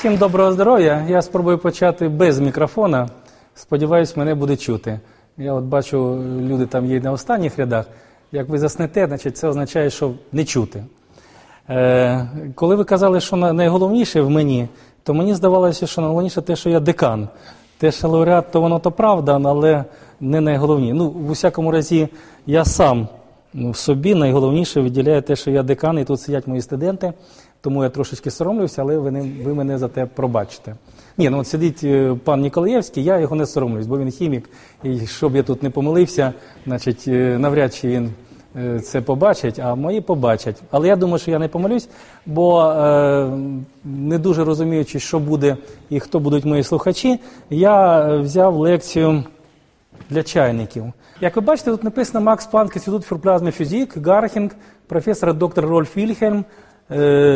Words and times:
Всім 0.00 0.16
доброго 0.16 0.52
здоров'я. 0.52 1.06
Я 1.08 1.22
спробую 1.22 1.58
почати 1.58 2.08
без 2.08 2.40
мікрофона. 2.40 3.08
Сподіваюсь, 3.54 4.16
мене 4.16 4.34
буде 4.34 4.56
чути. 4.56 5.00
Я 5.38 5.52
от 5.52 5.64
бачу, 5.64 6.18
люди 6.40 6.66
там 6.66 6.86
є 6.86 7.00
на 7.00 7.12
останніх 7.12 7.58
рядах. 7.58 7.86
Як 8.32 8.48
ви 8.48 8.58
заснете, 8.58 9.06
значить 9.06 9.36
це 9.36 9.48
означає, 9.48 9.90
що 9.90 10.12
не 10.32 10.44
чути. 10.44 10.84
Е, 11.68 12.28
коли 12.54 12.74
ви 12.74 12.84
казали, 12.84 13.20
що 13.20 13.36
найголовніше 13.36 14.20
в 14.20 14.30
мені, 14.30 14.68
то 15.02 15.14
мені 15.14 15.34
здавалося, 15.34 15.86
що 15.86 16.00
найголовніше 16.00 16.42
те, 16.42 16.56
що 16.56 16.70
я 16.70 16.80
декан. 16.80 17.28
Те, 17.78 17.92
що 17.92 18.08
лауреат, 18.08 18.50
то 18.50 18.60
воно 18.60 18.78
то 18.78 18.90
правда, 18.92 19.40
але 19.44 19.84
не 20.20 20.40
найголовніше. 20.40 20.94
Ну, 20.94 21.10
в 21.10 21.30
усякому 21.30 21.70
разі, 21.70 22.08
я 22.46 22.64
сам 22.64 23.08
в 23.54 23.76
собі 23.76 24.14
найголовніше 24.14 24.80
виділяю 24.80 25.22
те, 25.22 25.36
що 25.36 25.50
я 25.50 25.62
декан, 25.62 25.98
і 25.98 26.04
тут 26.04 26.20
сидять 26.20 26.46
мої 26.46 26.62
студенти, 26.62 27.12
тому 27.60 27.84
я 27.84 27.90
трошечки 27.90 28.30
соромлюся, 28.30 28.82
але 28.82 28.98
ви, 28.98 29.10
не, 29.10 29.30
ви 29.44 29.54
мене 29.54 29.78
за 29.78 29.88
те 29.88 30.06
пробачите. 30.06 30.74
Ні, 31.18 31.30
ну 31.30 31.38
от 31.38 31.46
сидить 31.46 31.84
е, 31.84 32.16
пан 32.24 32.40
Ніколаєвський, 32.40 33.04
я 33.04 33.18
його 33.18 33.36
не 33.36 33.46
соромлюсь, 33.46 33.86
бо 33.86 33.98
він 33.98 34.10
хімік, 34.10 34.50
і 34.82 35.06
щоб 35.06 35.36
я 35.36 35.42
тут 35.42 35.62
не 35.62 35.70
помилився, 35.70 36.32
значить, 36.66 37.04
е, 37.08 37.38
навряд 37.38 37.74
чи 37.74 37.88
він 37.88 38.12
е, 38.56 38.80
це 38.80 39.00
побачить, 39.00 39.58
а 39.58 39.74
мої 39.74 40.00
побачать. 40.00 40.62
Але 40.70 40.88
я 40.88 40.96
думаю, 40.96 41.18
що 41.18 41.30
я 41.30 41.38
не 41.38 41.48
помилюсь, 41.48 41.88
бо 42.26 42.62
е, 42.62 43.30
не 43.84 44.18
дуже 44.18 44.44
розуміючи, 44.44 45.00
що 45.00 45.18
буде 45.18 45.56
і 45.90 46.00
хто 46.00 46.20
будуть 46.20 46.44
мої 46.44 46.62
слухачі, 46.62 47.20
я 47.50 48.06
взяв 48.16 48.56
лекцію 48.56 49.24
для 50.10 50.22
чайників. 50.22 50.84
Як 51.20 51.36
ви 51.36 51.42
бачите, 51.42 51.70
тут 51.70 51.84
написано 51.84 52.24
Max-Planck-Institut 52.24 53.04
für 53.04 53.18
Plasmaphysik, 53.18 53.96
Гархінг, 53.96 54.50
професор 54.86 55.34
доктор 55.34 55.66
Рольф 55.66 55.96
Вільхельм, 55.96 56.44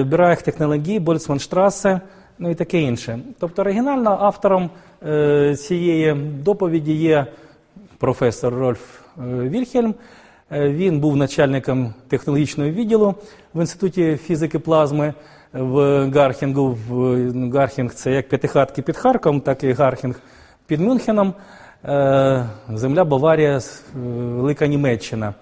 Bereich 0.05 0.43
Technologie, 0.43 1.01
Boltzmannstraße, 1.01 2.01
ну 2.39 2.51
і 2.51 2.55
таке 2.55 2.81
інше. 2.81 3.19
Тобто 3.39 3.63
оригінально 3.63 4.19
автором 4.21 4.71
е, 5.07 5.57
цієї 5.57 6.15
доповіді 6.15 6.93
є 6.93 7.27
професор 7.99 8.55
Рольф 8.55 9.01
е, 9.01 9.23
Вільхельм. 9.25 9.95
Е, 10.53 10.69
він 10.69 11.01
був 11.01 11.17
начальником 11.17 11.95
технологічного 12.09 12.71
відділу 12.71 13.15
в 13.55 13.61
Інституті 13.61 14.17
фізики 14.17 14.59
плазми 14.59 15.15
в 15.53 16.09
Гархінгу. 16.15 16.79
Гархінг 17.55 17.95
це 17.95 18.13
як 18.13 18.29
п'ятихатки 18.29 18.83
під 18.83 18.97
Харковом, 18.97 19.41
так 19.41 19.65
і 19.65 19.73
Гархінг 19.73 20.21
під 20.67 20.81
Мюнхеном. 20.81 21.35
Земля 22.69 23.05
Баварія, 23.05 23.61
Велика 23.95 24.67
Німеччина. 24.67 25.35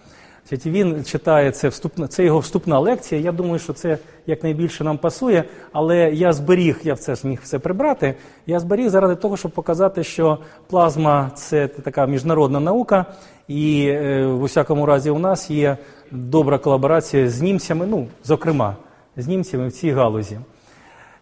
Він 0.53 1.05
читає 1.05 1.51
це 1.51 1.69
вступна, 1.69 2.09
це 2.09 2.25
його 2.25 2.39
вступна 2.39 2.79
лекція. 2.79 3.21
Я 3.21 3.33
думаю, 3.33 3.59
що 3.59 3.73
це 3.73 3.99
якнайбільше 4.27 4.85
нам 4.85 4.99
пасує, 4.99 5.45
але 5.73 5.97
я 6.11 6.33
зберіг, 6.33 6.81
я 6.85 6.97
це 6.97 7.15
зміг 7.15 7.41
все 7.43 7.59
прибрати. 7.59 8.15
Я 8.47 8.61
зберіг 8.61 8.89
заради 8.89 9.17
того, 9.17 9.37
щоб 9.37 9.51
показати, 9.51 10.05
що 10.05 10.39
плазма 10.67 11.31
це 11.35 11.69
така 11.69 12.07
міжнародна 12.07 12.61
наука, 12.61 13.07
і 13.49 13.87
е, 13.89 14.27
в 14.27 14.43
усякому 14.43 14.87
разі 14.87 15.11
у 15.11 15.19
нас 15.19 15.51
є 15.51 15.77
добра 16.11 16.59
колаборація 16.59 17.31
з 17.31 17.41
німцями, 17.41 17.87
ну, 17.87 18.09
зокрема, 18.25 18.77
з 19.17 19.29
німцями 19.29 19.69
в 19.69 19.73
цій 19.73 19.91
галузі. 19.91 20.39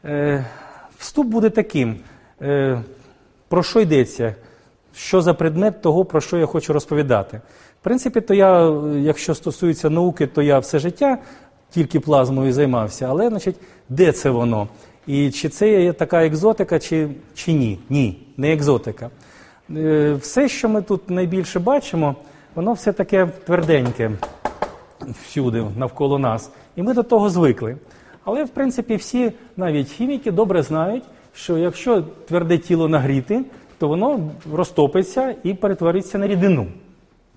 Е, 0.04 0.46
вступ 0.98 1.26
буде 1.26 1.50
таким. 1.50 1.96
Е, 2.42 2.82
про 3.48 3.62
що 3.62 3.80
йдеться? 3.80 4.34
Що 4.94 5.22
за 5.22 5.34
предмет 5.34 5.82
того, 5.82 6.04
про 6.04 6.20
що 6.20 6.38
я 6.38 6.46
хочу 6.46 6.72
розповідати? 6.72 7.40
В 7.80 7.84
принципі, 7.84 8.20
то 8.20 8.34
я, 8.34 8.72
якщо 8.96 9.34
стосується 9.34 9.90
науки, 9.90 10.26
то 10.26 10.42
я 10.42 10.58
все 10.58 10.78
життя 10.78 11.18
тільки 11.70 12.00
плазмою 12.00 12.52
займався, 12.52 13.06
але 13.10 13.28
значить, 13.28 13.56
де 13.88 14.12
це 14.12 14.30
воно? 14.30 14.68
І 15.06 15.30
чи 15.30 15.48
це 15.48 15.82
є 15.82 15.92
така 15.92 16.26
екзотика, 16.26 16.78
чи, 16.78 17.08
чи 17.34 17.52
ні? 17.52 17.78
Ні, 17.90 18.26
не 18.36 18.52
екзотика. 18.52 19.10
Е, 19.76 20.12
все, 20.20 20.48
що 20.48 20.68
ми 20.68 20.82
тут 20.82 21.10
найбільше 21.10 21.58
бачимо, 21.58 22.16
воно 22.54 22.72
все 22.72 22.92
таке 22.92 23.26
тверденьке 23.46 24.10
всюди, 25.22 25.64
навколо 25.76 26.18
нас. 26.18 26.50
І 26.76 26.82
ми 26.82 26.94
до 26.94 27.02
того 27.02 27.30
звикли. 27.30 27.76
Але, 28.24 28.44
в 28.44 28.48
принципі, 28.48 28.96
всі, 28.96 29.32
навіть 29.56 29.88
хіміки, 29.88 30.30
добре 30.30 30.62
знають, 30.62 31.04
що 31.34 31.58
якщо 31.58 32.02
тверде 32.28 32.58
тіло 32.58 32.88
нагріти, 32.88 33.44
то 33.78 33.88
воно 33.88 34.30
розтопиться 34.52 35.34
і 35.42 35.54
перетвориться 35.54 36.18
на 36.18 36.26
рідину. 36.26 36.66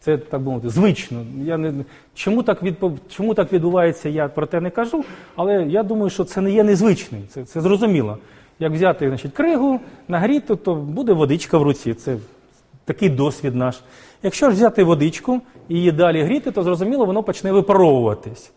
Це 0.03 0.18
так 0.18 0.41
би 0.41 0.52
мовити, 0.52 0.69
звично. 0.69 1.25
Я 1.44 1.58
не 1.58 1.74
чому 2.16 2.44
так 2.44 2.64
відпов... 2.64 3.00
чому 3.09 3.34
так 3.34 3.53
відбувається, 3.53 4.09
я 4.09 4.28
про 4.28 4.46
те 4.46 4.62
не 4.62 4.69
кажу, 4.69 5.03
але 5.36 5.64
я 5.64 5.84
думаю, 5.84 6.09
що 6.09 6.24
це 6.24 6.41
не 6.41 6.52
є 6.52 6.64
незвичним. 6.64 7.22
Це 7.30 7.46
це 7.46 7.62
зрозуміло. 7.62 8.18
Як 8.59 8.74
взяти 8.74 9.08
значить, 9.08 9.34
кригу, 9.34 9.80
нагріти, 10.08 10.56
то 10.56 10.75
буде 10.75 11.14
водичка 11.14 11.58
в 11.58 11.64
руці. 11.64 11.94
Це 11.94 12.18
такий 12.86 13.09
досвід 13.09 13.56
наш. 13.56 13.81
Якщо 14.24 14.50
ж 14.50 14.56
взяти 14.56 14.84
водичку 14.84 15.41
і 15.69 15.75
її 15.75 15.91
далі 15.91 16.24
гріти, 16.24 16.52
то 16.52 16.64
зрозуміло, 16.64 17.06
воно 17.06 17.24
почне 17.24 17.52
випаровуватись. 17.52 18.52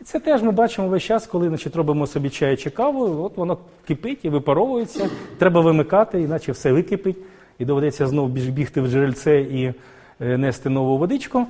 І 0.00 0.04
це 0.04 0.20
теж 0.20 0.42
ми 0.42 0.50
бачимо 0.50 0.88
весь 0.88 1.02
час, 1.02 1.26
коли 1.26 1.48
значить, 1.48 1.76
робимо 1.76 2.06
собі 2.06 2.30
чай 2.30 2.56
чи 2.56 2.70
каву, 2.70 3.24
от 3.24 3.36
воно 3.36 3.58
кипить 3.86 4.18
і 4.22 4.28
випаровується. 4.28 5.10
Треба 5.38 5.60
вимикати, 5.60 6.20
іначе 6.20 6.52
все 6.52 6.72
википить, 6.72 7.16
і 7.58 7.64
доведеться 7.64 8.06
знову 8.06 8.28
бігти 8.28 8.80
в 8.80 8.88
джерельце 8.88 9.40
і. 9.40 9.74
Е, 10.20 10.38
нести 10.38 10.70
нову 10.70 10.98
водичку. 10.98 11.46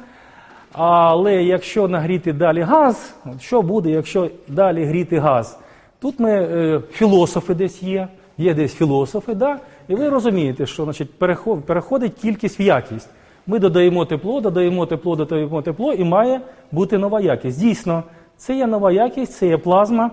Але 0.72 1.42
якщо 1.42 1.88
нагріти 1.88 2.32
далі 2.32 2.60
газ, 2.60 3.14
що 3.40 3.62
буде, 3.62 3.90
якщо 3.90 4.30
далі 4.48 4.84
гріти 4.84 5.18
газ? 5.18 5.58
Тут 6.00 6.20
ми 6.20 6.30
е, 6.30 6.80
філософи 6.90 7.54
десь 7.54 7.82
є, 7.82 8.08
є 8.38 8.54
десь 8.54 8.74
філософи, 8.74 9.34
да? 9.34 9.58
і 9.88 9.94
ви 9.94 10.08
розумієте, 10.08 10.66
що 10.66 10.84
значить, 10.84 11.18
переходить 11.66 12.14
кількість 12.14 12.60
в 12.60 12.62
якість. 12.62 13.08
Ми 13.46 13.58
додаємо 13.58 14.04
тепло, 14.04 14.40
додаємо 14.40 14.86
тепло, 14.86 15.16
додаємо 15.16 15.62
тепло, 15.62 15.92
і 15.92 16.04
має 16.04 16.40
бути 16.72 16.98
нова 16.98 17.20
якість. 17.20 17.60
Дійсно, 17.60 18.02
це 18.36 18.56
є 18.56 18.66
нова 18.66 18.92
якість, 18.92 19.32
це 19.32 19.46
є 19.46 19.58
плазма. 19.58 20.10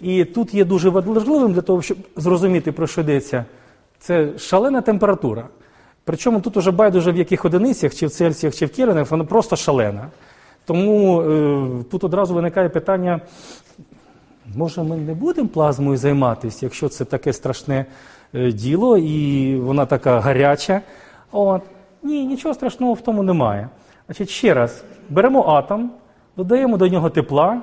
І 0.00 0.24
тут 0.24 0.54
є 0.54 0.64
дуже 0.64 0.88
важливим 0.88 1.52
для 1.52 1.60
того, 1.60 1.82
щоб 1.82 1.98
зрозуміти, 2.16 2.72
про 2.72 2.86
що 2.86 3.00
йдеться. 3.00 3.44
Це 3.98 4.38
шалена 4.38 4.80
температура. 4.80 5.48
Причому 6.04 6.40
тут 6.40 6.56
уже 6.56 6.72
байдуже 6.72 7.12
в 7.12 7.16
яких 7.16 7.44
одиницях, 7.44 7.94
чи 7.94 8.06
в 8.06 8.10
Цельсіях, 8.10 8.54
чи 8.54 8.66
в 8.66 8.72
Кельвінах, 8.72 9.10
воно 9.10 9.26
просто 9.26 9.56
шалене. 9.56 10.08
Тому 10.64 11.22
е, 11.22 11.84
тут 11.90 12.04
одразу 12.04 12.34
виникає 12.34 12.68
питання: 12.68 13.20
може 14.56 14.82
ми 14.82 14.96
не 14.96 15.14
будемо 15.14 15.48
плазмою 15.48 15.96
займатися, 15.96 16.58
якщо 16.62 16.88
це 16.88 17.04
таке 17.04 17.32
страшне 17.32 17.86
е, 18.34 18.52
діло 18.52 18.98
і 18.98 19.56
вона 19.56 19.86
така 19.86 20.20
гаряча. 20.20 20.80
От. 21.32 21.62
Ні, 22.02 22.26
нічого 22.26 22.54
страшного 22.54 22.92
в 22.92 23.00
тому 23.00 23.22
немає. 23.22 23.68
Значить, 24.06 24.28
Ще 24.28 24.54
раз, 24.54 24.84
беремо 25.10 25.48
атом, 25.48 25.90
додаємо 26.36 26.76
до 26.76 26.88
нього 26.88 27.10
тепла, 27.10 27.60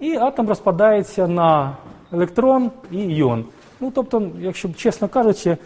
і 0.00 0.16
атом 0.16 0.48
розпадається 0.48 1.28
на 1.28 1.76
електрон 2.12 2.70
і 2.90 2.98
іон. 2.98 3.44
Ну, 3.80 3.92
тобто, 3.94 4.22
якщо 4.40 4.68
чесно 4.68 5.08
кажучи, 5.08 5.56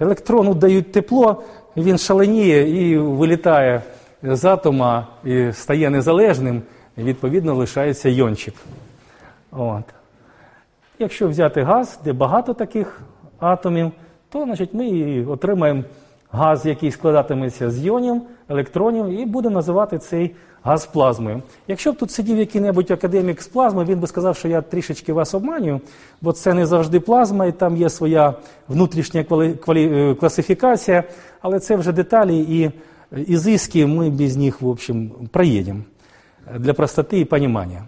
електрону 0.00 0.54
дають 0.54 0.92
тепло, 0.92 1.42
він 1.76 1.98
шаленіє 1.98 2.90
і 2.90 2.98
вилітає 2.98 3.82
з 4.22 4.44
атома 4.44 5.06
і 5.24 5.52
стає 5.52 5.90
незалежним, 5.90 6.62
і 6.96 7.02
відповідно 7.02 7.54
лишається 7.54 8.08
йончик. 8.08 8.54
От. 9.52 9.84
Якщо 10.98 11.28
взяти 11.28 11.62
газ, 11.62 12.00
де 12.04 12.12
багато 12.12 12.54
таких 12.54 13.00
атомів, 13.40 13.92
то 14.28 14.44
значить, 14.44 14.74
ми 14.74 15.26
отримаємо 15.26 15.82
газ, 16.30 16.66
який 16.66 16.90
складатиметься 16.90 17.70
з 17.70 17.84
йонів, 17.84 18.22
електронів, 18.48 19.06
і 19.06 19.26
будемо 19.26 19.54
називати 19.54 19.98
цей 19.98 20.34
газ 20.64 20.86
плазмою. 20.86 21.42
Якщо 21.68 21.92
б 21.92 21.96
тут 21.96 22.10
сидів 22.10 22.38
який-небудь 22.38 22.90
академік 22.90 23.42
з 23.42 23.46
плазми, 23.46 23.84
він 23.84 23.98
би 23.98 24.06
сказав, 24.06 24.36
що 24.36 24.48
я 24.48 24.62
трішечки 24.62 25.12
вас 25.12 25.34
обманюю, 25.34 25.80
бо 26.22 26.32
це 26.32 26.54
не 26.54 26.66
завжди 26.66 27.00
плазма, 27.00 27.46
і 27.46 27.52
там 27.52 27.76
є 27.76 27.90
своя 27.90 28.34
внутрішня 28.68 29.24
квалі... 29.24 29.52
Квалі... 29.54 30.10
Е, 30.10 30.14
класифікація, 30.14 31.04
але 31.40 31.60
це 31.60 31.76
вже 31.76 31.92
деталі 31.92 32.38
і 32.38 32.70
ізиски 33.26 33.86
ми 33.86 34.10
без 34.10 34.36
них, 34.36 34.62
в 34.62 34.68
общем, 34.68 35.10
проїдемо 35.30 35.80
для 36.58 36.74
простоти 36.74 37.20
і 37.20 37.24
понімання. 37.24 37.84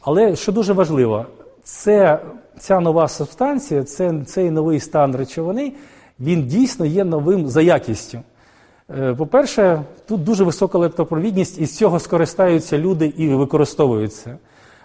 Але 0.00 0.36
що 0.36 0.52
дуже 0.52 0.72
важливо, 0.72 1.26
це 1.62 2.18
ця 2.58 2.80
нова 2.80 3.08
субстанція, 3.08 3.84
це, 3.84 4.22
цей 4.26 4.50
новий 4.50 4.80
стан 4.80 5.16
речовини, 5.16 5.72
він 6.20 6.46
дійсно 6.46 6.86
є 6.86 7.04
новим 7.04 7.48
за 7.48 7.62
якістю. 7.62 8.18
Е, 8.90 9.14
по-перше, 9.14 9.82
тут 10.08 10.24
дуже 10.24 10.44
висока 10.44 10.78
електропровідність, 10.78 11.60
і 11.60 11.66
з 11.66 11.76
цього 11.76 12.00
скористаються 12.00 12.78
люди 12.78 13.12
і 13.16 13.28
використовуються. 13.28 14.36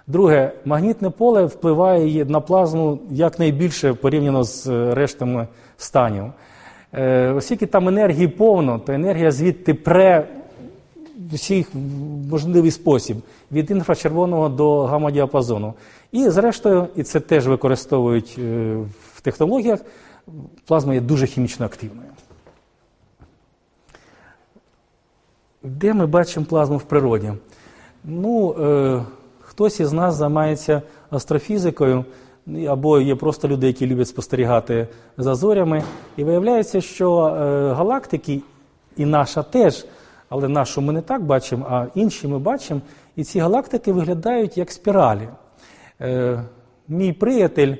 Друге, 0.08 0.52
магнітне 0.66 1.10
поле 1.10 1.46
впливає 1.46 2.26
на 2.26 2.40
плазму 2.40 3.00
якнайбільше 3.12 3.94
порівняно 3.94 4.44
з 4.44 4.68
е, 4.68 4.94
рештами 4.96 5.48
станів. 5.78 6.24
Е, 6.94 7.30
оскільки 7.30 7.66
там 7.66 7.88
енергії 7.88 8.28
повно, 8.28 8.80
то 8.80 8.94
енергія 8.94 9.32
звідти 9.32 9.74
пре 9.74 10.28
всіх 11.34 11.68
можливий 12.30 12.72
спосіб 12.72 13.18
від 13.52 13.72
інфрачервоного 13.72 14.50
до 14.50 14.84
гамма-діапазону. 14.84 15.74
І, 16.12 16.30
зрештою, 16.30 16.88
і 16.96 17.04
це 17.04 17.20
теж 17.20 17.48
використовують 17.48 18.38
в 19.16 19.22
технологіях 19.22 19.80
плазма 20.66 20.94
є 20.94 21.02
дуже 21.02 21.28
хімічно 21.28 21.66
активною. 21.66 22.10
Де 25.64 25.94
ми 25.94 26.06
бачимо 26.06 26.46
плазму 26.50 26.78
в 26.78 26.84
природі? 26.84 27.34
Ну, 28.04 28.54
е, 28.54 29.04
хтось 29.42 29.80
із 29.80 29.94
нас 29.94 30.16
займається 30.16 30.82
астрофізикою, 31.10 32.06
або 32.68 33.00
є 33.00 33.16
просто 33.16 33.48
люди, 33.48 33.68
які 33.68 33.88
люблять 33.88 34.08
спостерігати 34.08 34.88
за 35.18 35.36
зорями. 35.36 35.84
І 36.18 36.24
виявляється, 36.24 36.82
що 36.82 37.26
е, 37.28 37.74
галактики, 37.74 38.42
і 38.98 39.06
наша 39.06 39.44
теж, 39.44 39.86
але 40.30 40.48
нашу 40.48 40.82
ми 40.82 40.94
не 40.94 41.02
так 41.02 41.24
бачимо, 41.24 41.66
а 41.70 41.88
інші 41.96 42.28
ми 42.28 42.40
бачимо. 42.40 42.82
І 43.16 43.24
ці 43.24 43.40
галактики 43.40 43.94
виглядають 43.94 44.58
як 44.58 44.72
спіралі. 44.72 45.30
Е, 46.02 46.44
Мій 46.88 47.14
приятель 47.14 47.76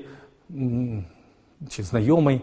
чи 1.68 1.82
знайомий. 1.82 2.40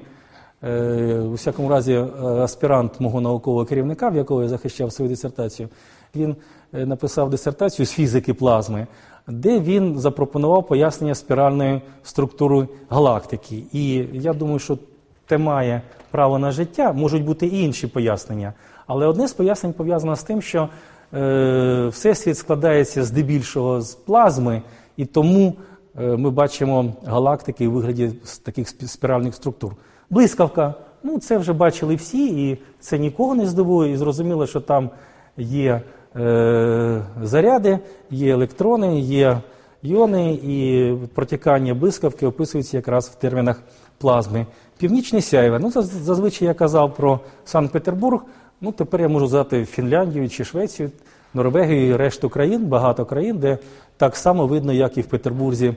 Е, 0.64 1.20
у 1.20 1.34
всякому 1.34 1.70
разі, 1.70 1.94
е, 1.94 2.08
аспірант 2.24 3.00
мого 3.00 3.22
наукового 3.22 3.66
керівника, 3.66 4.10
в 4.10 4.16
якого 4.16 4.44
я 4.44 4.50
захищав 4.50 4.92
свою 4.92 5.10
дисертацію, 5.10 5.70
він 6.16 6.36
е, 6.74 6.86
написав 6.86 7.30
дисертацію 7.30 7.86
з 7.86 7.92
фізики 7.92 8.34
плазми, 8.34 8.88
де 9.28 9.60
він 9.60 10.00
запропонував 10.00 10.68
пояснення 10.68 11.16
спіральної 11.16 11.82
структури 12.04 12.68
галактики. 12.90 13.64
І 13.72 14.06
я 14.14 14.34
думаю, 14.34 14.60
що 14.60 14.78
те 15.26 15.38
має 15.38 15.82
право 16.12 16.40
на 16.40 16.52
життя, 16.52 16.94
можуть 16.94 17.26
бути 17.26 17.48
і 17.48 17.64
інші 17.64 17.88
пояснення. 17.88 18.54
Але 18.88 19.08
одне 19.08 19.28
з 19.28 19.34
пояснень 19.34 19.74
пов'язано 19.74 20.16
з 20.16 20.24
тим, 20.24 20.42
що 20.42 20.70
е, 21.14 21.88
Всесвіт 21.88 22.38
складається 22.38 23.04
здебільшого 23.04 23.82
з 23.82 23.96
плазми, 23.96 24.62
і 24.98 25.06
тому 25.06 25.54
е, 26.00 26.18
ми 26.18 26.30
бачимо 26.30 26.94
галактики 27.06 27.68
у 27.68 27.72
вигляді 27.72 28.12
таких 28.44 28.70
спіральних 28.70 29.36
структур. 29.36 29.76
Блискавка, 30.10 30.74
ну 31.04 31.20
це 31.20 31.38
вже 31.38 31.54
бачили 31.54 31.96
всі, 31.96 32.50
і 32.50 32.58
це 32.80 33.00
нікого 33.00 33.36
не 33.36 33.46
здивує. 33.46 33.92
І 33.92 33.98
зрозуміло, 33.98 34.48
що 34.48 34.62
там 34.62 34.90
є 35.38 35.82
е, 36.16 37.02
заряди, 37.24 37.80
є 38.10 38.34
електрони, 38.34 39.00
є 39.00 39.38
іони, 39.82 40.34
і 40.34 40.94
протікання 41.14 41.74
блискавки 41.74 42.26
описується 42.26 42.78
якраз 42.78 43.08
в 43.10 43.16
термінах 43.16 43.62
плазми. 43.98 44.46
Північне 44.78 45.22
сяйве. 45.22 45.60
Ну, 45.60 45.72
зазвичай 45.82 46.48
я 46.48 46.54
казав 46.54 46.96
про 46.96 47.20
Санкт-Петербург. 47.46 48.22
Ну, 48.62 48.72
тепер 48.72 49.02
я 49.02 49.08
можу 49.08 49.28
сказати 49.28 49.66
Фінляндію 49.66 50.30
чи 50.30 50.44
Швецію, 50.44 50.92
Норвегію 51.34 51.88
і 51.88 51.96
решту 51.96 52.30
країн, 52.30 52.66
багато 52.66 53.06
країн, 53.06 53.38
де 53.38 53.58
так 53.98 54.16
само 54.16 54.48
видно, 54.48 54.74
як 54.74 54.98
і 54.98 55.02
в 55.02 55.06
Петербурзі, 55.06 55.74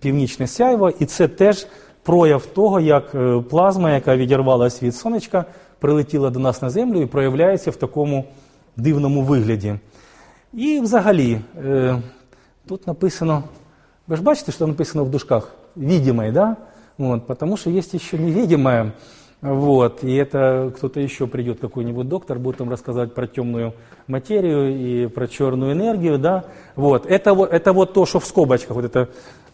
північне 0.00 0.46
сяйво. 0.46 0.90
І 0.98 1.06
це 1.06 1.28
теж 1.28 1.66
прояв 2.03 2.45
того, 2.45 2.79
як 2.79 3.15
е, 3.15 3.43
плазма, 3.49 3.91
яка 3.91 4.15
відірвалася 4.15 4.85
від 4.85 4.95
сонечка, 4.95 5.45
прилетіла 5.79 6.29
до 6.29 6.39
нас 6.39 6.61
на 6.61 6.69
землю 6.69 7.01
і 7.01 7.05
проявляється 7.05 7.71
в 7.71 7.75
такому 7.75 8.25
дивному 8.77 9.21
вигляді. 9.21 9.75
І 10.53 10.79
взагалі, 10.79 11.41
е, 11.65 12.01
тут 12.67 12.87
написано, 12.87 13.43
ви 14.07 14.15
ж 14.15 14.21
бачите, 14.21 14.51
що 14.51 14.67
написано 14.67 15.03
в 15.03 15.09
дужках? 15.09 15.51
Видимое, 15.75 16.31
да? 16.31 16.55
Вот, 16.97 17.27
потому 17.27 17.57
что 17.57 17.69
есть 17.69 17.93
еще 17.93 18.17
невидимое. 18.17 18.91
Вот, 19.41 20.03
и 20.03 20.15
это 20.15 20.73
кто-то 20.75 20.99
еще 20.99 21.25
придет, 21.25 21.59
какой-нибудь 21.59 22.09
доктор, 22.09 22.39
будет 22.39 22.59
вам 22.59 22.69
рассказать 22.69 23.13
про 23.13 23.25
темную 23.25 23.73
материю 24.07 24.75
и 24.75 25.07
про 25.07 25.27
черную 25.27 25.71
энергию, 25.71 26.17
да. 26.19 26.43
Вот, 26.75 27.05
это, 27.05 27.33
вот, 27.33 27.53
это 27.53 27.71
вот 27.71 27.93
то, 27.93 28.05
что 28.05 28.19
в 28.19 28.25
скобочках, 28.25 28.75
вот 28.75 28.83
это 28.83 29.07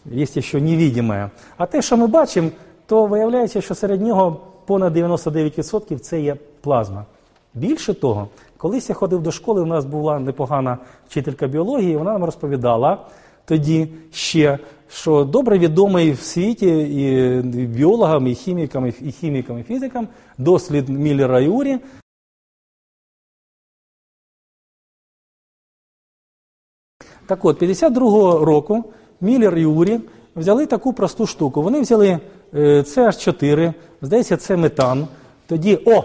є 0.05 0.25
ще 0.25 0.61
невидиме. 0.61 1.29
А 1.57 1.65
те, 1.65 1.81
що 1.81 1.97
ми 1.97 2.07
бачимо, 2.07 2.49
то 2.85 3.05
виявляється, 3.05 3.61
що 3.61 3.75
серед 3.75 4.01
нього 4.01 4.41
понад 4.65 4.97
99% 4.97 5.99
це 5.99 6.21
є 6.21 6.35
плазма. 6.61 7.05
Більше 7.53 7.93
того, 7.93 8.27
колись 8.57 8.89
я 8.89 8.95
ходив 8.95 9.21
до 9.21 9.31
школи, 9.31 9.61
у 9.61 9.65
нас 9.65 9.85
була 9.85 10.19
непогана 10.19 10.77
вчителька 11.07 11.47
біології, 11.47 11.97
вона 11.97 12.13
нам 12.13 12.23
розповідала 12.23 13.05
тоді 13.45 13.87
ще, 14.11 14.59
що 14.89 15.23
добре 15.23 15.59
відомий 15.59 16.11
в 16.11 16.19
світі 16.19 16.67
і 16.67 17.41
біологам, 17.65 18.27
і 18.27 18.35
хімікам, 18.35 18.93
і 19.01 19.11
хімікам, 19.11 19.59
і 19.59 19.63
фізикам 19.63 20.07
дослід 20.37 20.89
Міллера 20.89 21.39
і 21.39 21.47
Урі. 21.47 21.79
Так 27.25 27.45
от, 27.45 27.61
52-го 27.61 28.45
року 28.45 28.83
Міллер 29.21 29.57
і 29.57 29.65
Урі 29.65 29.99
взяли 30.35 30.65
таку 30.65 30.93
просту 30.93 31.27
штуку. 31.27 31.61
Вони 31.61 31.81
взяли 31.81 32.19
CH4, 32.53 33.59
е, 33.59 33.73
здається, 34.01 34.37
це 34.37 34.57
метан. 34.57 35.07
Тоді, 35.47 35.79
о, 35.85 36.03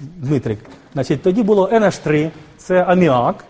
Дмитрик, 0.00 0.58
значить, 0.92 1.22
тоді 1.22 1.42
було 1.42 1.68
NH3, 1.68 2.30
це 2.58 2.82
аміак, 2.82 3.44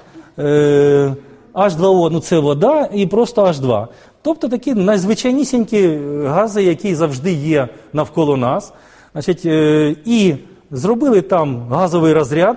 H2O, 1.54 2.06
е, 2.06 2.10
ну 2.12 2.20
це 2.20 2.38
вода 2.38 2.88
і 2.92 3.06
просто 3.06 3.44
H2. 3.44 3.86
Тобто 4.22 4.48
такі 4.48 4.74
найзвичайнісінькі 4.74 5.98
гази, 6.24 6.62
які 6.62 6.94
завжди 6.94 7.32
є 7.32 7.68
навколо 7.92 8.36
нас. 8.36 8.72
Значить, 9.12 9.42
е, 9.46 9.96
І 10.04 10.34
зробили 10.70 11.20
там 11.20 11.68
газовий 11.70 12.12
розряд, 12.12 12.56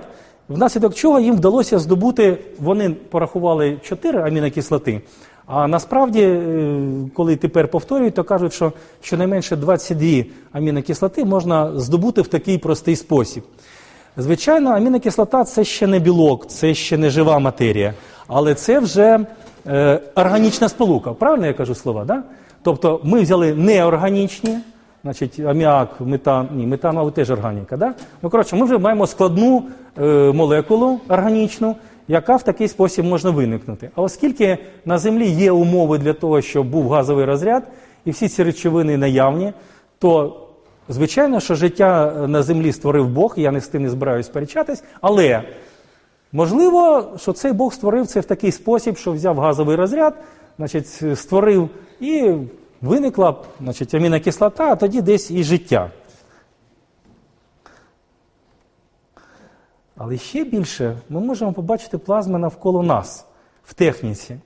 внаслідок 0.49 0.95
чого 0.95 1.19
їм 1.19 1.35
вдалося 1.35 1.79
здобути, 1.79 2.37
вони 2.59 2.89
порахували 2.89 3.77
4 3.83 4.21
амінокислоти. 4.21 5.01
А 5.47 5.67
насправді, 5.67 6.21
е, 6.21 6.81
коли 7.13 7.35
тепер 7.35 7.67
повторюють, 7.67 8.13
то 8.13 8.23
кажуть, 8.23 8.53
що 8.53 8.73
щонайменше 9.01 9.55
22 9.55 10.23
амінокислоти 10.51 11.25
можна 11.25 11.79
здобути 11.79 12.21
в 12.21 12.27
такий 12.27 12.57
простий 12.57 12.95
спосіб. 12.95 13.43
Звичайно, 14.17 14.69
амінокислота 14.69 15.43
це 15.43 15.63
ще 15.63 15.87
не 15.87 15.99
білок, 15.99 16.47
це 16.47 16.73
ще 16.73 16.97
не 16.97 17.09
жива 17.09 17.39
матерія, 17.39 17.93
але 18.27 18.55
це 18.55 18.79
вже 18.79 19.19
е, 19.67 19.99
органічна 20.15 20.69
сполука. 20.69 21.13
Правильно 21.13 21.47
я 21.47 21.53
кажу 21.53 21.75
слова? 21.75 22.05
Да? 22.05 22.23
Тобто 22.63 22.99
ми 23.03 23.21
взяли 23.21 23.53
неорганічні, 23.53 24.57
значить 25.03 25.39
аміак, 25.39 25.89
метан, 25.99 26.49
ні, 26.55 26.67
метан, 26.67 26.97
але 26.97 27.11
теж 27.11 27.31
органіка. 27.31 27.77
Да? 27.77 27.93
Ну, 28.21 28.29
коротше, 28.29 28.55
ми 28.55 28.65
вже 28.65 28.77
маємо 28.77 29.07
складну 29.07 29.63
е, 29.97 30.31
молекулу 30.31 30.99
органічну 31.09 31.75
яка 32.07 32.35
в 32.35 32.43
такий 32.43 32.67
спосіб 32.67 33.05
можна 33.05 33.29
виникнути. 33.29 33.89
А 33.95 34.01
оскільки 34.01 34.57
на 34.85 34.97
землі 34.97 35.27
є 35.27 35.51
умови 35.51 35.97
для 35.97 36.13
того, 36.13 36.41
щоб 36.41 36.69
був 36.69 36.89
газовий 36.89 37.25
розряд, 37.25 37.63
і 38.05 38.11
всі 38.11 38.27
ці 38.27 38.43
речовини 38.43 38.97
наявні, 38.97 39.53
то 39.99 40.41
звичайно, 40.89 41.39
що 41.39 41.55
життя 41.55 42.13
на 42.27 42.43
землі 42.43 42.71
створив 42.71 43.07
Бог, 43.09 43.33
я 43.37 43.51
не 43.51 43.61
з 43.61 43.67
тим 43.67 43.83
не 43.83 43.89
збираюся 43.89 44.29
сперечатись, 44.29 44.83
але 45.01 45.41
можливо, 46.31 47.11
що 47.17 47.33
цей 47.33 47.53
Бог 47.53 47.73
створив 47.73 48.07
це 48.07 48.19
в 48.19 48.25
такий 48.25 48.51
спосіб, 48.51 48.97
що 48.97 49.11
взяв 49.11 49.39
газовий 49.39 49.75
розряд, 49.75 50.13
значить, 50.57 51.03
створив 51.15 51.69
і 51.99 52.33
виникла 52.81 53.35
значить, 53.61 53.93
амінокислота, 53.93 54.71
а 54.71 54.75
тоді 54.75 55.01
десь 55.01 55.31
і 55.31 55.43
життя. 55.43 55.91
Але 59.97 60.17
ще 60.17 60.43
більше 60.43 60.97
ми 61.09 61.19
можемо 61.19 61.53
побачити 61.53 61.97
плазми 61.97 62.39
навколо 62.39 62.83
нас 62.83 63.25
в 63.63 63.73
техніці. 63.73 64.37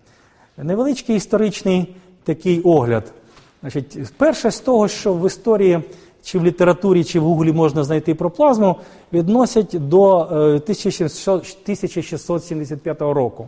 Невеличкий 0.58 1.16
історичний 1.16 1.96
такий 2.24 2.62
огляд. 2.62 3.14
Значить, 3.62 3.98
Перше 4.18 4.52
з 4.52 4.60
того, 4.60 4.88
що 4.88 5.14
в 5.14 5.28
історії, 5.28 5.80
чи 6.24 6.40
в 6.40 6.44
літературі, 6.44 7.04
чи 7.04 7.20
в 7.20 7.24
Гуглі 7.24 7.54
можна 7.54 7.84
знайти 7.84 8.16
про 8.16 8.30
плазму, 8.30 8.76
відносять 9.14 9.88
до 9.88 10.18
1675 10.18 13.02
е, 13.02 13.06
року. 13.14 13.48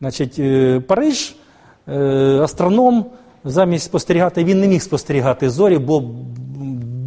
Значить, 0.00 0.38
е, 0.38 0.80
Париж, 0.80 1.36
е, 1.88 2.40
астроном, 2.42 3.06
замість 3.44 3.84
спостерігати, 3.84 4.44
він 4.44 4.60
не 4.60 4.68
міг 4.68 4.82
спостерігати 4.82 5.50
зорі, 5.50 5.78
бо 5.78 6.02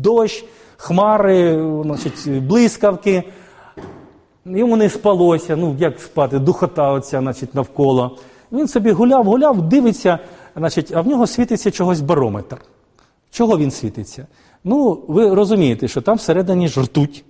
дощ, 0.01 0.45
хмари, 0.77 1.63
значить, 1.83 2.43
блискавки 2.43 3.23
йому 4.45 4.77
не 4.77 4.89
спалося, 4.89 5.55
ну 5.55 5.75
як 5.79 5.99
спати, 5.99 6.39
духота 6.39 6.91
оця, 6.91 7.19
значить, 7.19 7.55
навколо. 7.55 8.17
Він 8.51 8.67
собі 8.67 8.91
гуляв, 8.91 9.25
гуляв, 9.25 9.61
дивиться, 9.61 10.19
значить, 10.55 10.91
а 10.95 11.01
в 11.01 11.07
нього 11.07 11.27
світиться 11.27 11.71
чогось 11.71 12.01
барометр. 12.01 12.57
Чого 13.31 13.57
він 13.57 13.71
світиться? 13.71 14.27
Ну, 14.63 15.03
ви 15.07 15.33
розумієте, 15.33 15.87
що 15.87 16.01
там 16.01 16.17
всередині 16.17 16.67
ж 16.67 16.81
ртуть. 16.81 17.23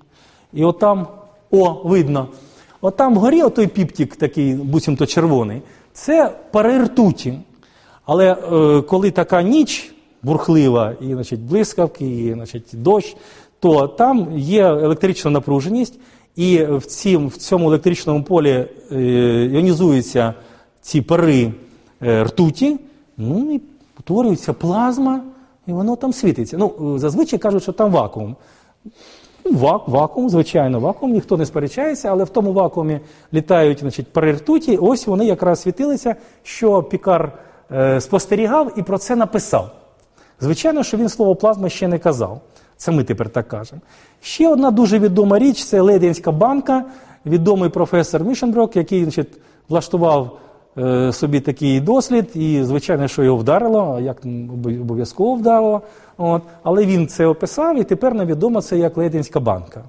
І 0.53 0.63
отам, 0.63 1.07
о, 1.51 1.81
видно. 1.83 2.27
Отам 2.81 3.15
вгорі 3.15 3.41
отой 3.41 3.67
піптік, 3.67 4.15
такий, 4.15 4.53
буцімто 4.53 5.05
червоний, 5.05 5.61
це 5.93 6.35
пари 6.51 6.83
ртуті. 6.83 7.39
Але 8.05 8.31
е, 8.31 8.81
коли 8.81 9.11
така 9.11 9.41
ніч 9.41 9.93
бурхлива, 10.23 10.93
і 11.01 11.13
значить, 11.13 11.39
блискавки, 11.39 12.05
і 12.05 12.33
значить, 12.33 12.69
дощ, 12.73 13.15
то 13.59 13.87
там 13.87 14.37
є 14.37 14.63
електрична 14.63 15.31
напруженість, 15.31 15.99
і 16.39 16.63
в 16.63 16.86
цім, 16.86 17.27
в 17.27 17.38
цьому 17.38 17.67
електричному 17.67 18.24
полі 18.24 18.65
е, 18.91 18.96
іонізуються 19.53 20.34
ці 20.81 21.01
пари 21.01 21.51
е, 22.01 22.24
ртуті, 22.24 22.79
ну 23.17 23.55
і 23.55 23.62
утворюється 24.00 24.53
плазма, 24.53 25.22
і 25.67 25.72
воно 25.72 25.96
там 25.96 26.13
світиться. 26.13 26.58
Ну, 26.58 26.96
е, 26.96 27.00
зазвичай 27.00 27.39
кажуть, 27.39 27.63
що 27.63 27.72
там 27.72 27.91
вакуум. 27.91 28.36
Ну, 29.46 29.51
Вак, 29.51 29.88
вакуум, 29.88 30.29
звичайно, 30.29 30.79
вакуум, 30.79 31.12
ніхто 31.12 31.38
не 31.38 31.46
сперечається, 31.46 32.10
але 32.10 32.24
в 32.24 32.29
тому 32.29 32.53
вакуумі 32.53 33.00
літають 33.34 33.79
значить, 33.79 34.13
пари 34.13 34.31
ртуті, 34.31 34.77
ось 34.77 35.08
вони 35.08 35.25
якраз 35.25 35.62
світилися, 35.62 36.15
що 36.43 36.84
Пікар 36.84 37.31
спостерігав 38.00 38.74
і 38.79 38.84
про 38.84 38.98
це 38.98 39.15
написав. 39.15 39.72
Звичайно, 40.39 40.84
що 40.84 40.98
він 40.98 41.10
слово 41.10 41.36
плазма 41.36 41.69
ще 41.69 41.88
не 41.88 42.00
казав. 42.00 42.41
Це 42.77 42.91
ми 42.91 43.03
тепер 43.03 43.29
так 43.29 43.48
кажемо. 43.48 43.81
Ще 44.21 44.49
одна 44.49 44.71
дуже 44.71 44.99
відома 44.99 45.39
річ 45.39 45.63
це 45.63 45.81
Лейденська 45.81 46.31
банка, 46.31 46.85
відомий 47.25 47.69
професор 47.69 48.23
Мішенброк, 48.23 48.75
який 48.75 49.03
значить, 49.03 49.38
влаштував 49.69 50.39
е, 50.77 51.11
собі 51.13 51.39
такий 51.39 51.79
дослід, 51.79 52.31
і, 52.35 52.63
звичайно, 52.63 53.07
що 53.07 53.23
його 53.23 53.38
вдарило, 53.38 53.99
як 54.01 54.25
обов'язково 54.81 55.35
вдарило. 55.35 55.81
От. 56.17 56.41
Але 56.63 56.85
він 56.85 57.07
це 57.07 57.25
описав, 57.25 57.79
і 57.79 57.83
тепер 57.83 58.13
нам 58.13 58.27
відомо 58.27 58.61
це 58.61 58.77
як 58.77 58.97
Лейденська 58.97 59.39
банка. 59.39 59.83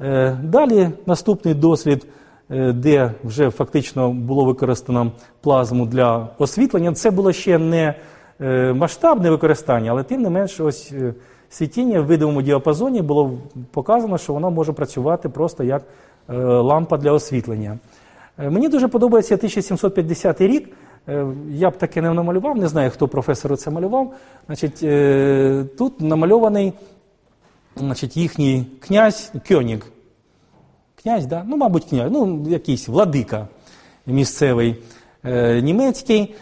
Е, 0.00 0.38
далі 0.42 0.90
наступний 1.06 1.54
дослід, 1.54 2.06
е, 2.50 2.72
де 2.72 3.12
вже 3.24 3.50
фактично 3.50 4.10
було 4.12 4.44
використано 4.44 5.12
плазму 5.40 5.86
для 5.86 6.28
освітлення. 6.38 6.92
Це 6.92 7.10
було 7.10 7.32
ще 7.32 7.58
не 7.58 7.94
е, 8.40 8.72
масштабне 8.72 9.30
використання, 9.30 9.90
але 9.90 10.02
тим 10.02 10.22
не 10.22 10.30
менш, 10.30 10.60
ось 10.60 10.92
е, 10.92 11.14
світіння 11.50 12.00
в 12.00 12.06
видовому 12.06 12.42
діапазоні 12.42 13.02
було 13.02 13.38
показано, 13.70 14.18
що 14.18 14.32
воно 14.32 14.50
може 14.50 14.72
працювати 14.72 15.28
просто 15.28 15.64
як 15.64 15.82
е, 16.30 16.34
лампа 16.42 16.96
для 16.96 17.12
освітлення. 17.12 17.78
Е, 18.38 18.50
Мені 18.50 18.68
дуже 18.68 18.88
подобається 18.88 19.34
1750 19.34 20.40
рік. 20.40 20.68
Е, 21.08 21.26
Я 21.50 21.70
б 21.70 21.76
таке 21.78 22.02
не 22.02 22.12
намалював, 22.12 22.56
не 22.56 22.68
знаю, 22.68 22.90
хто 22.90 23.08
професору 23.08 23.56
це 23.56 23.70
малював. 23.70 24.14
Значить, 24.46 24.78
Тут 25.76 26.00
намальований 26.00 26.72
значить, 27.76 28.16
їхній 28.16 28.66
князь 28.80 29.32
Кьоніг. 29.48 29.86
Князь, 31.02 31.26
да? 31.26 31.44
ну, 31.46 31.56
мабуть, 31.56 31.84
князь, 31.84 32.10
ну, 32.12 32.44
якийсь 32.48 32.88
владика 32.88 33.48
місцевий 34.06 34.76
німецький, 35.62 36.34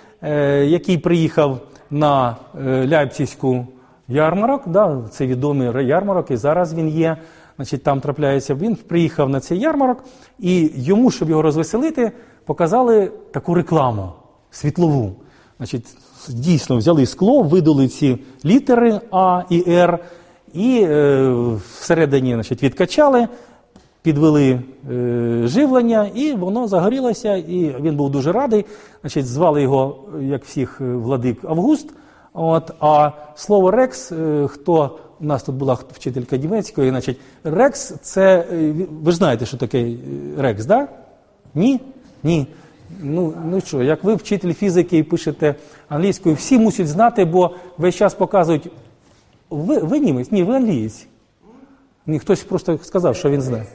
який 0.63 0.99
приїхав 0.99 1.61
на 1.91 2.37
Ляйпцівську 2.65 3.67
ярмарок. 4.09 4.69
Да? 4.69 5.03
Це 5.11 5.27
відомий 5.27 5.87
ярмарок, 5.87 6.31
і 6.31 6.37
зараз 6.37 6.75
він 6.75 6.89
є. 6.89 7.17
Значить, 7.57 7.83
там 7.83 8.01
трапляється. 8.01 8.55
Він 8.55 8.77
приїхав 8.77 9.29
на 9.29 9.41
цей 9.41 9.59
ярмарок, 9.59 10.05
і 10.39 10.71
йому, 10.75 11.11
щоб 11.11 11.31
його 11.31 11.43
розвеселити, 11.43 12.13
показали 12.45 13.13
таку 13.31 13.55
рекламу 13.55 14.13
світлову. 14.51 15.13
Значить, 15.57 15.97
дійсно 16.29 16.77
взяли 16.77 17.07
скло, 17.07 17.43
видали 17.43 17.89
ці 17.89 18.19
літери 18.45 19.01
А 19.11 19.43
і 19.51 19.65
Р, 19.69 19.99
і 20.55 20.81
е, 20.83 21.33
всередині 21.79 22.35
значить, 22.35 22.63
відкачали, 22.63 23.29
підвели 24.03 24.61
е, 24.91 25.43
живлення, 25.45 26.11
і 26.15 26.33
воно 26.33 26.69
загорілося, 26.69 27.37
і 27.37 27.77
він 27.81 27.97
був 27.97 28.11
дуже 28.11 28.33
радий. 28.33 28.65
Значить, 29.01 29.27
звали 29.27 29.63
його, 29.63 29.99
як 30.21 30.45
всіх, 30.45 30.81
е, 30.81 30.85
владик 30.85 31.45
Август. 31.45 31.91
От, 32.39 32.71
а 32.81 33.11
слово 33.35 33.71
Рекс, 33.71 34.13
е, 34.13 34.49
хто 34.49 34.99
у 35.21 35.25
нас 35.25 35.43
тут 35.43 35.55
була 35.55 35.79
вчителька 35.93 36.37
німецької, 36.37 36.91
значить, 36.91 37.21
Рекс 37.45 37.95
це. 38.03 38.47
е, 38.53 38.73
Ви 39.03 39.13
знаєте, 39.13 39.47
що 39.47 39.57
таке 39.57 39.81
е, 39.81 39.97
Рекс, 40.39 40.65
да? 40.67 40.89
Ні? 41.55 41.81
Ні. 42.23 42.47
Ну, 43.01 43.35
ну 43.51 43.61
що, 43.61 43.83
як 43.83 44.05
ви 44.05 44.15
вчитель 44.15 44.53
фізики 44.53 44.99
і 44.99 45.03
пишете 45.03 45.55
англійською, 45.89 46.35
всі 46.35 46.59
мусять 46.59 46.89
знати, 46.89 47.25
бо 47.25 47.51
весь 47.79 47.95
час 47.95 48.15
показують. 48.15 48.71
Ви, 49.51 49.79
ви 49.79 49.99
німець? 49.99 50.31
Ні, 50.33 50.43
ви 50.43 50.57
англієць. 50.57 51.07
Ні, 52.07 52.19
хтось 52.19 52.45
просто 52.45 52.79
сказав, 52.83 53.17
що 53.17 53.31
він 53.31 53.43
знає. 53.43 53.67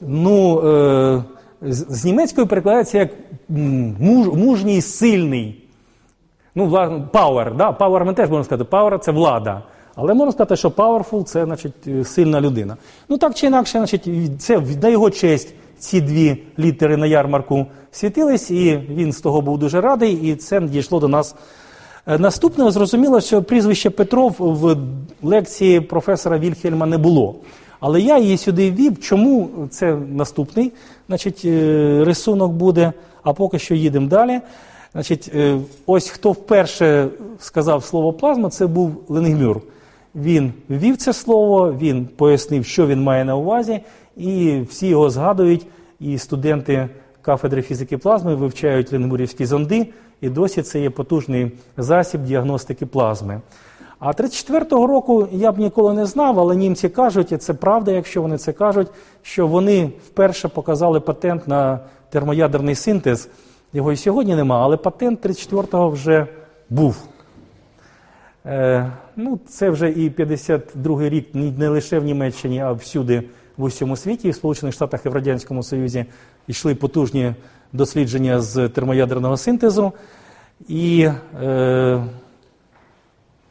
Ну, 0.00 0.60
е, 0.68 1.24
з, 1.62 1.86
з 1.88 2.04
німецької 2.04 2.46
перекладається 2.46 2.98
як 2.98 3.10
муж, 3.98 4.28
мужній, 4.28 4.80
сильний. 4.82 5.67
Ну, 6.58 6.66
вла- 6.66 7.08
power, 7.12 7.56
да? 7.56 7.70
power 7.70 8.04
ми 8.04 8.14
теж 8.14 8.28
можемо 8.28 8.44
сказати, 8.44 8.70
power– 8.70 8.98
це 9.00 9.12
влада. 9.12 9.62
Але 9.94 10.14
можна 10.14 10.32
сказати, 10.32 10.56
що 10.56 10.68
powerful– 10.68 11.22
це 11.24 11.44
значить, 11.44 11.72
е, 11.86 12.04
сильна 12.04 12.40
людина. 12.40 12.76
Ну 13.08 13.18
так 13.18 13.34
чи 13.34 13.46
інакше, 13.46 13.78
значить, 13.78 14.08
це 14.38 14.62
на 14.82 14.88
його 14.88 15.10
честь 15.10 15.54
ці 15.78 16.00
дві 16.00 16.42
літери 16.58 16.96
на 16.96 17.06
ярмарку 17.06 17.66
світились, 17.92 18.50
і 18.50 18.76
він 18.90 19.12
з 19.12 19.20
того 19.20 19.40
був 19.40 19.58
дуже 19.58 19.80
радий, 19.80 20.12
і 20.12 20.34
це 20.36 20.60
дійшло 20.60 21.00
до 21.00 21.08
нас. 21.08 21.34
Е, 22.06 22.18
Наступне 22.18 22.70
зрозуміло, 22.70 23.20
що 23.20 23.42
прізвище 23.42 23.90
Петров 23.90 24.34
в 24.38 24.76
лекції 25.22 25.80
професора 25.80 26.38
Вільхельма 26.38 26.86
не 26.86 26.98
було. 26.98 27.34
Але 27.80 28.00
я 28.00 28.18
її 28.18 28.36
сюди 28.36 28.70
ввів. 28.70 29.00
Чому 29.00 29.48
це 29.70 29.94
наступний 29.94 30.72
значить, 31.08 31.42
е, 31.44 32.02
рисунок 32.06 32.52
буде, 32.52 32.92
а 33.22 33.32
поки 33.32 33.58
що 33.58 33.74
їдемо 33.74 34.08
далі. 34.08 34.40
Значить, 34.92 35.30
е, 35.34 35.58
ось 35.86 36.08
хто 36.08 36.32
вперше 36.32 37.08
сказав 37.38 37.84
слово 37.84 38.12
плазма, 38.12 38.50
це 38.50 38.66
був 38.66 39.04
Ленгмюр. 39.08 39.60
Він 40.14 40.52
ввів 40.68 40.96
це 40.96 41.12
слово, 41.12 41.72
він 41.72 42.06
пояснив, 42.06 42.64
що 42.64 42.86
він 42.86 43.02
має 43.02 43.24
на 43.24 43.36
увазі, 43.36 43.80
і 44.16 44.60
всі 44.70 44.86
його 44.86 45.10
згадують. 45.10 45.66
І 46.00 46.18
студенти 46.18 46.88
кафедри 47.22 47.62
фізики 47.62 47.98
плазми 47.98 48.34
вивчають 48.34 48.92
ленгмурівські 48.92 49.46
зонди, 49.46 49.88
і 50.20 50.28
досі 50.28 50.62
це 50.62 50.80
є 50.80 50.90
потужний 50.90 51.52
засіб 51.76 52.24
діагностики 52.24 52.86
плазми. 52.86 53.40
А 53.98 54.10
34-го 54.10 54.86
року 54.86 55.28
я 55.32 55.52
б 55.52 55.58
ніколи 55.58 55.94
не 55.94 56.06
знав, 56.06 56.40
але 56.40 56.56
німці 56.56 56.88
кажуть, 56.88 57.32
і 57.32 57.36
це 57.36 57.54
правда, 57.54 57.92
якщо 57.92 58.22
вони 58.22 58.38
це 58.38 58.52
кажуть, 58.52 58.88
що 59.22 59.46
вони 59.46 59.90
вперше 60.06 60.48
показали 60.48 61.00
патент 61.00 61.48
на 61.48 61.80
термоядерний 62.10 62.74
синтез. 62.74 63.28
Його 63.72 63.92
і 63.92 63.96
сьогодні 63.96 64.34
нема, 64.34 64.62
але 64.62 64.76
патент 64.76 65.26
34-го 65.26 65.90
вже 65.90 66.26
був. 66.70 66.96
Е, 68.46 68.92
ну, 69.16 69.38
це 69.48 69.70
вже 69.70 69.90
і 69.90 70.10
52-й 70.10 71.08
рік 71.08 71.28
не 71.34 71.68
лише 71.68 71.98
в 71.98 72.04
Німеччині, 72.04 72.60
а 72.60 72.72
всюди 72.72 73.22
в 73.56 73.62
усьому 73.62 73.96
світі, 73.96 74.28
і 74.28 74.30
в 74.30 74.34
Сполучених 74.34 74.74
Штатах 74.74 75.06
і 75.06 75.08
в 75.08 75.14
Радянському 75.14 75.62
Союзі 75.62 76.06
йшли 76.48 76.74
потужні 76.74 77.34
дослідження 77.72 78.40
з 78.40 78.68
термоядерного 78.68 79.36
синтезу. 79.36 79.92
І 80.68 81.08
е, 81.42 82.04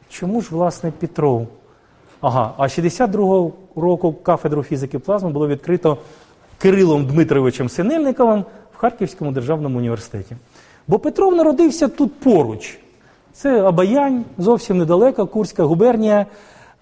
чому 0.08 0.40
ж, 0.40 0.48
власне, 0.50 0.92
Петров? 0.98 1.48
Ага, 2.20 2.54
а 2.56 2.62
62-го 2.62 3.52
року 3.76 4.12
кафедру 4.12 4.62
фізики 4.62 4.98
плазми 4.98 5.30
було 5.30 5.48
відкрито 5.48 5.98
Кирилом 6.58 7.06
Дмитровичем 7.06 7.68
Синельниковим 7.68 8.44
Харківському 8.78 9.32
державному 9.32 9.78
університеті. 9.78 10.36
Бо 10.88 10.98
Петров 10.98 11.36
народився 11.36 11.88
тут 11.88 12.20
поруч. 12.20 12.78
Це 13.32 13.62
Абаянь, 13.62 14.24
зовсім 14.38 14.78
недалеко, 14.78 15.26
Курська 15.26 15.64
губернія. 15.64 16.26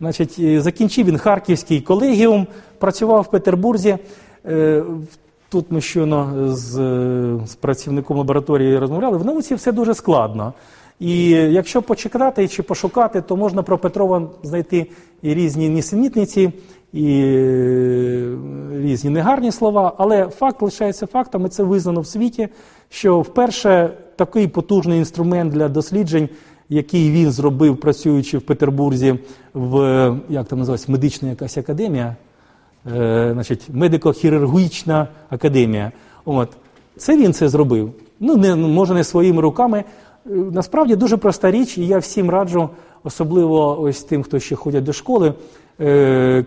Значить, 0.00 0.36
е, 0.38 0.60
закінчив 0.60 1.06
він 1.06 1.18
Харківський 1.18 1.80
колегіум, 1.80 2.46
працював 2.78 3.22
в 3.22 3.30
Петербурзі. 3.30 3.98
Е, 4.46 4.82
Тут 5.48 5.66
ми 5.70 5.80
щойно 5.80 6.50
з, 6.56 6.78
е, 6.78 7.38
з 7.46 7.54
працівником 7.54 8.18
лабораторії 8.18 8.78
розмовляли. 8.78 9.18
В 9.18 9.26
науці 9.26 9.54
все 9.54 9.72
дуже 9.72 9.94
складно. 9.94 10.52
І 11.00 11.28
якщо 11.30 11.82
почекати 11.82 12.48
чи 12.48 12.62
пошукати, 12.62 13.20
то 13.20 13.36
можна 13.36 13.62
про 13.62 13.78
Петрова 13.78 14.22
знайти 14.42 14.86
і 15.22 15.34
різні 15.34 15.68
нісенітниці, 15.68 16.52
і 16.92 17.20
е, 17.24 18.36
різні 18.72 19.10
негарні 19.10 19.52
слова. 19.52 19.94
Але 19.98 20.28
факт 20.28 20.62
лишається 20.62 21.06
фактом, 21.06 21.46
і 21.46 21.48
це 21.48 21.62
визнано 21.62 22.00
в 22.00 22.06
світі, 22.06 22.48
що 22.88 23.20
вперше 23.20 23.90
такий 24.16 24.48
потужний 24.48 24.98
інструмент 24.98 25.52
для 25.52 25.68
досліджень, 25.68 26.28
який 26.68 27.10
він 27.10 27.30
зробив, 27.30 27.76
працюючи 27.76 28.38
в 28.38 28.42
Петербурзі, 28.42 29.18
в 29.54 30.14
як 30.28 30.46
там 30.46 30.58
називається, 30.58 30.92
медична 30.92 31.28
якась 31.28 31.58
академія 31.58 32.16
е, 32.96 33.30
значить, 33.32 33.70
медико-хірургічна 33.74 35.06
академія. 35.30 35.92
От. 36.24 36.48
Це 36.96 37.16
він 37.16 37.32
це 37.32 37.48
зробив. 37.48 37.92
Ну, 38.20 38.36
не, 38.36 38.54
може, 38.54 38.94
не 38.94 39.04
своїми 39.04 39.42
руками. 39.42 39.84
Е, 40.26 40.30
Насправді 40.30 40.96
дуже 40.96 41.16
проста 41.16 41.50
річ, 41.50 41.78
і 41.78 41.86
я 41.86 41.98
всім 41.98 42.30
раджу, 42.30 42.70
особливо 43.04 43.80
ось 43.80 44.02
тим, 44.02 44.22
хто 44.22 44.38
ще 44.38 44.56
ходять 44.56 44.84
до 44.84 44.92
школи, 44.92 45.34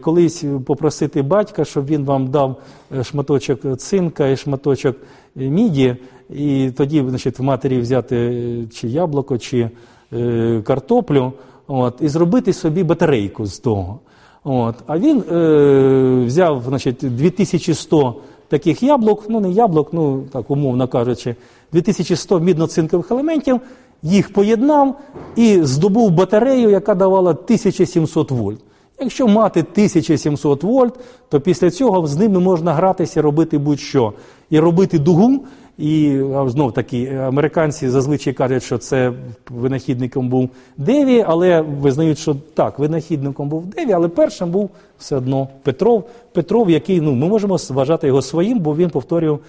колись 0.02 0.46
попросити 0.66 1.22
батька, 1.22 1.66
щоб 1.66 1.86
він 1.86 2.06
вам 2.06 2.28
дав 2.28 2.56
е, 2.98 3.04
шматочок 3.04 3.78
цинка 3.78 4.28
і 4.28 4.38
шматочок 4.38 4.96
е, 5.38 5.50
міді, 5.50 5.96
і 6.30 6.72
тоді 6.78 7.06
значить, 7.10 7.40
в 7.40 7.44
матері 7.44 7.80
взяти 7.80 8.16
е, 8.16 8.68
чи 8.74 8.88
яблуко, 8.88 9.38
чи 9.38 9.70
е, 10.14 10.62
картоплю, 10.66 11.34
от, 11.68 11.96
і 12.02 12.08
зробити 12.08 12.54
собі 12.54 12.84
батарейку 12.84 13.46
з 13.46 13.60
того. 13.60 14.00
От. 14.44 14.76
А 14.88 14.98
він 14.98 15.24
е, 15.32 16.26
взяв 16.26 16.64
значить, 16.68 16.98
2100 17.02 18.16
таких 18.48 18.84
яблук, 18.84 19.24
ну 19.30 19.40
не 19.40 19.52
яблук, 19.52 19.94
ну 19.94 20.24
так 20.32 20.50
умовно 20.52 20.88
кажучи, 20.88 21.36
2100 21.74 22.40
мідно-цинкових 22.40 23.12
елементів 23.12 23.62
їх 24.04 24.34
поєднав 24.34 24.96
і 25.36 25.64
здобув 25.64 26.12
батарею, 26.12 26.70
яка 26.70 26.96
давала 26.96 27.32
1700 27.32 28.32
вольт. 28.32 28.60
Якщо 29.02 29.28
мати 29.28 29.60
1700 29.60 30.64
вольт, 30.64 30.94
то 31.30 31.40
після 31.40 31.72
цього 31.72 32.08
з 32.08 32.18
ними 32.18 32.40
можна 32.40 32.74
гратися, 32.74 33.22
робити 33.22 33.58
будь-що. 33.58 34.14
І 34.50 34.60
робити 34.60 35.00
дугу. 35.00 35.46
І 35.80 36.22
знов 36.46 36.74
таки, 36.74 37.08
американці 37.08 37.90
зазвичай 37.90 38.34
кажуть, 38.34 38.64
що 38.64 38.78
це 38.78 39.14
винахідником 39.50 40.30
був 40.30 40.50
Деві, 40.78 41.26
але 41.28 41.62
визнають, 41.62 42.18
що 42.18 42.36
так, 42.54 42.80
винахідником 42.80 43.50
був 43.50 43.66
Деві, 43.66 43.92
але 43.92 44.08
першим 44.08 44.52
був 44.52 44.70
все 44.98 45.16
одно 45.16 45.48
Петров. 45.64 46.10
Петров, 46.34 46.70
який 46.70 47.02
ну, 47.02 47.16
ми 47.16 47.28
можемо 47.28 47.58
вважати 47.70 48.08
його 48.08 48.22
своїм, 48.22 48.60
бо 48.60 48.76
він 48.76 48.90
повторював, 48.90 49.40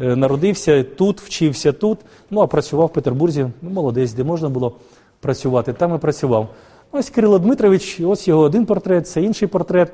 е, 0.00 0.16
народився 0.16 0.82
тут, 0.82 1.20
вчився 1.20 1.72
тут, 1.72 1.98
ну 2.30 2.40
а 2.40 2.46
працював 2.46 2.86
в 2.86 2.92
Петербурзі, 2.92 3.46
ну, 3.62 3.70
молодець, 3.70 4.12
де 4.12 4.24
можна 4.24 4.48
було 4.48 4.72
працювати. 5.20 5.72
Там 5.72 5.94
і 5.94 5.98
працював. 5.98 6.48
Ось 6.92 7.10
Кирило 7.10 7.38
Дмитрович, 7.38 8.00
ось 8.00 8.28
його 8.28 8.42
один 8.42 8.66
портрет, 8.66 9.08
це 9.08 9.22
інший 9.22 9.48
портрет. 9.48 9.92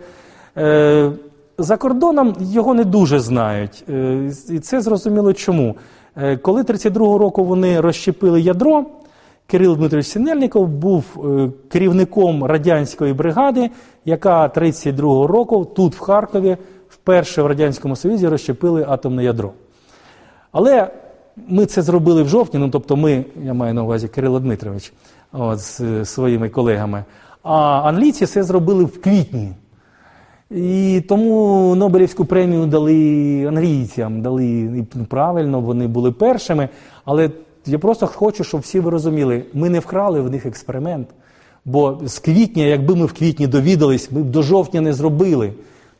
Е, 0.56 1.12
за 1.58 1.76
кордоном 1.76 2.36
його 2.40 2.74
не 2.74 2.84
дуже 2.84 3.20
знають. 3.20 3.84
Е, 3.88 4.30
і 4.50 4.58
це 4.58 4.80
зрозуміло 4.80 5.32
чому. 5.32 5.76
Е, 6.16 6.36
коли 6.36 6.62
32-го 6.62 7.18
року 7.18 7.44
вони 7.44 7.80
розщепили 7.80 8.40
ядро, 8.40 8.84
Кирило 9.46 9.76
Дмитрович 9.76 10.06
Синельников 10.06 10.68
був 10.68 11.04
керівником 11.68 12.44
радянської 12.44 13.12
бригади, 13.12 13.70
яка 14.04 14.46
32-го 14.46 15.26
року 15.26 15.64
тут, 15.64 15.94
в 15.94 16.00
Харкові, 16.00 16.56
вперше 16.88 17.42
в 17.42 17.46
Радянському 17.46 17.96
Союзі 17.96 18.28
розщепили 18.28 18.86
атомне 18.88 19.24
ядро. 19.24 19.52
Але 20.52 20.90
ми 21.48 21.66
це 21.66 21.82
зробили 21.82 22.22
в 22.22 22.28
жовтні, 22.28 22.60
ну 22.60 22.68
тобто 22.70 22.96
ми, 22.96 23.24
я 23.42 23.54
маю 23.54 23.74
на 23.74 23.82
увазі 23.82 24.08
Кирило 24.08 24.40
Дмитрович 24.40 24.92
от, 25.38 25.58
з 25.58 26.04
своїми 26.04 26.48
колегами. 26.48 27.04
А 27.42 27.82
англійці 27.84 28.26
це 28.26 28.42
зробили 28.42 28.84
в 28.84 29.00
квітні. 29.00 29.52
І 30.50 31.02
тому 31.08 31.74
Нобелівську 31.74 32.24
премію 32.24 32.66
дали 32.66 33.44
англійцям, 33.48 34.22
дали 34.22 34.44
ну, 34.94 35.04
правильно, 35.04 35.60
вони 35.60 35.86
були 35.86 36.12
першими. 36.12 36.68
Але 37.04 37.30
я 37.66 37.78
просто 37.78 38.06
хочу, 38.06 38.44
щоб 38.44 38.60
всі 38.60 38.80
ви 38.80 38.90
розуміли, 38.90 39.42
ми 39.54 39.70
не 39.70 39.78
вкрали 39.78 40.20
в 40.20 40.30
них 40.30 40.46
експеримент. 40.46 41.08
Бо 41.64 41.98
з 42.04 42.18
квітня, 42.18 42.64
якби 42.64 42.94
ми 42.94 43.06
в 43.06 43.12
квітні 43.12 43.46
довідались, 43.46 44.12
ми 44.12 44.22
б 44.22 44.30
до 44.30 44.42
жовтня 44.42 44.80
не 44.80 44.92
зробили. 44.92 45.52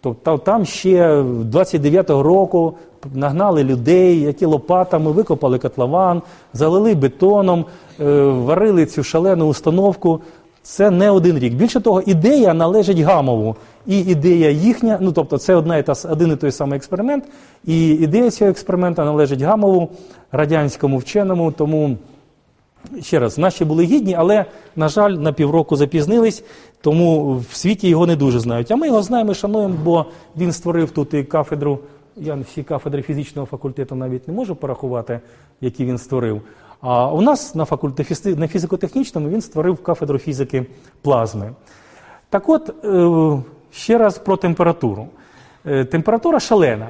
Тобто 0.07 0.39
там 0.39 0.65
ще 0.65 1.23
29-го 1.23 2.23
року 2.23 2.75
нагнали 3.15 3.65
людей, 3.65 4.21
які 4.21 4.45
лопатами 4.45 5.11
викопали 5.11 5.59
котлован, 5.59 6.23
залили 6.53 6.95
бетоном, 6.95 7.65
е, 8.01 8.25
варили 8.25 8.87
цю 8.87 9.03
шалену 9.03 9.47
установку. 9.47 10.21
Це 10.63 10.91
не 10.91 11.11
один 11.11 11.39
рік. 11.39 11.55
Більше 11.55 11.81
того, 11.81 12.03
ідея 12.07 12.55
належить 12.55 12.99
Гамову. 12.99 13.57
І 13.87 13.99
ідея 14.01 14.51
їхня, 14.51 14.99
ну 15.01 15.13
тобто, 15.13 15.39
це 15.39 15.55
одна 15.55 15.77
і 15.77 15.83
та 15.83 15.93
один 16.11 16.33
і 16.33 16.37
той 16.37 16.53
самий 16.53 16.77
експеримент. 16.77 17.25
І 17.65 17.89
ідея 17.89 18.31
цього 18.31 18.51
експерименту 18.51 19.05
належить 19.05 19.43
Гамову, 19.43 19.89
радянському 20.33 20.99
вченому. 20.99 21.53
Тому 21.53 21.97
ще 23.03 23.19
раз, 23.19 23.39
наші 23.39 23.65
були 23.65 23.85
гідні, 23.85 24.15
але, 24.15 24.45
на 24.77 24.89
жаль, 24.89 25.11
на 25.11 25.33
півроку 25.33 25.77
запізнились, 25.77 26.45
тому 26.81 27.37
в 27.37 27.55
світі 27.55 27.89
його 27.89 28.07
не 28.07 28.17
дуже 28.17 28.41
знають. 28.41 28.71
А 28.71 28.77
ми 28.77 28.87
його 28.87 29.03
знаємо, 29.03 29.33
і 29.33 29.35
шануємо, 29.35 29.75
бо 29.85 30.07
він 30.37 30.53
створив 30.53 30.91
тут 30.91 31.15
і 31.15 31.25
кафедру. 31.25 31.79
Я 32.17 32.35
всі 32.35 32.63
кафедри 32.63 33.03
фізичного 33.03 33.47
факультету 33.47 33.95
навіть 33.95 34.29
не 34.29 34.35
можу 34.35 34.57
порахувати, 34.57 35.21
які 35.61 35.85
він 35.85 35.99
створив. 35.99 36.43
А 36.81 37.13
у 37.13 37.21
нас 37.21 37.55
на 37.55 37.65
факультеті 37.65 38.35
на 38.37 38.49
фізико-технічному 38.49 39.29
він 39.29 39.41
створив 39.41 39.83
кафедру 39.83 40.19
фізики 40.19 40.67
плазми. 41.03 41.53
Так 42.31 42.49
от, 42.49 42.85
е, 42.85 43.43
ще 43.71 43.99
раз 43.99 44.19
про 44.19 44.37
температуру. 44.37 45.09
Е, 45.67 45.85
температура 45.85 46.41
шалена, 46.41 46.89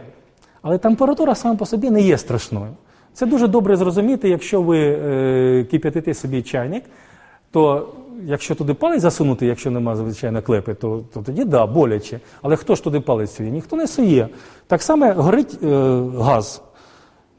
але 0.62 0.78
температура 0.78 1.34
сама 1.34 1.56
по 1.56 1.66
собі 1.66 1.90
не 1.90 2.00
є 2.00 2.18
страшною. 2.18 2.72
Це 3.12 3.26
дуже 3.26 3.48
добре 3.48 3.76
зрозуміти, 3.76 4.28
якщо 4.28 4.62
ви 4.62 4.78
е, 4.78 5.64
кип'ятите 5.70 6.14
собі 6.14 6.42
чайник, 6.42 6.84
то 7.50 7.88
якщо 8.24 8.54
туди 8.54 8.74
палець 8.74 9.02
засунути, 9.02 9.46
якщо 9.46 9.70
немає 9.70 9.96
звичайно 9.96 10.42
клепи, 10.42 10.74
то 10.74 11.04
то 11.14 11.22
тоді 11.22 11.44
да, 11.44 11.66
боляче. 11.66 12.20
Але 12.42 12.56
хто 12.56 12.74
ж 12.74 12.84
туди 12.84 13.00
палець 13.00 13.34
сує? 13.34 13.50
Ніхто 13.50 13.76
не 13.76 13.86
сує. 13.86 14.28
Так 14.66 14.82
само 14.82 15.12
горить 15.12 15.58
е, 15.62 15.66
газ. 16.18 16.62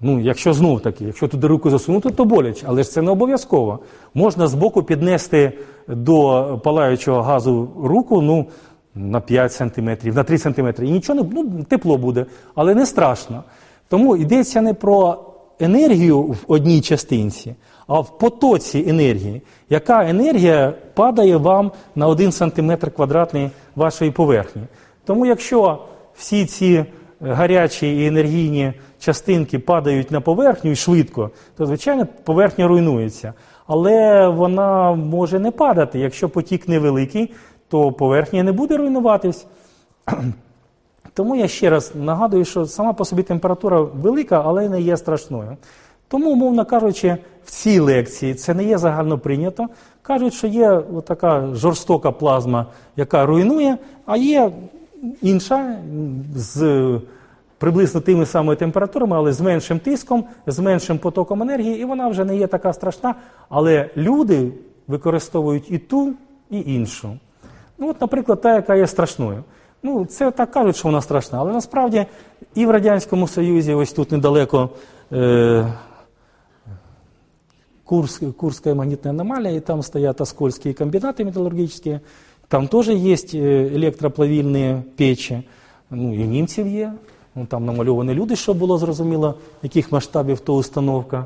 Ну, 0.01 0.19
Якщо 0.19 0.53
знов 0.53 0.81
таки, 0.81 1.05
якщо 1.05 1.27
туди 1.27 1.47
руку 1.47 1.69
засунути, 1.69 2.09
то 2.09 2.25
боляче, 2.25 2.65
але 2.69 2.83
ж 2.83 2.89
це 2.89 3.01
не 3.01 3.11
обов'язково. 3.11 3.79
Можна 4.13 4.47
збоку 4.47 4.83
піднести 4.83 5.53
до 5.87 6.59
палаючого 6.63 7.21
газу 7.21 7.69
руку 7.83 8.21
ну, 8.21 8.45
на 8.95 9.21
5 9.21 9.53
см, 9.53 9.89
на 10.03 10.23
3 10.23 10.37
см. 10.37 10.67
І 10.81 10.91
нічого 10.91 11.23
не 11.23 11.29
ну, 11.31 11.63
тепло 11.63 11.97
буде, 11.97 12.25
але 12.55 12.75
не 12.75 12.85
страшно. 12.85 13.43
Тому 13.89 14.17
йдеться 14.17 14.61
не 14.61 14.73
про 14.73 15.17
енергію 15.59 16.21
в 16.21 16.37
одній 16.47 16.81
частинці, 16.81 17.55
а 17.87 17.99
в 17.99 18.17
потоці 18.17 18.85
енергії. 18.87 19.41
Яка 19.69 20.09
енергія 20.09 20.73
падає 20.93 21.37
вам 21.37 21.71
на 21.95 22.07
1 22.07 22.31
см 22.31 22.71
квадратний 22.95 23.49
вашої 23.75 24.11
поверхні? 24.11 24.61
Тому 25.05 25.25
якщо 25.25 25.79
всі 26.15 26.45
ці 26.45 26.85
гарячі 27.21 27.97
і 27.97 28.07
енергійні 28.07 28.73
частинки 28.99 29.59
падають 29.59 30.11
на 30.11 30.21
поверхню 30.21 30.71
і 30.71 30.75
швидко, 30.75 31.31
то, 31.57 31.65
звичайно, 31.65 32.07
поверхня 32.23 32.67
руйнується. 32.67 33.33
Але 33.67 34.27
вона 34.27 34.93
може 34.93 35.39
не 35.39 35.51
падати. 35.51 35.99
Якщо 35.99 36.29
потік 36.29 36.67
невеликий, 36.67 37.33
то 37.67 37.91
поверхня 37.91 38.43
не 38.43 38.51
буде 38.51 38.77
руйнуватись. 38.77 39.45
Тому 41.13 41.35
я 41.35 41.47
ще 41.47 41.69
раз 41.69 41.91
нагадую, 41.95 42.45
що 42.45 42.65
сама 42.65 42.93
по 42.93 43.05
собі 43.05 43.23
температура 43.23 43.81
велика, 43.81 44.41
але 44.45 44.69
не 44.69 44.81
є 44.81 44.97
страшною. 44.97 45.57
Тому, 46.07 46.31
умовно 46.31 46.65
кажучи, 46.65 47.17
в 47.45 47.51
цій 47.51 47.79
лекції 47.79 48.33
це 48.33 48.53
не 48.53 48.63
є 48.63 48.77
загально 48.77 49.17
прийнято. 49.17 49.67
Кажуть, 50.01 50.33
що 50.33 50.47
є 50.47 50.81
така 51.07 51.47
жорстока 51.53 52.11
плазма, 52.11 52.65
яка 52.95 53.25
руйнує, 53.25 53.77
а 54.05 54.17
є 54.17 54.51
інша 55.21 55.77
з 56.35 56.99
приблизно 57.57 58.01
тими 58.01 58.25
самими 58.25 58.55
температурами, 58.55 59.15
але 59.15 59.33
з 59.33 59.41
меншим 59.41 59.79
тиском, 59.79 60.25
з 60.47 60.59
меншим 60.59 60.97
потоком 60.97 61.41
енергії, 61.41 61.81
і 61.81 61.85
вона 61.85 62.07
вже 62.07 62.25
не 62.25 62.37
є 62.37 62.47
така 62.47 62.73
страшна. 62.73 63.15
Але 63.49 63.89
люди 63.97 64.51
використовують 64.87 65.71
і 65.71 65.77
ту, 65.77 66.13
і 66.49 66.73
іншу. 66.73 67.17
Ну, 67.77 67.89
от, 67.89 68.01
наприклад, 68.01 68.41
та, 68.41 68.55
яка 68.55 68.75
є 68.75 68.87
страшною. 68.87 69.43
Ну, 69.83 70.05
це 70.05 70.31
так 70.31 70.51
кажуть, 70.51 70.75
що 70.75 70.87
вона 70.87 71.01
страшна, 71.01 71.39
але 71.39 71.53
насправді 71.53 72.05
і 72.55 72.65
в 72.65 72.71
Радянському 72.71 73.27
Союзі, 73.27 73.73
ось 73.73 73.93
тут 73.93 74.11
недалеко 74.11 74.69
е, 75.11 75.73
Курск, 77.87 78.23
Курская 78.35 78.75
магнитная 78.75 79.13
аномалия, 79.13 79.55
и 79.55 79.59
там 79.61 79.81
стоят 79.81 80.19
оскольские 80.19 80.73
комбинаты 80.73 81.23
металлургические, 81.23 82.01
там 82.49 82.67
тоже 82.67 82.93
есть 82.93 83.33
електроплавільні 83.33 84.75
печі, 84.97 85.43
ну, 85.91 86.15
і 86.15 86.27
німців 86.27 86.67
є. 86.67 86.93
Ну, 87.35 87.45
Там 87.45 87.65
намальовані 87.65 88.13
люди, 88.13 88.35
щоб 88.35 88.57
було 88.57 88.77
зрозуміло, 88.77 89.35
яких 89.63 89.91
масштабів 89.91 90.39
то 90.39 90.55
установка. 90.55 91.25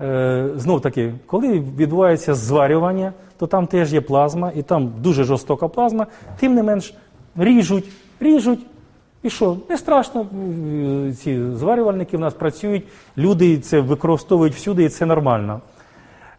Е, 0.00 0.48
Знов 0.56 0.80
таки, 0.80 1.14
коли 1.26 1.60
відбувається 1.60 2.34
зварювання, 2.34 3.12
то 3.38 3.46
там 3.46 3.66
теж 3.66 3.92
є 3.92 4.00
плазма, 4.00 4.52
і 4.56 4.62
там 4.62 4.92
дуже 4.98 5.24
жорстока 5.24 5.68
плазма, 5.68 6.06
тим 6.40 6.54
не 6.54 6.62
менш 6.62 6.94
ріжуть, 7.36 7.84
ріжуть. 8.20 8.60
І 9.22 9.30
що? 9.30 9.56
Не 9.68 9.78
страшно, 9.78 10.26
ці 11.22 11.40
зварювальники 11.54 12.16
в 12.16 12.20
нас 12.20 12.34
працюють, 12.34 12.84
люди 13.16 13.58
це 13.58 13.80
використовують 13.80 14.54
всюди, 14.54 14.84
і 14.84 14.88
це 14.88 15.06
нормально. 15.06 15.60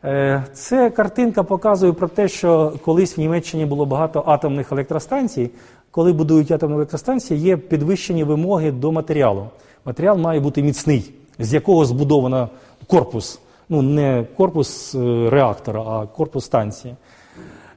Е, 0.03 0.43
це 0.53 0.89
картинка 0.89 1.43
показує 1.43 1.93
про 1.93 2.07
те, 2.07 2.27
що 2.27 2.73
колись 2.85 3.17
в 3.17 3.19
Німеччині 3.19 3.65
було 3.65 3.85
багато 3.85 4.23
атомних 4.25 4.71
електростанцій. 4.71 5.49
Коли 5.91 6.13
будують 6.13 6.51
атомні 6.51 6.75
електростанції, 6.75 7.39
є 7.39 7.57
підвищені 7.57 8.23
вимоги 8.23 8.71
до 8.71 8.91
матеріалу. 8.91 9.47
Матеріал 9.85 10.17
має 10.17 10.39
бути 10.39 10.63
міцний, 10.63 11.13
з 11.39 11.53
якого 11.53 11.85
збудовано 11.85 12.49
корпус. 12.87 13.39
Ну, 13.69 13.81
не 13.81 14.25
корпус 14.37 14.95
е, 14.95 15.29
реактора, 15.29 15.81
а 15.81 16.07
корпус 16.07 16.45
станції. 16.45 16.95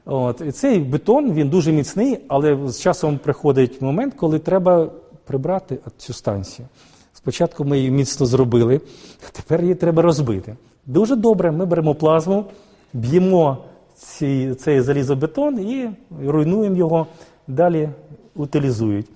От. 0.04 0.40
І 0.40 0.52
Цей 0.52 0.78
бетон 0.78 1.32
він 1.32 1.48
дуже 1.48 1.72
міцний, 1.72 2.18
але 2.28 2.58
з 2.68 2.80
часом 2.80 3.18
приходить 3.18 3.82
момент, 3.82 4.14
коли 4.14 4.38
треба 4.38 4.90
прибрати 5.24 5.78
цю 5.96 6.12
станцію. 6.12 6.68
Спочатку 7.12 7.64
ми 7.64 7.78
її 7.78 7.90
міцно 7.90 8.26
зробили, 8.26 8.80
а 9.26 9.30
тепер 9.32 9.62
її 9.62 9.74
треба 9.74 10.02
розбити. 10.02 10.56
Дуже 10.86 11.16
добре, 11.16 11.50
ми 11.50 11.66
беремо 11.66 11.94
плазму, 11.94 12.44
б'ємо 12.92 13.56
ці, 13.94 14.54
цей 14.54 14.80
залізобетон 14.80 15.58
і 15.58 15.90
руйнуємо 16.26 16.76
його, 16.76 17.06
далі 17.46 17.88
утилізують. 18.34 19.06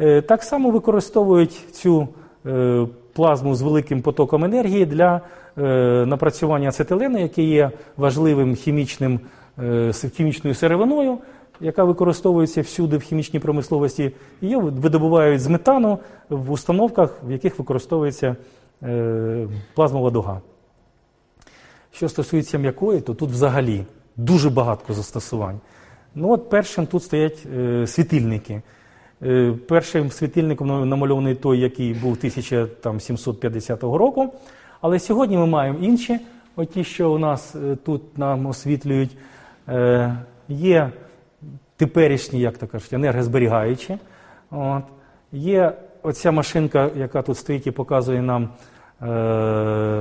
Е, 0.00 0.22
так 0.22 0.42
само 0.42 0.70
використовують 0.70 1.64
цю 1.72 2.08
е, 2.46 2.86
плазму 3.12 3.54
з 3.54 3.62
великим 3.62 4.02
потоком 4.02 4.44
енергії 4.44 4.86
для 4.86 5.20
е, 5.58 5.62
напрацювання 6.06 6.68
ацетилену, 6.68 7.18
який 7.18 7.48
є 7.48 7.70
важливим 7.96 8.54
хімічним, 8.54 9.20
хімічною 10.12 10.54
сировиною, 10.54 11.18
яка 11.60 11.84
використовується 11.84 12.60
всюди 12.60 12.96
в 12.96 13.00
хімічній 13.00 13.40
промисловості. 13.40 14.12
Її 14.40 14.56
видобувають 14.56 15.40
з 15.40 15.48
метану 15.48 15.98
в 16.28 16.52
установках, 16.52 17.18
в 17.28 17.32
яких 17.32 17.58
використовується 17.58 18.36
плазмова 19.74 20.10
дуга. 20.10 20.40
Що 21.96 22.08
стосується 22.08 22.58
м'якої, 22.58 23.00
то 23.00 23.14
тут 23.14 23.30
взагалі 23.30 23.84
дуже 24.16 24.50
багато 24.50 24.94
застосувань. 24.94 25.60
Ну 26.14 26.32
от 26.32 26.50
першим 26.50 26.86
тут 26.86 27.02
стоять 27.02 27.46
е, 27.56 27.86
світильники. 27.86 28.62
Е, 29.22 29.54
першим 29.68 30.10
світильником 30.10 30.88
намальований 30.88 31.34
той, 31.34 31.60
який 31.60 31.94
був 31.94 32.12
1750 32.12 33.82
року. 33.82 34.34
Але 34.80 34.98
сьогодні 34.98 35.36
ми 35.36 35.46
маємо 35.46 35.78
інші, 35.78 36.18
от 36.56 36.70
ті, 36.70 36.84
що 36.84 37.12
у 37.12 37.18
нас 37.18 37.54
е, 37.54 37.76
тут 37.76 38.18
нам 38.18 38.46
освітлюють. 38.46 39.16
Е, 39.68 40.16
є 40.48 40.90
теперішні, 41.76 42.40
як 42.40 42.58
то 42.58 42.66
кажуть, 42.66 42.92
енергозберігаючі. 42.92 43.98
От. 44.50 44.82
Є 45.32 45.72
оця 46.02 46.30
машинка, 46.30 46.90
яка 46.96 47.22
тут 47.22 47.38
стоїть 47.38 47.66
і 47.66 47.70
показує 47.70 48.22
нам 48.22 48.48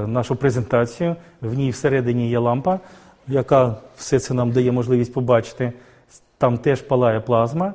нашу 0.08 0.36
презентацію. 0.36 1.16
В 1.42 1.54
ній 1.54 1.70
всередині 1.70 2.30
є 2.30 2.40
лампа, 2.40 2.80
яка 3.28 3.76
все 3.96 4.20
це 4.20 4.34
нам 4.34 4.52
дає 4.52 4.72
можливість 4.72 5.14
побачити. 5.14 5.74
Там 6.38 6.58
теж 6.58 6.82
палає 6.82 7.20
плазма. 7.20 7.74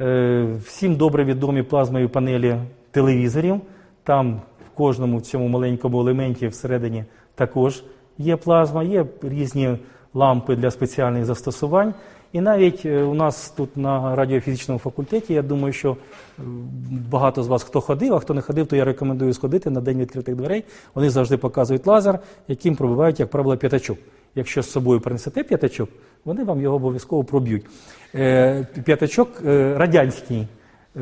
Е, 0.00 0.46
всім 0.64 0.96
добре 0.96 1.24
відомі 1.24 1.62
плазмові 1.62 2.08
панелі 2.08 2.56
телевізорів. 2.90 3.60
Там 4.04 4.40
в 4.66 4.76
кожному 4.76 5.20
цьому 5.20 5.48
маленькому 5.48 6.00
елементі 6.00 6.48
всередині 6.48 7.04
також 7.34 7.82
є 8.18 8.36
плазма, 8.36 8.82
є 8.82 9.06
різні 9.22 9.78
лампи 10.14 10.56
для 10.56 10.70
спеціальних 10.70 11.24
застосувань. 11.24 11.94
І 12.32 12.40
навіть 12.40 12.86
е, 12.86 13.02
у 13.02 13.14
нас 13.14 13.50
тут 13.50 13.76
на 13.76 14.16
радіофізичному 14.16 14.78
факультеті, 14.78 15.34
я 15.34 15.42
думаю, 15.42 15.72
що 15.72 15.90
е, 15.90 16.42
багато 17.10 17.42
з 17.42 17.46
вас 17.46 17.62
хто 17.62 17.80
ходив, 17.80 18.14
а 18.14 18.18
хто 18.18 18.34
не 18.34 18.40
ходив, 18.40 18.66
то 18.66 18.76
я 18.76 18.84
рекомендую 18.84 19.32
сходити 19.32 19.70
на 19.70 19.80
день 19.80 19.98
відкритих 19.98 20.36
дверей. 20.36 20.64
Вони 20.94 21.10
завжди 21.10 21.36
показують 21.36 21.86
лазер, 21.86 22.18
яким 22.48 22.76
пробивають, 22.76 23.20
як 23.20 23.30
правило, 23.30 23.56
п'ятачок. 23.56 23.98
Якщо 24.34 24.62
з 24.62 24.70
собою 24.70 25.00
принесете 25.00 25.42
п'ятачок, 25.42 25.88
вони 26.24 26.44
вам 26.44 26.60
його 26.60 26.76
обов'язково 26.76 27.24
проб'ють. 27.24 27.66
Е, 28.14 28.66
П'ятачок 28.84 29.28
радянський, 29.76 30.46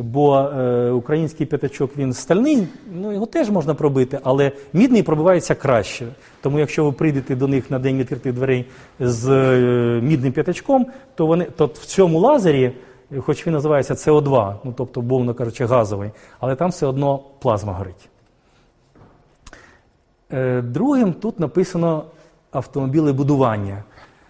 бо 0.02 0.38
е, 0.38 0.90
український 0.90 1.46
п'ятачок 1.46 1.96
він 1.96 2.12
стальний, 2.12 2.68
ну 2.92 3.12
його 3.12 3.26
теж 3.26 3.50
можна 3.50 3.74
пробити, 3.74 4.18
але 4.22 4.52
мідний 4.72 5.02
пробивається 5.02 5.54
краще. 5.54 6.06
Тому 6.40 6.58
якщо 6.58 6.84
ви 6.84 6.92
прийдете 6.92 7.36
до 7.36 7.48
них 7.48 7.70
на 7.70 7.78
день 7.78 7.98
відкритих 7.98 8.32
дверей 8.32 8.64
з 9.00 9.28
е, 9.28 10.00
мідним 10.02 10.32
п'ятачком, 10.32 10.86
то 11.14 11.26
вони 11.26 11.44
то 11.44 11.66
в 11.66 11.86
цьому 11.86 12.18
лазері, 12.18 12.72
хоч 13.18 13.46
він 13.46 13.54
називається 13.54 13.94
СО2, 13.94 14.54
ну 14.64 14.74
тобто, 14.76 15.02
мовно 15.02 15.34
кажучи, 15.34 15.66
газовий, 15.66 16.10
але 16.40 16.54
там 16.54 16.70
все 16.70 16.86
одно 16.86 17.20
плазма 17.38 17.72
горить. 17.72 18.08
Е, 20.32 20.62
Другим 20.62 21.12
тут 21.12 21.40
написано 21.40 22.04
автомобілебудування. 22.50 23.82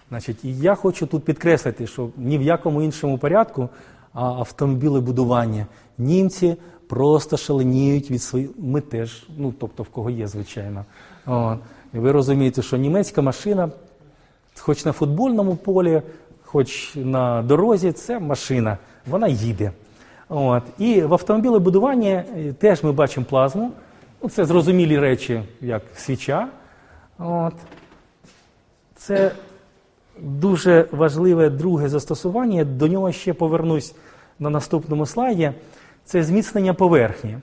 Значить, 0.09 0.45
і 0.45 0.59
я 0.59 0.75
хочу 0.75 1.07
тут 1.07 1.25
підкреслити, 1.25 1.87
що 1.87 2.09
ні 2.17 2.39
в 2.39 2.43
якому 2.43 2.83
іншому 2.83 3.19
порядку, 3.19 3.69
автомобілебудування. 4.17 5.67
Німці 5.99 6.57
просто 6.89 7.37
шаленіють 7.37 8.11
від 8.11 8.23
своїх. 8.23 8.51
Ми 8.59 8.81
теж, 8.81 9.27
ну 9.37 9.55
тобто 9.59 9.83
в 9.83 9.89
кого 9.89 10.11
є, 10.11 10.27
звичайно. 10.27 10.85
От. 11.27 11.59
І 11.95 11.99
ви 11.99 12.13
розумієте, 12.13 12.63
що 12.63 12.77
німецька 12.77 13.23
машина, 13.23 13.71
хоч 14.59 14.85
на 14.85 14.93
футбольному 14.93 15.57
полі, 15.57 16.03
хоч 16.45 16.95
на 16.95 17.43
дорозі, 17.43 17.93
це 17.93 18.19
машина, 18.19 18.79
вона 19.07 19.29
їде. 19.29 19.73
От. 20.29 20.63
І 20.79 21.03
в 21.03 21.13
автомобілебудуванні 21.13 22.11
е, 22.11 22.55
теж 22.59 22.83
ми 22.83 22.93
бачимо 22.93 23.27
плазму. 23.29 23.73
Ну, 24.23 24.29
це 24.29 24.45
зрозумілі 24.45 24.99
речі, 24.99 25.43
як 25.61 25.83
свіча. 25.95 26.49
От. 27.19 27.55
Це 28.97 29.33
дуже 30.21 30.89
важливе 30.93 31.51
друге 31.51 31.89
застосування. 31.89 32.65
До 32.65 32.89
нього 32.89 33.13
ще 33.13 33.33
повернусь 33.33 33.95
на 34.39 34.51
наступному 34.51 35.07
слайді. 35.07 35.53
Це 36.05 36.23
зміцнення 36.23 36.75
поверхні. 36.75 37.37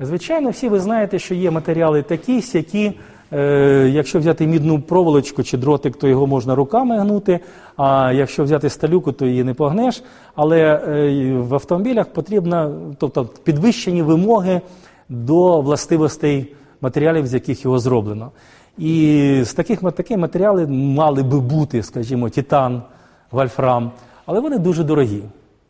Звичайно, 0.00 0.50
всі 0.50 0.68
ви 0.68 0.80
знаєте, 0.80 1.18
що 1.18 1.34
є 1.34 1.50
матеріали 1.50 2.02
такі, 2.02 2.42
які, 2.52 2.92
е, 3.32 3.90
якщо 3.92 4.18
взяти 4.18 4.46
мідну 4.46 4.80
проволочку 4.80 5.42
чи 5.42 5.58
дротик, 5.58 5.96
то 5.96 6.08
його 6.08 6.26
можна 6.26 6.54
руками 6.54 6.98
гнути. 6.98 7.40
А 7.76 8.12
якщо 8.14 8.44
взяти 8.44 8.70
сталюку, 8.70 9.12
то 9.12 9.26
її 9.26 9.44
не 9.44 9.54
погнеш. 9.54 10.02
Але 10.34 10.60
е, 10.60 11.32
в 11.32 11.54
автомобілях 11.54 12.06
потрібно, 12.06 12.74
тобто 12.98 13.24
підвищені 13.24 14.02
вимоги 14.02 14.60
до 15.08 15.60
властивостей 15.60 16.54
матеріалів, 16.80 17.26
з 17.26 17.34
яких 17.34 17.64
його 17.64 17.78
зроблено. 17.78 18.30
І 18.78 19.40
з 19.44 19.54
таких 19.54 19.80
такі 19.92 20.16
матеріали 20.16 20.66
мали 20.66 21.22
би 21.22 21.40
бути, 21.40 21.82
скажімо, 21.82 22.30
титан, 22.30 22.82
вольфрам, 23.30 23.90
але 24.26 24.40
вони 24.40 24.58
дуже 24.58 24.84
дорогі. 24.84 25.22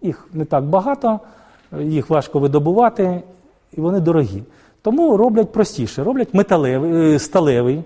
Їх 0.03 0.29
не 0.33 0.45
так 0.45 0.65
багато, 0.65 1.21
їх 1.81 2.11
важко 2.11 2.39
видобувати, 2.39 3.23
і 3.73 3.81
вони 3.81 4.01
дорогі. 4.01 4.43
Тому 4.83 5.17
роблять 5.17 5.53
простіше, 5.53 6.05
роблять 6.05 6.35
металевий, 6.35 7.15
е, 7.15 7.19
сталевий, 7.19 7.85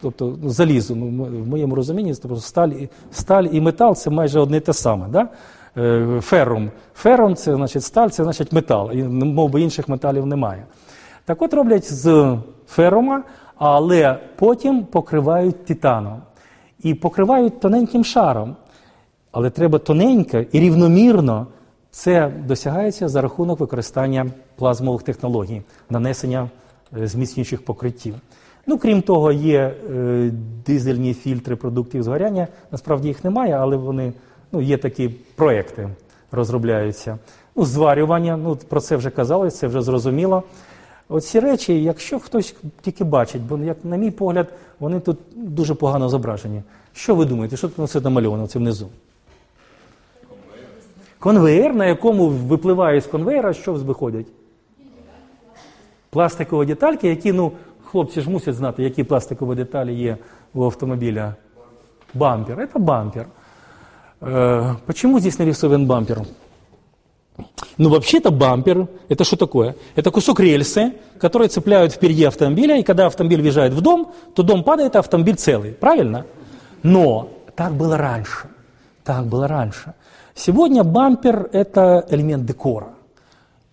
тобто 0.00 0.36
залізо, 0.44 0.94
ну, 0.96 1.24
в 1.24 1.46
моєму 1.48 1.74
розумінні, 1.74 2.14
тобто 2.22 2.36
сталь, 2.36 2.70
сталь 3.10 3.44
і 3.44 3.60
метал 3.60 3.94
це 3.94 4.10
майже 4.10 4.40
одне 4.40 4.60
те 4.60 4.72
саме. 4.72 5.08
Да? 5.08 5.28
Е, 5.76 6.20
Ферум. 6.20 6.70
Ферум 6.94 7.34
це 7.34 7.54
значить 7.54 7.84
сталь, 7.84 8.08
це 8.08 8.24
значить 8.24 8.52
метал. 8.52 8.92
І, 8.92 9.02
мов 9.02 9.50
би 9.50 9.60
інших 9.60 9.88
металів 9.88 10.26
немає. 10.26 10.66
Так 11.24 11.42
от 11.42 11.54
роблять 11.54 11.92
з 11.92 12.36
ферума, 12.68 13.22
але 13.56 14.18
потім 14.36 14.84
покривають 14.84 15.64
титаном. 15.64 16.22
І 16.82 16.94
покривають 16.94 17.60
тоненьким 17.60 18.04
шаром. 18.04 18.56
Але 19.32 19.50
треба 19.50 19.78
тоненько 19.78 20.38
і 20.38 20.60
рівномірно. 20.60 21.46
Це 21.90 22.32
досягається 22.46 23.08
за 23.08 23.20
рахунок 23.20 23.60
використання 23.60 24.26
плазмових 24.56 25.02
технологій, 25.02 25.62
нанесення 25.90 26.50
е, 26.98 27.06
зміцнюючих 27.06 27.64
покриттів. 27.64 28.14
Ну, 28.66 28.78
крім 28.78 29.02
того, 29.02 29.32
є 29.32 29.74
е, 29.90 30.30
дизельні 30.66 31.14
фільтри 31.14 31.56
продуктів 31.56 32.02
згоряння. 32.02 32.48
Насправді 32.72 33.08
їх 33.08 33.24
немає, 33.24 33.52
але 33.52 33.76
вони 33.76 34.12
ну, 34.52 34.60
є 34.60 34.78
такі 34.78 35.08
проекти, 35.08 35.88
розробляються. 36.32 37.18
Ну, 37.56 37.64
зварювання, 37.64 38.36
ну, 38.36 38.56
про 38.68 38.80
це 38.80 38.96
вже 38.96 39.10
казали, 39.10 39.50
це 39.50 39.66
вже 39.66 39.82
зрозуміло. 39.82 40.42
Оці 41.08 41.40
речі, 41.40 41.82
якщо 41.82 42.20
хтось 42.20 42.54
тільки 42.80 43.04
бачить, 43.04 43.42
бо, 43.42 43.58
як 43.58 43.76
на 43.84 43.96
мій 43.96 44.10
погляд, 44.10 44.48
вони 44.80 45.00
тут 45.00 45.18
дуже 45.34 45.74
погано 45.74 46.08
зображені. 46.08 46.62
Що 46.92 47.14
ви 47.14 47.24
думаєте, 47.24 47.56
що 47.56 47.68
тут 47.68 47.90
це 47.90 48.00
намальовано 48.00 48.46
це 48.46 48.58
внизу? 48.58 48.88
Конвейер, 51.18 51.74
на 51.74 51.86
якому 51.86 52.28
випливає 52.28 53.00
з 53.00 53.06
конвейера, 53.06 53.52
що 53.52 53.72
виходять? 53.72 54.26
Пластикові 56.10 56.66
детальки, 56.66 57.08
які, 57.08 57.32
ну, 57.32 57.52
хлопці 57.84 58.20
ж 58.20 58.30
мусять 58.30 58.54
знати, 58.54 58.82
які 58.82 59.04
пластикові 59.04 59.56
деталі 59.56 59.94
є 59.94 60.16
у 60.54 60.64
автомобіля. 60.64 61.34
Бампер. 62.14 62.60
Это 62.60 62.78
бампер. 62.78 63.26
Э, 64.20 64.74
почему 64.86 65.18
здесь 65.18 65.38
нарисован 65.38 65.86
бампер? 65.86 66.22
Ну, 67.78 67.88
вообще-то 67.88 68.30
бампер– 68.30 68.88
это 69.08 69.24
что 69.24 69.36
такое? 69.36 69.74
Это 69.96 70.10
кусок 70.10 70.38
рельсы, 70.40 70.94
который 71.18 71.48
цепляют 71.48 71.92
впереди 71.92 72.24
автомобиля, 72.24 72.78
и 72.78 72.82
когда 72.84 73.06
автомобиль 73.06 73.40
въезжает 73.40 73.72
в 73.72 73.80
дом, 73.80 74.12
то 74.34 74.42
дом 74.42 74.62
падает, 74.62 74.94
а 74.94 75.00
автомобиль 75.00 75.34
целый. 75.34 75.72
Правильно? 75.72 76.26
Но 76.82 77.30
так 77.56 77.72
было 77.72 77.96
раньше. 77.96 78.48
Так 79.02 79.26
было 79.26 79.48
раньше. 79.48 79.94
Сегодня 80.34 80.84
бампер– 80.84 81.48
это 81.52 82.06
элемент 82.08 82.44
декора. 82.44 82.94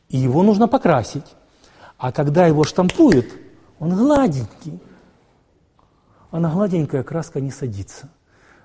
И 0.09 0.17
его 0.17 0.43
нужно 0.43 0.67
покрасить. 0.67 1.25
А 1.97 2.11
когда 2.11 2.47
его 2.47 2.63
штампуют, 2.63 3.27
он 3.79 3.95
гладенький. 3.95 4.79
А 6.31 6.39
на 6.39 6.49
гладенькая 6.49 7.03
краска 7.03 7.39
не 7.39 7.51
садится. 7.51 8.09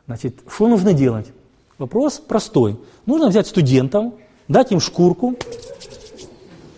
Значит, 0.06 0.40
что 0.48 0.68
нужно 0.68 0.92
делать? 0.92 1.32
Вопрос 1.78 2.18
простой. 2.18 2.80
Нужно 3.04 3.28
взять 3.28 3.46
студентов, 3.46 4.14
дать 4.48 4.70
їм 4.70 4.80
шкурку 4.80 5.34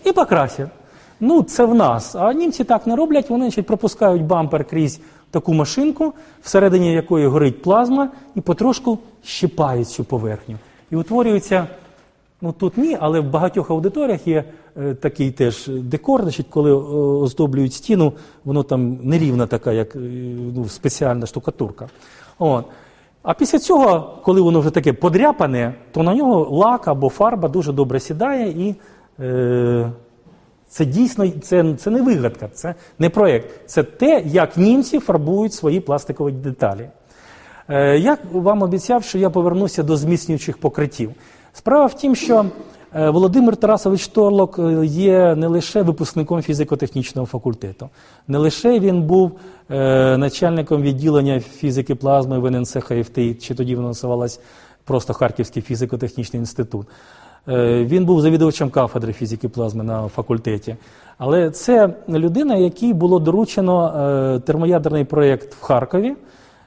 і 0.05 0.11
покрасять. 0.11 0.69
Ну, 1.19 1.43
це 1.43 1.65
в 1.65 1.75
нас. 1.75 2.15
А 2.15 2.33
німці 2.33 2.63
так 2.63 2.87
не 2.87 2.95
роблять, 2.95 3.29
вони 3.29 3.45
значить, 3.45 3.67
пропускають 3.67 4.23
бампер 4.23 4.65
крізь 4.65 4.99
таку 5.31 5.53
машинку, 5.53 6.13
всередині 6.41 6.93
якої 6.93 7.27
горить 7.27 7.61
плазма, 7.61 8.09
і 8.35 8.41
потрошку 8.41 8.99
щипають 9.23 9.89
цю 9.89 10.03
поверхню. 10.03 10.57
І 10.91 10.95
утворюється 10.95 11.67
Ну 12.41 12.51
тут 12.51 12.77
ні, 12.77 12.97
але 12.99 13.19
в 13.19 13.29
багатьох 13.29 13.69
аудиторіях 13.69 14.27
є 14.27 14.43
е, 14.77 14.93
такий 14.93 15.31
теж 15.31 15.67
декор, 15.67 16.21
значить, 16.21 16.45
коли 16.49 16.71
е, 16.71 16.73
оздоблюють 17.23 17.73
стіну, 17.73 18.13
воно 18.45 18.63
там 18.63 18.99
нерівна 19.03 19.47
така, 19.47 19.71
як 19.71 19.95
е, 19.95 19.99
ну, 20.55 20.65
спеціальна 20.69 21.25
штукатурка. 21.25 21.89
От. 22.39 22.65
А 23.23 23.33
після 23.33 23.59
цього, 23.59 24.19
коли 24.23 24.41
воно 24.41 24.59
вже 24.59 24.69
таке 24.69 24.93
подряпане, 24.93 25.73
то 25.91 26.03
на 26.03 26.15
нього 26.15 26.47
лак 26.51 26.87
або 26.87 27.09
фарба 27.09 27.49
дуже 27.49 27.73
добре 27.73 27.99
сідає 27.99 28.49
і. 28.49 28.75
Е, 29.19 29.91
це 30.69 30.85
дійсно 30.85 31.29
це, 31.29 31.73
це 31.73 31.89
не 31.89 32.01
вигадка, 32.01 32.49
це 32.53 32.75
не 32.99 33.09
проєкт. 33.09 33.49
Це 33.65 33.83
те, 33.83 34.23
як 34.25 34.57
німці 34.57 34.99
фарбують 34.99 35.53
свої 35.53 35.79
пластикові 35.79 36.31
деталі. 36.31 36.89
Е, 37.69 37.97
я 37.97 38.17
вам 38.31 38.61
обіцяв, 38.61 39.03
що 39.03 39.17
я 39.17 39.29
повернуся 39.29 39.83
до 39.83 39.97
зміцнюючих 39.97 40.57
покриттів. 40.57 41.11
Справа 41.53 41.85
в 41.85 41.93
тім, 41.93 42.15
що 42.15 42.45
Володимир 42.93 43.55
Тарасович 43.55 44.07
Торлок 44.07 44.59
е, 44.59 44.85
є 44.85 45.35
не 45.35 45.47
лише 45.47 45.81
випускником 45.81 46.41
фізико-технічного 46.41 47.27
факультету, 47.27 47.89
не 48.27 48.37
лише 48.37 48.79
він 48.79 49.01
був 49.01 49.31
е, 49.69 50.17
начальником 50.17 50.81
відділення 50.81 51.39
фізики 51.39 51.95
плазми 51.95 52.39
в 52.39 52.45
ННЦ 52.45 52.73
ХФТ, 52.73 53.41
чи 53.41 53.55
тоді 53.55 53.75
воно 53.75 53.87
називалось 53.87 54.39
просто 54.83 55.13
Харківський 55.13 55.63
фізико-технічний 55.63 56.39
інститут. 56.39 56.87
Е, 57.47 57.85
він 57.85 58.05
був 58.05 58.21
завідувачем 58.21 58.69
кафедри 58.69 59.13
фізики 59.13 59.49
плазми 59.49 59.83
на 59.83 60.07
факультеті. 60.07 60.75
Але 61.17 61.51
це 61.51 61.93
людина, 62.09 62.55
якій 62.55 62.93
було 62.93 63.19
доручено 63.19 63.87
е, 63.87 64.39
термоядерний 64.39 65.03
проєкт 65.03 65.53
в 65.53 65.61
Харкові. 65.61 66.15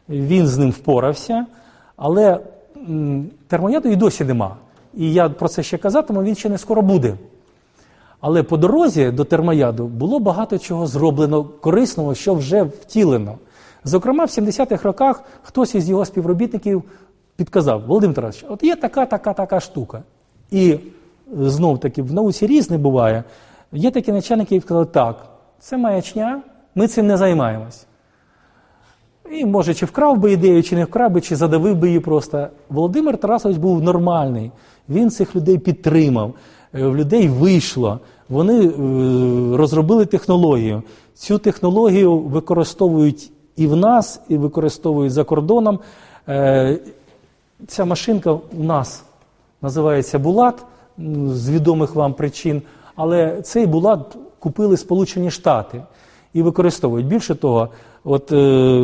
Він 0.08 0.46
з 0.46 0.58
ним 0.58 0.70
впорався, 0.70 1.46
але 1.96 2.40
термояду 3.48 3.88
і 3.88 3.96
досі 3.96 4.24
нема. 4.24 4.56
І 4.94 5.12
я 5.12 5.28
про 5.28 5.48
це 5.48 5.62
ще 5.62 5.78
казатиму, 5.78 6.22
він 6.22 6.34
ще 6.34 6.48
не 6.48 6.58
скоро 6.58 6.82
буде. 6.82 7.14
Але 8.20 8.42
по 8.42 8.56
дорозі 8.56 9.10
до 9.10 9.24
термояду 9.24 9.86
було 9.86 10.20
багато 10.20 10.58
чого 10.58 10.86
зроблено 10.86 11.44
корисного, 11.44 12.14
що 12.14 12.34
вже 12.34 12.62
втілено. 12.62 13.38
Зокрема, 13.84 14.24
в 14.24 14.28
70-х 14.28 14.84
роках 14.84 15.22
хтось 15.42 15.74
із 15.74 15.88
його 15.88 16.04
співробітників 16.04 16.82
підказав: 17.36 17.86
Володимир 17.86 18.16
Тарасович, 18.16 18.46
от 18.50 18.62
є 18.62 18.76
така, 18.76 19.06
така, 19.06 19.32
така 19.32 19.60
штука. 19.60 20.02
І 20.50 20.78
знов 21.36 21.80
таки 21.80 22.02
в 22.02 22.12
науці 22.12 22.46
різне 22.46 22.78
буває. 22.78 23.24
Є 23.72 23.90
такі 23.90 24.12
начальники, 24.12 24.54
які 24.54 24.66
сказали, 24.66 24.86
так, 24.86 25.26
це 25.60 25.76
маячня, 25.76 26.42
ми 26.74 26.88
цим 26.88 27.06
не 27.06 27.16
займаємось. 27.16 27.86
І, 29.30 29.46
може, 29.46 29.74
чи 29.74 29.86
вкрав 29.86 30.18
би 30.18 30.32
ідею, 30.32 30.62
чи 30.62 30.76
не 30.76 30.84
вкрав 30.84 31.10
би, 31.10 31.20
чи 31.20 31.36
задавив 31.36 31.76
би 31.76 31.86
її 31.88 32.00
просто. 32.00 32.48
Володимир 32.68 33.18
Тарасович 33.18 33.56
був 33.56 33.82
нормальний. 33.82 34.52
Він 34.88 35.10
цих 35.10 35.36
людей 35.36 35.58
підтримав, 35.58 36.34
е, 36.74 36.86
в 36.86 36.96
людей 36.96 37.28
вийшло. 37.28 38.00
Вони 38.28 38.66
е, 38.66 38.72
розробили 39.56 40.06
технологію. 40.06 40.82
Цю 41.14 41.38
технологію 41.38 42.18
використовують 42.18 43.30
і 43.56 43.66
в 43.66 43.76
нас, 43.76 44.20
і 44.28 44.36
використовують 44.36 45.12
за 45.12 45.24
кордоном. 45.24 45.78
Е, 46.28 46.78
ця 47.66 47.84
машинка 47.84 48.32
у 48.32 48.62
нас 48.62 49.04
називається 49.62 50.18
Булат 50.18 50.64
з 51.26 51.50
відомих 51.50 51.94
вам 51.94 52.14
причин, 52.14 52.62
але 52.96 53.42
цей 53.42 53.66
Булат 53.66 54.16
купили 54.38 54.76
Сполучені 54.76 55.30
Штати 55.30 55.82
і 56.34 56.42
використовують. 56.42 57.06
Більше 57.06 57.34
того, 57.34 57.68
от 58.04 58.32
е, 58.32 58.36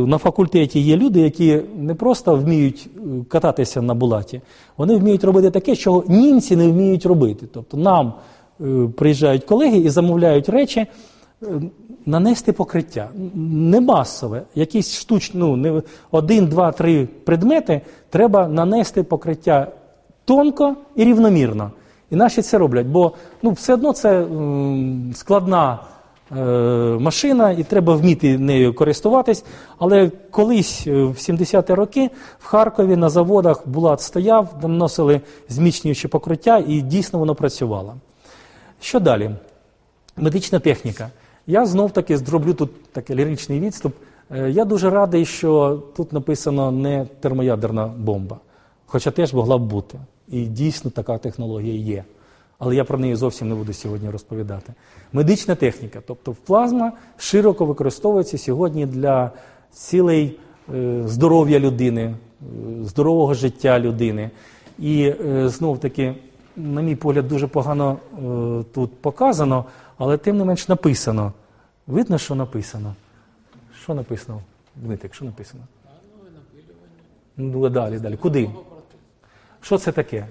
на 0.07 0.19
факультеті 0.19 0.81
є 0.81 0.97
люди, 0.97 1.21
які 1.21 1.61
не 1.79 1.95
просто 1.95 2.37
вміють 2.37 2.89
е, 2.97 3.01
кататися 3.29 3.83
на 3.83 3.95
булаті, 3.95 4.41
вони 4.77 4.97
вміють 4.97 5.25
робити 5.25 5.51
таке, 5.51 5.75
що 5.75 6.05
німці 6.09 6.57
не 6.57 6.69
вміють 6.69 7.07
робити. 7.07 7.47
Тобто 7.53 7.77
нам 7.77 8.13
е, 8.61 8.89
приїжджають 8.97 9.45
колеги 9.45 9.79
і 9.79 9.89
замовляють 9.89 10.49
речі. 10.49 10.87
Е, 11.43 11.47
нанести 12.07 12.53
покриття 12.53 13.09
не 13.35 13.81
масове, 13.81 14.43
якісь 14.55 14.99
штучні, 14.99 15.41
ну, 15.41 15.57
не 15.57 15.83
один, 16.11 16.47
два, 16.47 16.73
три 16.73 17.09
предмети 17.25 17.81
треба 18.11 18.49
нанести 18.49 19.03
покриття 19.03 19.67
тонко 20.25 20.77
і 20.97 21.05
рівномірно. 21.05 21.71
І 22.11 22.17
наші 22.17 22.43
це 22.43 22.59
роблять, 22.59 22.87
бо 22.87 23.13
ну, 23.43 23.51
все 23.51 23.75
одно 23.75 23.93
це 23.93 24.23
м, 24.23 25.13
складна 25.15 25.79
машина, 27.01 27.51
і 27.51 27.63
треба 27.63 27.95
вміти 27.95 28.39
нею 28.39 28.75
користуватись. 28.75 29.45
Але 29.79 30.11
колись 30.31 30.87
е, 30.87 30.91
в 30.91 31.15
70-ті 31.15 31.75
роки 31.75 32.11
в 32.39 32.47
Харкові 32.47 32.97
на 32.97 33.09
заводах 33.09 33.69
Булат 33.69 34.01
стояв, 34.01 34.55
наносили 34.63 35.21
зміцнюючі 35.49 36.09
покриття, 36.09 36.65
і 36.69 36.81
дійсно 36.81 37.19
воно 37.19 37.35
працювало. 37.35 37.95
Що 38.81 39.01
далі? 39.01 39.31
Медична 40.17 40.59
техніка. 40.59 41.11
Я 41.47 41.67
знов 41.67 41.91
таки 41.91 42.19
зроблю 42.19 42.55
тут 42.55 42.93
такий 42.93 43.17
ліричний 43.17 43.61
відступ. 43.61 43.95
Е, 44.31 44.51
я 44.51 44.65
дуже 44.65 44.91
радий, 44.91 45.25
що 45.25 45.83
тут 45.97 46.13
написано 46.13 46.71
не 46.71 47.07
термоядерна 47.21 47.87
бомба, 47.87 48.37
хоча 48.87 49.11
теж 49.11 49.35
могла 49.35 49.59
б 49.59 49.63
бути. 49.63 49.99
І 50.29 50.47
дійсно 50.47 50.91
така 50.91 51.19
технологія 51.19 51.75
є. 51.75 52.05
Але 52.59 52.77
я 52.77 52.85
про 52.85 52.99
неї 52.99 53.15
зовсім 53.17 53.49
не 53.49 53.55
буду 53.55 53.73
сьогодні 53.73 54.11
розповідати. 54.11 54.73
Медична 55.13 55.55
техніка, 55.55 56.03
тобто 56.07 56.33
плазма 56.33 56.93
широко 57.17 57.65
використовується 57.65 58.39
сьогодні 58.39 58.87
для 58.87 59.31
цілей 59.73 60.39
е, 60.75 61.03
здоров'я 61.07 61.61
людини, 61.61 62.03
е, 62.03 62.15
здорового 62.85 63.35
життя 63.35 63.81
людини. 63.81 64.31
І 64.79 65.15
е, 65.27 65.49
знов 65.49 65.79
таки, 65.79 66.15
на 66.57 66.83
мій 66.83 66.97
погляд, 66.97 67.29
дуже 67.29 67.47
погано 67.47 67.99
тут 68.75 69.01
показано, 69.01 69.65
але 69.99 70.17
тим 70.17 70.39
не 70.39 70.45
менш 70.45 70.69
написано. 70.69 71.33
Видно, 71.87 72.19
що 72.19 72.35
написано? 72.35 72.95
Що 73.83 73.95
написано? 73.95 74.41
Дмитрик, 74.77 75.15
що 75.15 75.25
написано? 75.25 75.63
Ну, 77.37 77.69
далі, 77.69 77.99
далі. 77.99 78.17
Куди? 78.17 78.51
Що 79.61 79.79
це 79.79 79.93
таке? 79.93 80.27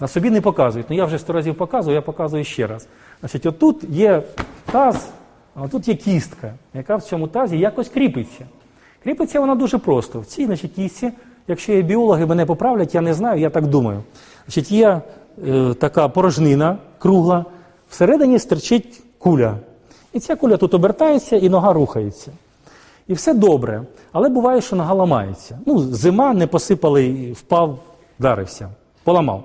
На 0.00 0.08
собі 0.08 0.30
не 0.30 0.40
показують. 0.40 0.86
Ну 0.90 0.96
я 0.96 1.04
вже 1.04 1.18
сто 1.18 1.32
разів 1.32 1.54
показую, 1.54 1.94
я 1.94 2.02
показую 2.02 2.44
ще 2.44 2.66
раз. 2.66 2.86
Значить, 3.20 3.46
отут 3.46 3.84
є 3.90 4.22
таз, 4.72 5.08
а 5.54 5.68
тут 5.68 5.88
є 5.88 5.94
кістка, 5.94 6.54
яка 6.74 6.96
в 6.96 7.02
цьому 7.02 7.28
тазі 7.28 7.58
якось 7.58 7.88
кріпиться. 7.88 8.46
Кріпиться 9.02 9.40
вона 9.40 9.54
дуже 9.54 9.78
просто. 9.78 10.20
В 10.20 10.26
цій 10.26 10.46
значить, 10.46 10.72
кістці, 10.72 11.12
якщо 11.48 11.72
є 11.72 11.82
біологи, 11.82 12.26
мене 12.26 12.46
поправлять, 12.46 12.94
я 12.94 13.00
не 13.00 13.14
знаю, 13.14 13.40
я 13.40 13.50
так 13.50 13.66
думаю. 13.66 14.02
Значить, 14.46 14.70
Є 14.70 15.00
е, 15.46 15.74
така 15.74 16.08
порожнина 16.08 16.78
кругла, 16.98 17.44
всередині 17.90 18.38
стерчить 18.38 19.02
куля. 19.18 19.56
І 20.12 20.20
ця 20.20 20.36
куля 20.36 20.56
тут 20.56 20.74
обертається 20.74 21.36
і 21.36 21.48
нога 21.48 21.72
рухається. 21.72 22.32
І 23.08 23.14
все 23.14 23.34
добре. 23.34 23.82
Але 24.12 24.28
буває, 24.28 24.60
що 24.60 24.76
нога 24.76 24.94
ламається. 24.94 25.58
Ну, 25.66 25.78
Зима 25.78 26.34
не 26.34 26.46
посипали, 26.46 27.32
впав, 27.32 27.78
вдарився, 28.18 28.68
поламав. 29.04 29.44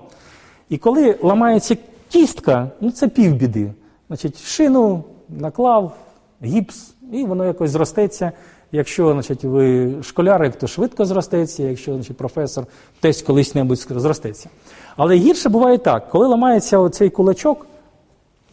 І 0.74 0.78
коли 0.78 1.18
ламається 1.22 1.78
кістка, 2.10 2.70
ну 2.82 2.92
це 2.92 3.08
півбіди. 3.08 3.72
Значить, 4.08 4.44
шину 4.44 5.04
наклав, 5.30 5.96
гіпс, 6.44 6.94
і 7.12 7.24
воно 7.24 7.46
якось 7.46 7.72
зростеться. 7.72 8.32
Якщо 8.72 9.14
значить, 9.14 9.44
ви 9.44 9.94
школярик, 10.04 10.56
то 10.56 10.68
швидко 10.68 11.06
зростеться, 11.06 11.64
якщо 11.64 11.94
значить, 11.94 12.18
професор 12.18 12.66
десь 13.02 13.22
колись 13.22 13.56
небудь 13.56 13.78
зростеться. 13.78 14.50
Але 14.96 15.16
гірше 15.16 15.50
буває 15.50 15.78
так, 15.78 16.10
коли 16.10 16.28
ламається 16.28 16.80
оцей 16.80 17.10
кулачок, 17.10 17.68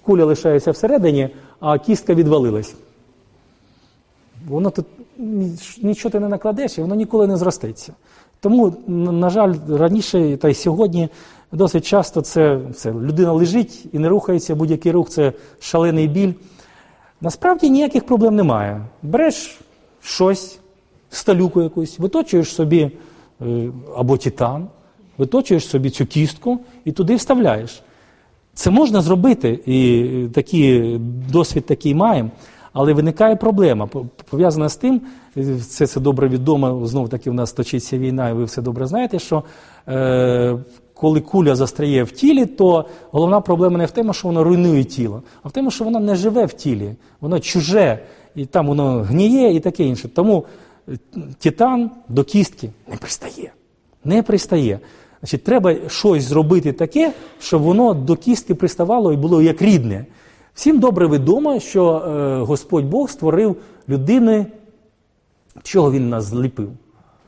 куля 0.03 0.25
лишається 0.25 0.71
всередині, 0.71 1.29
а 1.61 1.79
кістка 1.79 2.15
відвалилась. 2.15 2.75
Воно 4.49 4.71
тут 4.71 4.87
нічого 5.83 6.13
ти 6.13 6.21
не 6.21 6.29
накладеш, 6.29 6.79
і 6.79 6.81
воно 6.81 6.95
ніколи 6.95 7.27
не 7.27 7.37
зростеться. 7.37 7.93
Тому, 8.41 8.75
на 8.87 9.31
жаль, 9.31 9.55
раніше 9.69 10.37
та 10.37 10.49
й 10.49 10.55
сьогодні 10.55 11.09
досить 11.53 11.87
часто 11.87 12.21
це, 12.21 12.61
це 12.75 12.93
людина 12.93 13.33
лежить 13.33 13.87
і 13.93 13.99
не 13.99 14.09
рухається, 14.09 14.55
будь-який 14.55 14.93
рух 14.93 15.09
це 15.09 15.33
шалений 15.61 16.09
біль. 16.09 16.33
Насправді 17.21 17.71
ніяких 17.71 18.07
проблем 18.07 18.37
немає. 18.37 18.81
Береш 19.03 19.61
щось, 20.01 20.59
сталюку 21.11 21.63
якусь, 21.63 21.99
виточуєш 21.99 22.55
собі 22.55 22.91
е, 23.41 23.71
або 23.97 24.17
титан, 24.17 24.67
виточуєш 25.19 25.69
собі 25.69 25.91
цю 25.91 26.07
кістку 26.07 26.59
і 26.85 26.93
туди 26.93 27.15
вставляєш. 27.15 27.83
Це 28.55 28.71
можна 28.71 29.01
зробити, 29.01 29.61
і 29.67 30.29
такий 30.35 30.99
досвід 31.33 31.67
такий 31.67 31.95
маємо. 31.95 32.31
Але 32.73 32.93
виникає 32.93 33.37
проблема, 33.37 33.89
пов'язана 34.31 34.69
з 34.69 34.77
тим, 34.77 35.01
це 35.69 35.87
це 35.87 36.01
добре 36.01 36.29
відомо, 36.29 36.87
знов 36.87 37.09
таки 37.09 37.31
в 37.31 37.35
нас 37.35 37.53
точиться 37.53 37.99
війна, 37.99 38.29
і 38.29 38.33
ви 38.33 38.45
все 38.45 38.63
добре 38.63 38.87
знаєте, 38.87 39.19
що 39.19 39.45
е, 39.89 40.57
коли 41.01 41.21
куля 41.21 41.57
застряє 41.57 42.03
в 42.03 42.11
тілі, 42.11 42.47
то 42.47 42.85
головна 43.11 43.41
проблема 43.41 43.79
не 43.79 43.87
в 43.87 43.91
тому, 43.91 44.13
що 44.13 44.29
воно 44.29 44.45
руйнує 44.45 44.85
тіло, 44.85 45.23
а 45.43 45.49
в 45.49 45.53
тому, 45.53 45.71
що 45.71 45.85
воно 45.85 46.01
не 46.01 46.15
живе 46.15 46.47
в 46.47 46.53
тілі, 46.53 46.95
воно 47.21 47.41
чуже, 47.41 47.99
і 48.35 48.47
там 48.47 48.67
воно 48.67 49.03
гніє 49.03 49.55
і 49.55 49.61
таке 49.61 49.85
інше. 49.85 50.09
Тому 50.09 50.45
е, 50.89 50.99
титан 51.39 51.91
до 52.09 52.25
кістки 52.25 52.71
не 52.91 52.97
пристає. 52.97 53.53
Не 54.05 54.23
пристає. 54.23 54.81
Значить, 55.21 55.45
треба 55.45 55.75
щось 55.89 56.25
зробити 56.25 56.73
таке, 56.73 57.13
щоб 57.39 57.63
воно 57.63 57.95
до 57.95 58.17
кістки 58.17 58.55
приставало 58.55 59.13
і 59.13 59.17
було 59.17 59.43
як 59.43 59.63
рідне. 59.63 60.07
Всім 60.55 60.79
добре 60.79 61.07
відомо, 61.07 61.61
що 61.61 61.97
е, 61.97 62.39
Господь 62.45 62.85
Бог 62.85 63.11
створив 63.11 63.57
людини. 63.89 64.47
Чого 65.63 65.93
він 65.93 66.09
нас 66.09 66.25
зліпив? 66.25 66.71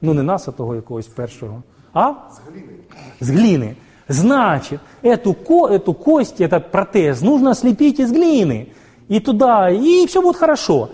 Ну, 0.02 0.14
не 0.14 0.22
нас, 0.22 0.48
а 0.48 0.50
того 0.50 0.74
якогось 0.74 1.06
першого. 1.06 1.62
А? 1.92 2.10
З 2.10 2.38
глини. 2.50 2.81
З 3.20 3.30
глини. 3.30 3.76
Значит, 4.08 4.80
эту, 5.02 5.32
ко, 5.32 5.68
эту 5.68 5.94
кость, 5.94 6.40
этот 6.40 6.70
протез 6.70 7.22
нужно 7.22 7.54
слепить 7.54 8.00
из 8.00 8.12
глины. 8.12 8.68
И 9.08 9.20
туда, 9.20 9.70
и 9.70 10.06
все 10.06 10.20
будет 10.20 10.36
хорошо. 10.36 10.90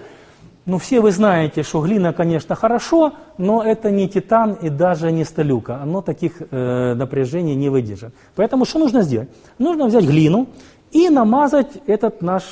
Ну, 0.66 0.76
все 0.76 1.00
вы 1.00 1.12
знаете, 1.12 1.62
что 1.62 1.80
глина, 1.80 2.12
конечно, 2.12 2.54
хорошо, 2.54 3.12
но 3.38 3.62
это 3.62 3.90
не 3.90 4.06
титан 4.06 4.52
и 4.52 4.68
даже 4.68 5.11
не 5.11 5.24
сталюка. 5.24 5.80
Оно 5.82 6.02
таких 6.02 6.42
э, 6.50 6.94
напряжений 6.94 7.54
не 7.54 7.70
выдержит. 7.70 8.12
Поэтому 8.37 8.66
что 8.66 8.78
нужно 8.78 9.02
сделать? 9.02 9.30
Нужно 9.58 9.87
взять 9.87 10.04
глину 10.04 10.46
и 10.92 11.08
намазать 11.08 11.70
этот 11.87 12.22
наш 12.22 12.42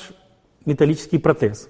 металлический 0.64 1.18
протез. 1.18 1.68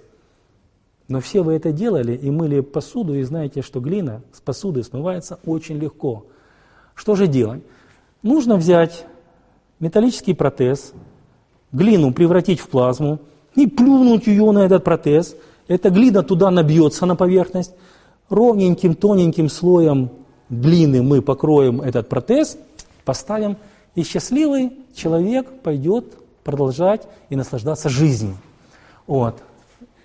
Но 1.09 1.21
все 1.21 1.43
вы 1.43 1.55
это 1.55 1.73
делали 1.73 2.17
и 2.17 2.31
мыли 2.31 2.61
посуду, 2.61 3.15
и 3.15 3.23
знаете, 3.25 3.63
что 3.63 3.81
глина 3.81 4.23
с 4.33 4.41
посуды 4.41 4.85
смывается 4.85 5.39
очень 5.47 5.79
легко. 5.79 6.27
Что 6.96 7.16
же 7.16 7.28
делать? 7.28 7.62
Нужно 8.24 8.56
взять 8.56 9.06
металлический 9.80 10.34
протез, 10.34 10.94
глину 11.72 12.14
превратить 12.14 12.60
в 12.60 12.68
плазму 12.68 13.20
и 13.56 13.68
плюнуть 13.68 14.28
ее 14.28 14.52
на 14.52 14.60
этот 14.60 14.84
протез – 14.84 15.46
эта 15.72 15.90
глина 15.90 16.22
туда 16.22 16.52
набьется 16.52 17.06
на 17.06 17.16
поверхность. 17.16 17.72
Ровненьким, 18.30 18.94
тоненьким 18.94 19.48
слоем 19.48 20.10
глины 20.50 21.02
мы 21.02 21.22
покроем 21.22 21.82
этот 21.82 22.10
протез, 22.10 22.58
поставим, 23.06 23.56
и 23.96 24.04
счастливый 24.04 24.72
человек 24.94 25.48
пойдет 25.64 26.06
продовжувати 26.44 27.08
і 27.30 27.36
наслаждатися 27.36 27.90
життю. 27.90 28.34
От. 29.08 29.34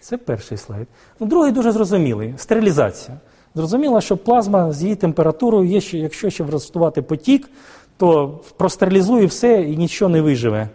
Це 0.00 0.16
перший 0.16 0.58
слайд. 0.58 0.86
Ну, 1.20 1.26
Другий 1.26 1.52
дуже 1.52 1.72
зрозумілий 1.72 2.34
стерилізація. 2.36 3.18
Зрозуміло, 3.55 4.01
що 4.01 4.17
плазма 4.17 4.71
з 4.71 4.83
її 4.83 4.95
температурою, 4.95 5.65
є, 5.69 5.81
що, 5.81 5.97
якщо 5.97 6.29
ще 6.29 6.43
влаштувати 6.43 7.01
потік, 7.01 7.49
то 7.97 8.39
простерилізує 8.57 9.25
все 9.25 9.61
і 9.61 9.77
нічого 9.77 10.09
не 10.09 10.21
виживе. 10.21 10.69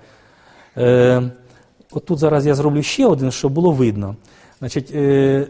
Е, 0.77 1.23
тут 2.05 2.19
зараз 2.19 2.47
я 2.47 2.55
зроблю 2.55 2.83
ще 2.83 3.07
один, 3.07 3.31
щоб 3.31 3.53
було 3.53 3.71
видно. 3.71 4.17
Значить, 4.59 4.91
е, 4.95 5.47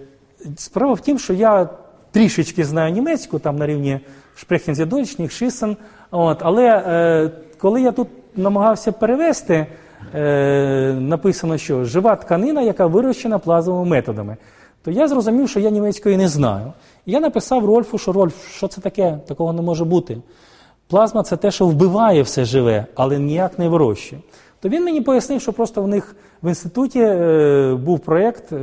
Справа 0.57 0.95
в 0.95 1.01
тім, 1.01 1.19
що 1.19 1.33
я 1.33 1.69
трішечки 2.11 2.65
знаю 2.65 2.93
німецьку, 2.93 3.39
там 3.39 3.57
на 3.57 3.67
рівні 3.67 4.01
Шпрехензідойчніх, 4.37 5.33
Шисен. 5.33 5.77
От, 6.11 6.39
але 6.41 6.65
е, 6.65 7.31
коли 7.59 7.83
я 7.83 7.93
тут 7.93 8.09
намагався 8.37 8.93
перевести, 8.93 9.67
е, 10.15 10.97
написано, 11.01 11.59
що 11.59 11.85
жива 11.85 12.17
тканина, 12.17 12.63
яка 12.63 12.87
вирощена 12.87 13.39
плазовими 13.39 13.91
методами, 13.91 14.37
то 14.85 14.91
я 14.91 15.09
зрозумів, 15.09 15.49
що 15.49 15.61
я 15.61 15.71
німецької 15.71 16.17
не 16.17 16.29
знаю. 16.29 16.73
Я 17.07 17.21
написав 17.21 17.65
Рольфу, 17.65 17.99
що 17.99 18.13
Рольф, 18.13 18.49
що 18.57 18.69
це 18.69 18.81
таке? 18.81 19.19
Такого 19.27 19.53
не 19.53 19.63
може 19.63 19.85
бути. 19.85 20.19
Плазма 20.89 21.23
це 21.23 21.37
те, 21.37 21.51
що 21.51 21.67
вбиває 21.67 22.23
все 22.23 22.45
живе, 22.45 22.87
але 22.95 23.19
ніяк 23.19 23.59
не 23.59 23.69
вирощує. 23.69 24.23
То 24.61 24.69
він 24.69 24.85
мені 24.85 25.01
пояснив, 25.01 25.41
що 25.41 25.53
просто 25.53 25.83
в 25.83 25.89
них 25.89 26.17
в 26.43 26.49
інституті 26.49 27.01
е, 27.01 27.75
був 27.75 28.01
проєкт, 28.01 28.53
е, 28.53 28.57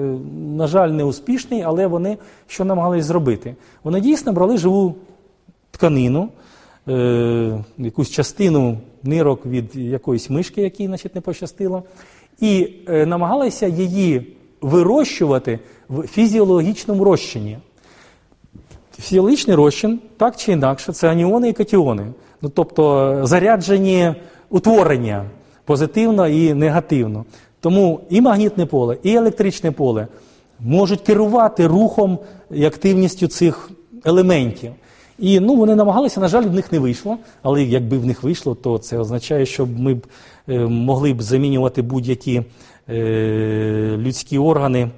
на 0.57 0.67
жаль, 0.67 0.89
не 0.89 1.03
успішний, 1.03 1.61
але 1.61 1.87
вони 1.87 2.17
що 2.47 2.65
намагались 2.65 3.05
зробити. 3.05 3.55
Вони 3.83 4.01
дійсно 4.01 4.33
брали 4.33 4.57
живу 4.57 4.95
тканину, 5.71 6.29
е, 6.87 7.63
якусь 7.77 8.09
частину 8.09 8.77
нирок 9.03 9.45
від 9.45 9.75
якоїсь 9.75 10.29
мишки, 10.29 10.61
якій 10.61 10.87
значить, 10.87 11.15
не 11.15 11.21
пощастило, 11.21 11.83
і 12.39 12.69
намагалися 12.87 13.67
її 13.67 14.37
вирощувати 14.61 15.59
в 15.89 16.07
фізіологічному 16.07 17.03
розчині. 17.03 17.57
Фізіологічний 18.99 19.55
розчин, 19.55 19.99
так 20.17 20.35
чи 20.35 20.51
інакше, 20.51 20.93
це 20.93 21.11
аніони 21.11 21.49
і 21.49 21.53
катіони, 21.53 22.05
ну, 22.41 22.49
тобто 22.49 23.19
заряджені 23.23 24.13
утворення 24.49 25.25
позитивно 25.65 26.27
і 26.27 26.53
негативно. 26.53 27.25
Тому 27.59 27.99
і 28.09 28.21
магнітне 28.21 28.65
поле, 28.65 28.97
і 29.03 29.15
електричне 29.15 29.71
поле 29.71 30.07
можуть 30.59 31.01
керувати 31.01 31.67
рухом 31.67 32.19
і 32.51 32.65
активністю 32.65 33.27
цих 33.27 33.71
елементів. 34.05 34.71
І 35.19 35.39
ну, 35.39 35.55
вони 35.55 35.75
намагалися, 35.75 36.19
на 36.19 36.27
жаль, 36.27 36.43
в 36.43 36.53
них 36.53 36.71
не 36.71 36.79
вийшло. 36.79 37.17
Але 37.41 37.63
якби 37.63 37.97
в 37.97 38.05
них 38.05 38.23
вийшло, 38.23 38.55
то 38.55 38.77
це 38.77 38.97
означає, 38.97 39.45
що 39.45 39.65
ми 39.65 39.93
б 39.93 40.07
е, 40.49 40.59
могли 40.59 41.13
б 41.13 41.21
замінювати 41.21 41.81
будь-які 41.81 42.41
е, 42.89 43.95
людські 43.97 44.37
органи. 44.37 44.89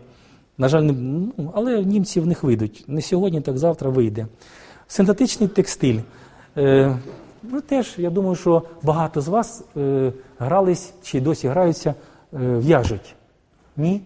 На 0.58 0.70
жаль, 0.70 0.82
не, 0.82 0.94
ну, 1.38 1.52
але 1.56 1.84
німці 1.84 2.20
в 2.20 2.28
них 2.28 2.44
вийдуть. 2.44 2.86
Не 2.88 3.02
сьогодні, 3.02 3.42
так 3.42 3.58
завтра 3.58 3.90
вийде. 3.90 4.28
Синтетичний 4.88 5.50
текстиль. 5.50 6.00
Е, 6.58 6.98
Ну, 7.52 7.62
теж, 7.62 7.94
я 7.98 8.10
думаю, 8.10 8.36
що 8.36 8.62
багато 8.84 9.22
з 9.22 9.28
вас 9.28 9.64
е, 9.78 10.12
грались 10.40 10.94
чи 11.04 11.22
досі 11.22 11.48
граються, 11.48 11.90
е, 11.90 12.38
в'яжуть. 12.58 13.16
Ні? 13.78 14.02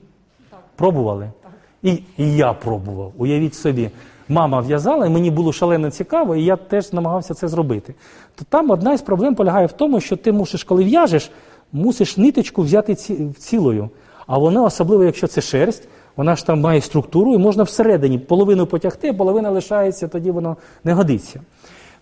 Так. 0.50 0.60
Пробували? 0.76 1.32
Так. 1.42 1.52
І, 1.84 2.04
і 2.18 2.36
я 2.36 2.54
пробував. 2.54 3.14
Уявіть 3.18 3.56
собі. 3.56 3.90
Мама 4.30 4.60
в'язала, 4.60 5.06
і 5.06 5.10
мені 5.10 5.32
було 5.32 5.54
шалено 5.54 5.92
цікаво, 5.92 6.36
і 6.36 6.44
я 6.44 6.56
теж 6.56 6.94
намагався 6.94 7.34
це 7.34 7.48
зробити. 7.48 7.96
То 8.36 8.46
там 8.50 8.70
одна 8.70 8.94
із 8.94 9.02
проблем 9.02 9.36
полягає 9.36 9.66
в 9.68 9.72
тому, 9.72 10.02
що 10.02 10.18
ти 10.18 10.32
мусиш, 10.32 10.64
коли 10.64 10.84
в'яжеш, 10.84 11.32
мусиш 11.72 12.18
ниточку 12.18 12.62
взяти 12.62 12.96
ці, 12.96 13.28
цілою. 13.38 13.90
А 14.28 14.38
вона, 14.38 14.64
особливо, 14.64 15.04
якщо 15.04 15.28
це 15.28 15.42
шерсть, 15.42 15.88
вона 16.20 16.36
ж 16.36 16.46
там 16.46 16.62
має 16.62 16.82
структуру, 16.82 17.34
і 17.34 17.38
можна 17.38 17.64
всередині 17.64 18.20
половину 18.20 18.66
потягти, 18.66 19.14
половина 19.14 19.50
лишається, 19.50 20.08
тоді 20.08 20.32
воно 20.32 20.58
не 20.84 20.94
годиться. 20.94 21.42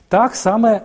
Так 0.07 0.35
саме 0.35 0.81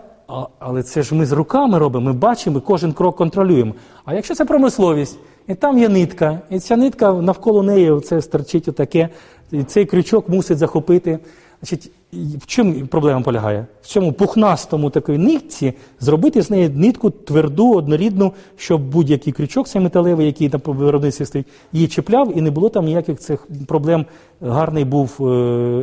Але 0.59 0.83
це 0.83 1.03
ж 1.03 1.15
ми 1.15 1.27
з 1.27 1.33
руками 1.33 1.79
робимо, 1.79 2.07
ми 2.07 2.13
бачимо, 2.13 2.61
кожен 2.61 2.93
крок 2.93 3.17
контролюємо. 3.17 3.75
А 4.05 4.15
якщо 4.15 4.35
це 4.35 4.45
промисловість, 4.45 5.19
і 5.49 5.55
там 5.55 5.79
є 5.79 5.89
нитка, 5.89 6.41
і 6.51 6.59
ця 6.59 6.77
нитка 6.77 7.13
навколо 7.13 7.63
неї 7.63 8.01
це 8.01 8.23
стерчить 8.23 8.69
отаке, 8.69 9.09
і 9.51 9.63
цей 9.63 9.87
крючок 9.87 10.29
мусить 10.29 10.59
захопити. 10.59 11.19
Значить, 11.63 11.91
В 12.13 12.47
чому 12.47 12.87
проблема 12.87 13.21
полягає? 13.21 13.67
В 13.83 13.87
цьому 13.87 14.13
пухнастому 14.13 14.91
такої 14.91 15.19
нитці 15.19 15.75
зробити 16.01 16.43
з 16.43 16.51
неї 16.51 16.69
нитку 16.69 17.11
тверду, 17.11 17.75
однорідну, 17.75 18.33
щоб 18.57 18.83
будь-який 18.83 19.33
крючок 19.33 19.69
цей 19.69 19.83
металевий, 19.83 20.27
який 20.27 20.49
на 20.49 20.61
виробництві 20.65 21.25
стоїть, 21.25 21.47
її 21.73 21.89
чіпляв, 21.89 22.39
і 22.39 22.41
не 22.41 22.51
було 22.51 22.69
там 22.69 22.85
ніяких 22.85 23.19
цих 23.19 23.47
проблем. 23.67 24.07
Гарний 24.41 24.85
був 24.85 25.17
е, 25.21 25.25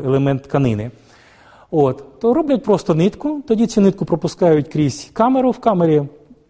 елемент 0.06 0.44
тканини. 0.44 0.92
От, 1.72 2.20
То 2.20 2.34
роблять 2.34 2.64
просто 2.64 2.96
нитку, 2.96 3.42
тоді 3.48 3.68
цю 3.68 3.82
нитку 3.82 4.06
пропускають 4.06 4.68
крізь 4.68 5.10
камеру, 5.14 5.52
в 5.52 5.60
камері 5.60 6.04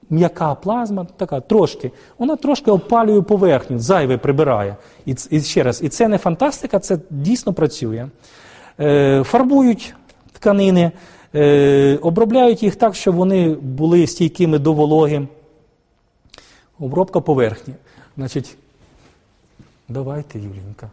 м'яка 0.09 0.55
плазма, 0.55 1.07
така 1.17 1.41
трошки, 1.41 1.91
вона 2.17 2.35
трошки 2.35 2.71
опалює 2.71 3.21
поверхню, 3.21 3.79
зайве 3.79 4.17
прибирає. 4.17 4.75
І 5.05 5.15
і 5.29 5.41
ще 5.41 5.63
раз, 5.63 5.83
і 5.83 5.89
це 5.89 6.07
не 6.07 6.17
фантастика, 6.17 6.79
це 6.79 6.99
дійсно 7.09 7.53
працює. 7.53 8.07
Е, 8.79 9.23
Фарбують 9.23 9.95
тканини, 10.31 10.91
е, 11.35 11.99
обробляють 12.01 12.63
їх 12.63 12.75
так, 12.75 12.95
щоб 12.95 13.15
вони 13.15 13.49
були 13.49 14.07
стійкими 14.07 14.59
до 14.59 14.73
вологи. 14.73 15.27
Обробка 16.79 17.19
поверхні. 17.19 17.73
Значить, 18.17 18.57
давайте, 19.89 20.39
Юлінка. 20.39 20.89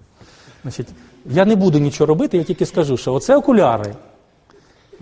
Значить, 0.62 0.88
Я 1.30 1.44
не 1.44 1.56
буду 1.56 1.78
нічого 1.78 2.06
робити, 2.06 2.36
я 2.36 2.44
тільки 2.44 2.66
скажу, 2.66 2.96
що 2.96 3.14
оце 3.14 3.36
окуляри. 3.36 3.94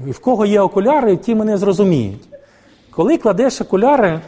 І 0.07 0.11
в 0.11 0.19
кого 0.19 0.47
є 0.47 0.61
окуляри, 0.61 1.17
ті 1.17 1.35
мене 1.35 1.59
зрозуміють. 1.59 2.23
Коли 2.91 3.19
кладеш 3.19 3.61
окуляри, 3.61 4.21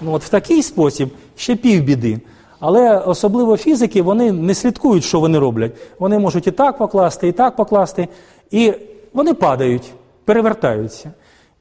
ну 0.00 0.12
от 0.12 0.24
в 0.24 0.28
такий 0.28 0.62
спосіб 0.62 1.10
ще 1.36 1.56
півбіди. 1.56 2.20
Але 2.66 2.98
особливо 2.98 3.56
фізики 3.56 4.02
вони 4.02 4.32
не 4.32 4.54
слідкують, 4.54 5.04
що 5.04 5.20
вони 5.20 5.38
роблять. 5.38 5.72
Вони 5.98 6.18
можуть 6.18 6.46
і 6.46 6.50
так 6.50 6.78
покласти, 6.78 7.28
і 7.28 7.32
так 7.32 7.56
покласти. 7.56 8.08
І 8.50 8.72
вони 9.12 9.34
падають, 9.34 9.92
перевертаються. 10.24 11.12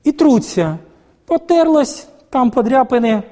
І 0.04 0.12
труться. 0.12 0.78
Потерлось, 1.26 2.08
там 2.30 2.52
подряпини, 2.52 3.24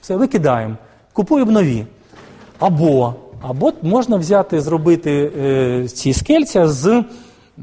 все, 0.00 0.16
викидаємо. 0.16 0.76
Купуємо 1.12 1.52
нові. 1.52 1.86
Або 2.58 3.14
або 3.42 3.72
можна 3.82 4.16
взяти, 4.16 4.60
зробити 4.60 5.32
е, 5.38 5.88
ці 5.88 6.12
скельця 6.12 6.68
з 6.68 7.04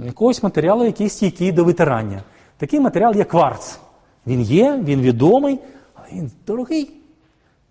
якогось 0.05 0.43
матеріалу, 0.43 0.86
який 0.86 1.09
стійкий 1.09 1.51
до 1.51 1.64
витирання. 1.64 2.24
Такий 2.57 2.80
матеріал 2.80 3.16
є 3.16 3.24
кварц. 3.24 3.80
Він 4.28 4.41
є, 4.41 4.80
він 4.84 5.01
відомий, 5.01 5.59
але 5.95 6.07
він 6.14 6.32
дорогий. 6.47 6.91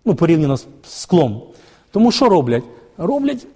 Ну, 0.05 0.15
порівняно 0.15 0.57
з 0.57 0.67
склом. 0.83 1.41
Тому 1.91 2.11
що 2.11 2.29
роблять? 2.29 2.63
Роблять, 2.97 3.47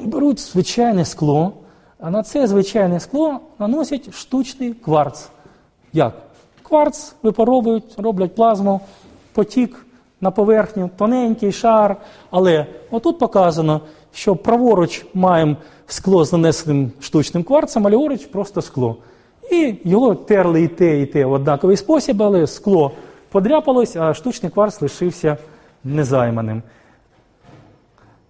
беруть 0.00 0.40
звичайне 0.40 1.04
скло, 1.04 1.52
а 2.00 2.10
на 2.10 2.22
це 2.22 2.46
звичайне 2.46 3.00
скло 3.00 3.40
наносять 3.58 4.14
штучний 4.14 4.74
кварц. 4.74 5.28
Як? 5.92 6.14
кварц 6.72 7.14
випаровують, 7.22 7.84
роблять 7.96 8.34
плазму, 8.34 8.80
потік 9.32 9.86
на 10.20 10.30
поверхню, 10.30 10.90
тоненький 10.96 11.52
шар. 11.52 11.96
Але 12.30 12.66
отут 12.90 13.18
показано, 13.18 13.80
що 14.12 14.36
праворуч 14.36 15.06
маємо 15.14 15.56
скло 15.86 16.24
з 16.24 16.32
нанесеним 16.32 16.92
штучним 17.00 17.42
кварцем, 17.42 17.86
а 17.86 17.90
ліворуч 17.90 18.26
просто 18.26 18.62
скло. 18.62 18.96
І 19.50 19.74
його 19.84 20.14
терли 20.14 20.62
і 20.62 20.68
те, 20.68 21.00
і 21.00 21.06
те 21.06 21.24
в 21.24 21.32
однаковий 21.32 21.76
спосіб, 21.76 22.22
але 22.22 22.46
скло 22.46 22.92
подряпалось, 23.30 23.96
а 23.96 24.14
штучний 24.14 24.52
кварц 24.52 24.82
лишився 24.82 25.36
незайманим. 25.84 26.62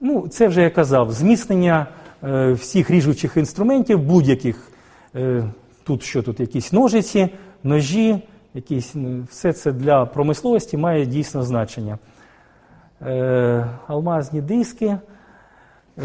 Ну, 0.04 0.28
Це 0.28 0.48
вже 0.48 0.62
я 0.62 0.70
казав, 0.70 1.12
зміцнення 1.12 1.86
е, 2.24 2.52
всіх 2.52 2.90
ріжучих 2.90 3.36
інструментів, 3.36 3.98
будь-яких. 3.98 4.68
Е, 5.14 5.44
тут 5.84 6.02
що 6.02 6.22
тут, 6.22 6.40
якісь 6.40 6.72
ножиці, 6.72 7.28
ножі, 7.64 8.18
якісь, 8.54 8.94
все 9.30 9.52
це 9.52 9.72
для 9.72 10.04
промисловості 10.04 10.76
має 10.76 11.06
дійсно 11.06 11.42
значення. 11.42 11.98
Е, 13.02 13.66
алмазні 13.86 14.40
диски, 14.40 14.86
е, 14.86 14.98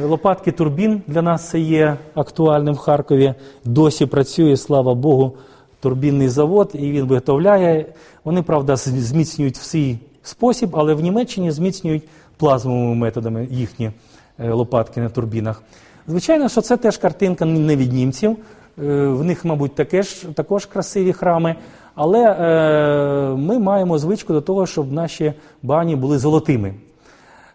лопатки 0.04 0.52
турбін 0.52 1.02
для 1.08 1.22
нас 1.22 1.50
це 1.50 1.60
є 1.60 1.98
актуальним 2.14 2.74
в 2.74 2.78
Харкові. 2.78 3.34
Досі 3.66 4.06
працює, 4.06 4.58
слава 4.58 4.94
Богу, 4.94 5.38
турбінний 5.80 6.30
завод, 6.30 6.72
і 6.74 6.92
він 6.92 7.06
виготовляє. 7.06 7.86
Вони, 8.24 8.42
правда, 8.42 8.76
зміцнюють 8.76 9.58
в 9.58 9.64
свій 9.64 9.98
спосіб, 10.24 10.70
але 10.74 10.94
в 10.94 11.02
Німеччині 11.02 11.52
зміцнюють 11.52 12.04
плазмовими 12.38 12.96
методами 12.96 13.48
їхні 13.52 13.92
е, 14.40 14.52
лопатки 14.52 15.02
на 15.02 15.10
турбінах. 15.10 15.64
Звичайно, 16.08 16.50
що 16.50 16.62
це 16.62 16.78
теж 16.78 16.98
картинка 16.98 17.46
не 17.46 17.76
від 17.76 17.94
німців. 17.94 18.38
В 18.78 19.24
них, 19.24 19.46
мабуть, 19.46 19.76
також, 19.76 20.08
також 20.36 20.66
красиві 20.66 21.14
храми. 21.14 21.56
Але 21.98 22.24
е, 22.24 23.36
ми 23.36 23.60
маємо 23.60 23.98
звичку 23.98 24.34
до 24.34 24.42
того, 24.42 24.66
щоб 24.66 24.92
наші 24.92 25.34
бані 25.64 25.96
були 25.96 26.18
золотими. 26.18 26.74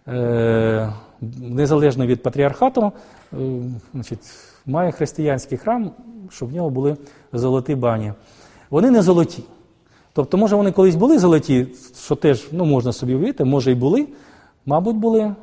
Е, 0.08 0.92
Незалежно 1.40 2.06
від 2.06 2.22
патріархату, 2.22 2.92
е, 3.32 3.36
значить, 3.94 4.18
має 4.66 4.92
християнський 4.92 5.58
храм, 5.58 5.90
щоб 6.30 6.50
в 6.50 6.54
нього 6.54 6.70
були 6.70 6.96
золоті 7.32 7.74
бані. 7.74 8.12
Вони 8.70 8.90
не 8.90 9.02
золоті. 9.02 9.44
Тобто, 10.12 10.36
може, 10.36 10.56
вони 10.56 10.72
колись 10.72 10.94
були 10.94 11.18
золоті, 11.18 11.66
що 12.04 12.14
теж 12.14 12.48
ну, 12.52 12.64
можна 12.64 12.92
собі 12.92 13.14
уявити, 13.14 13.44
може 13.44 13.72
і 13.72 13.74
були, 13.74 14.06
мабуть, 14.66 14.96
були, 14.96 15.34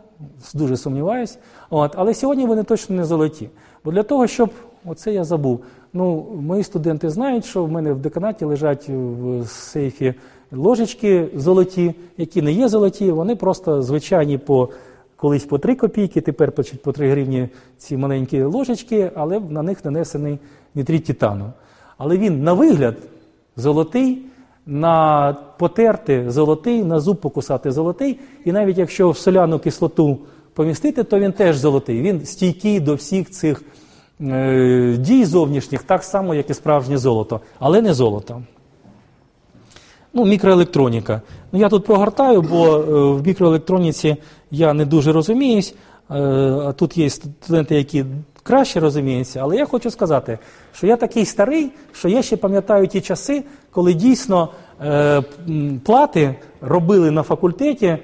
дуже 0.54 0.78
сумніваюсь. 0.78 1.38
От, 1.70 1.92
Але 1.96 2.14
сьогодні 2.14 2.46
вони 2.46 2.64
точно 2.64 2.96
не 2.96 3.06
золоті. 3.06 3.50
Бо 3.86 3.92
для 3.92 4.04
того, 4.04 4.28
щоб 4.28 4.50
оце 4.86 5.14
я 5.14 5.24
забув. 5.24 5.64
Ну, 5.94 6.28
Мої 6.42 6.64
студенти 6.64 7.10
знають, 7.10 7.46
що 7.46 7.64
в 7.64 7.72
мене 7.72 7.94
в 7.94 8.00
деканаті 8.00 8.46
лежать 8.46 8.90
в 8.90 9.46
сейфі 9.48 10.14
ложечки 10.52 11.28
золоті, 11.36 11.96
які 12.18 12.42
не 12.42 12.52
є 12.52 12.68
золоті, 12.68 13.12
вони 13.12 13.36
просто 13.36 13.82
звичайні 13.82 14.38
по 14.38 14.70
колись 15.16 15.46
по 15.46 15.58
3 15.58 15.76
копійки, 15.76 16.22
тепер 16.22 16.52
по 16.84 16.92
3 16.92 17.10
гривні 17.10 17.50
ці 17.78 17.98
маленькі 17.98 18.44
ложечки, 18.44 19.12
але 19.16 19.40
на 19.40 19.64
них 19.64 19.86
нанесений 19.86 20.40
нітрит 20.76 21.06
титану. 21.06 21.54
Але 21.98 22.18
він 22.18 22.44
на 22.44 22.54
вигляд 22.54 22.96
золотий, 23.56 24.26
на 24.66 25.36
потерти 25.58 26.32
золотий, 26.32 26.84
на 26.84 27.00
зуб 27.00 27.18
покусати 27.18 27.72
золотий. 27.72 28.20
І 28.46 28.52
навіть 28.52 28.78
якщо 28.78 29.10
в 29.10 29.18
соляну 29.18 29.60
кислоту 29.60 30.18
помістити, 30.54 31.04
то 31.04 31.20
він 31.20 31.32
теж 31.32 31.58
золотий. 31.58 32.02
Він 32.02 32.26
стійкий 32.26 32.80
до 32.80 32.96
всіх 32.96 33.30
цих. 33.30 33.64
Е, 34.22 34.98
дій 35.00 35.26
зовнішніх 35.26 35.84
так 35.84 36.04
само, 36.04 36.36
як 36.36 36.50
і 36.50 36.54
справжнє 36.54 36.98
золото, 36.98 37.40
але 37.60 37.82
не 37.82 37.94
золото. 37.94 38.42
Ну, 40.14 40.26
Мікроелектроніка. 40.26 41.22
Ну, 41.52 41.60
Я 41.60 41.70
тут 41.70 41.86
прогортаю, 41.86 42.42
бо 42.42 42.78
е, 42.78 42.82
в 43.14 43.28
мікроелектроніці 43.28 44.18
я 44.52 44.74
не 44.74 44.86
дуже 44.86 45.12
розуміюсь. 45.12 45.76
Е, 46.12 46.16
а 46.66 46.74
тут 46.74 46.98
є 46.98 47.10
студенти, 47.10 47.76
які 47.76 48.06
краще 48.50 48.80
розуміються. 48.80 49.40
Але 49.44 49.56
я 49.56 49.66
хочу 49.66 49.92
сказати, 49.92 50.40
що 50.74 50.88
я 50.88 50.98
такий 50.98 51.26
старий, 51.26 51.72
що 51.92 52.10
я 52.10 52.22
ще 52.22 52.38
пам'ятаю 52.38 52.88
ті 52.88 53.02
часи, 53.02 53.44
коли 53.72 53.94
дійсно 53.94 54.50
плати 55.84 56.36
робили 56.62 57.12
на 57.12 57.24
факультеті 57.24 57.98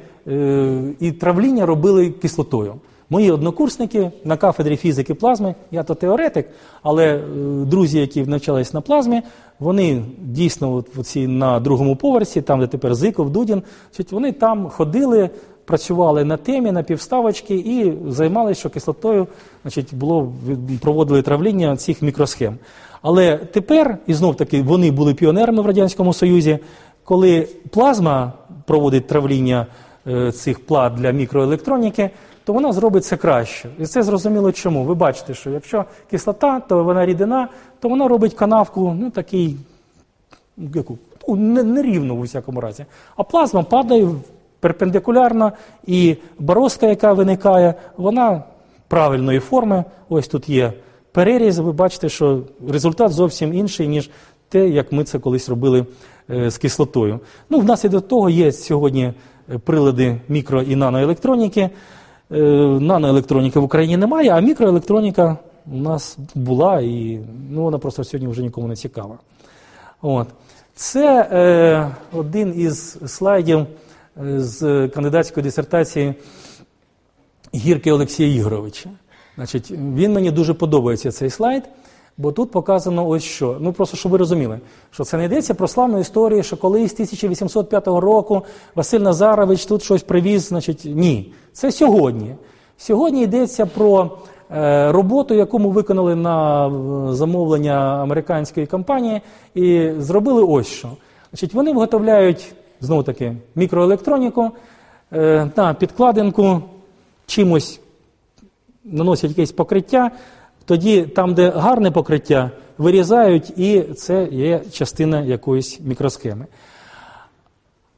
і 1.00 1.12
травління 1.12 1.66
робили 1.66 2.10
кислотою. 2.10 2.76
Мої 3.10 3.32
однокурсники 3.32 4.12
на 4.24 4.38
кафедрі 4.38 4.78
фізики 4.78 5.14
плазми, 5.14 5.56
я 5.72 5.84
то 5.84 5.96
теоретик, 5.96 6.50
але 6.84 7.06
е, 7.06 7.22
друзі, 7.66 8.00
які 8.00 8.24
навчались 8.24 8.74
на 8.74 8.82
плазмі, 8.82 9.22
вони 9.60 10.04
дійсно 10.22 10.74
от, 10.74 10.98
оці, 10.98 11.28
на 11.28 11.60
другому 11.60 11.96
поверсі, 11.96 12.42
там, 12.42 12.60
де 12.60 12.68
тепер 12.68 12.96
Зиков, 12.96 13.30
Дудін, 13.30 13.64
вони 14.12 14.32
там 14.32 14.70
ходили, 14.70 15.30
працювали 15.66 16.24
на 16.24 16.38
темі, 16.38 16.72
на 16.72 16.84
півставочки 16.84 17.56
і 17.56 17.94
займалися, 18.08 18.60
що 18.60 18.70
кислотою 18.70 19.28
значить, 19.62 19.94
було, 19.94 20.34
проводили 20.82 21.22
травління 21.22 21.78
цих 21.78 22.02
мікросхем. 22.02 22.58
Але 23.02 23.38
тепер, 23.38 23.98
і 24.08 24.14
знов 24.14 24.36
таки, 24.36 24.62
вони 24.62 24.92
були 24.92 25.14
піонерами 25.14 25.62
в 25.62 25.66
Радянському 25.66 26.14
Союзі, 26.14 26.60
коли 27.04 27.48
плазма 27.70 28.34
проводить 28.66 29.08
травління 29.08 29.68
е, 30.08 30.32
цих 30.32 30.66
плат 30.66 30.94
для 30.94 31.12
мікроелектроніки 31.12 32.10
то 32.46 32.54
вона 32.54 32.74
зробить 32.74 33.06
це 33.06 33.18
краще. 33.18 33.70
І 33.80 33.86
це 33.86 34.04
зрозуміло 34.04 34.52
чому. 34.52 34.84
Ви 34.84 34.96
бачите, 34.96 35.34
що 35.34 35.50
якщо 35.50 35.86
кислота, 36.10 36.60
то 36.60 36.84
вона 36.84 37.06
рідина, 37.06 37.48
то 37.80 37.90
вона 37.90 38.08
робить 38.08 38.34
канавку, 38.34 38.96
ну 39.00 39.10
такий, 39.10 39.58
яку, 40.58 40.98
ну, 41.28 41.64
нерівну 41.64 42.16
в 42.16 42.20
усякому 42.20 42.62
разі. 42.62 42.86
А 43.16 43.24
плазма 43.24 43.64
падає 43.64 44.08
перпендикулярно, 44.66 45.52
і 45.88 46.18
борозка, 46.40 46.88
яка 46.88 47.14
виникає, 47.14 47.74
вона 47.98 48.44
правильної 48.88 49.40
форми. 49.40 49.84
Ось 50.10 50.28
тут 50.28 50.50
є 50.50 50.74
переріз. 51.12 51.60
Ви 51.60 51.72
бачите, 51.72 52.10
що 52.10 52.42
результат 52.70 53.12
зовсім 53.12 53.54
інший, 53.54 53.88
ніж 53.88 54.10
те, 54.50 54.70
як 54.70 54.92
ми 54.92 55.04
це 55.04 55.20
колись 55.20 55.50
робили 55.50 55.86
е, 56.30 56.50
з 56.50 56.58
кислотою. 56.58 57.20
Ну, 57.50 57.60
Внаслідок 57.60 58.08
того 58.08 58.30
є 58.30 58.52
сьогодні 58.52 59.14
прилади 59.64 60.18
мікро 60.30 60.62
і 60.62 60.76
наноелектроніки. 60.76 61.70
Е, 62.32 62.40
наноелектроніки 62.80 63.60
в 63.60 63.64
Україні 63.64 63.98
немає, 63.98 64.30
а 64.30 64.40
мікроелектроніка 64.40 65.38
у 65.72 65.78
нас 65.78 66.18
була 66.36 66.82
і 66.82 67.20
ну, 67.50 67.64
вона 67.64 67.78
просто 67.78 68.04
сьогодні 68.04 68.28
вже 68.28 68.42
нікому 68.42 68.68
не 68.68 68.76
цікава. 68.76 69.18
От. 70.02 70.28
Це 70.76 71.30
е, 71.32 71.92
один 72.14 72.54
із 72.58 72.98
слайдів 73.06 73.60
е, 73.60 73.66
з 74.38 74.88
кандидатської 74.88 75.44
дисертації 75.44 76.14
Гірки 77.56 77.92
Олексія 77.92 78.36
Ігоровича. 78.36 78.90
Значить, 79.36 79.72
Він 79.72 80.14
мені 80.14 80.32
дуже 80.32 80.54
подобається 80.54 81.12
цей 81.12 81.30
слайд. 81.30 81.64
Бо 82.18 82.32
тут 82.32 82.52
показано 82.52 83.08
ось 83.08 83.24
що. 83.24 83.58
Ну 83.60 83.74
просто 83.74 83.98
щоб 83.98 84.12
ви 84.12 84.18
розуміли, 84.18 84.60
що 84.92 85.04
це 85.04 85.18
не 85.18 85.26
йдеться 85.26 85.54
про 85.54 85.68
славну 85.68 86.00
історію, 86.00 86.44
що 86.44 86.58
колись 86.58 86.94
1805 86.94 87.88
року 87.88 88.42
Василь 88.76 89.00
Назарович 89.00 89.66
тут 89.66 89.84
щось 89.84 90.04
привіз. 90.04 90.48
Значить, 90.48 90.82
ні. 90.86 91.34
Це 91.54 91.72
сьогодні. 91.72 92.36
Сьогодні 92.78 93.24
йдеться 93.24 93.66
про 93.66 94.12
е, 94.52 94.92
роботу, 94.92 95.34
яку 95.34 95.60
ми 95.60 95.70
виконали 95.70 96.16
на 96.16 96.68
е, 96.68 96.72
замовлення 97.14 98.02
американської 98.02 98.66
компанії, 98.68 99.22
і 99.56 99.92
зробили 99.98 100.44
ось 100.44 100.68
що. 100.68 100.90
Значить, 101.32 101.54
Вони 101.54 101.74
виготовляють 101.74 102.56
знову 102.82 103.04
таки 103.04 103.36
мікроелектроніку 103.56 104.52
е, 105.14 105.50
на 105.56 105.74
підкладинку, 105.74 106.62
чимось 107.26 107.80
наносять 108.84 109.30
якесь 109.30 109.52
покриття. 109.52 110.12
Тоді 110.66 111.02
там, 111.02 111.34
де 111.34 111.50
гарне 111.50 111.92
покриття, 111.92 112.52
вирізають, 112.78 113.50
і 113.58 113.82
це 113.82 114.28
є 114.32 114.62
частина 114.72 115.22
якоїсь 115.22 115.80
мікросхеми. 115.80 116.46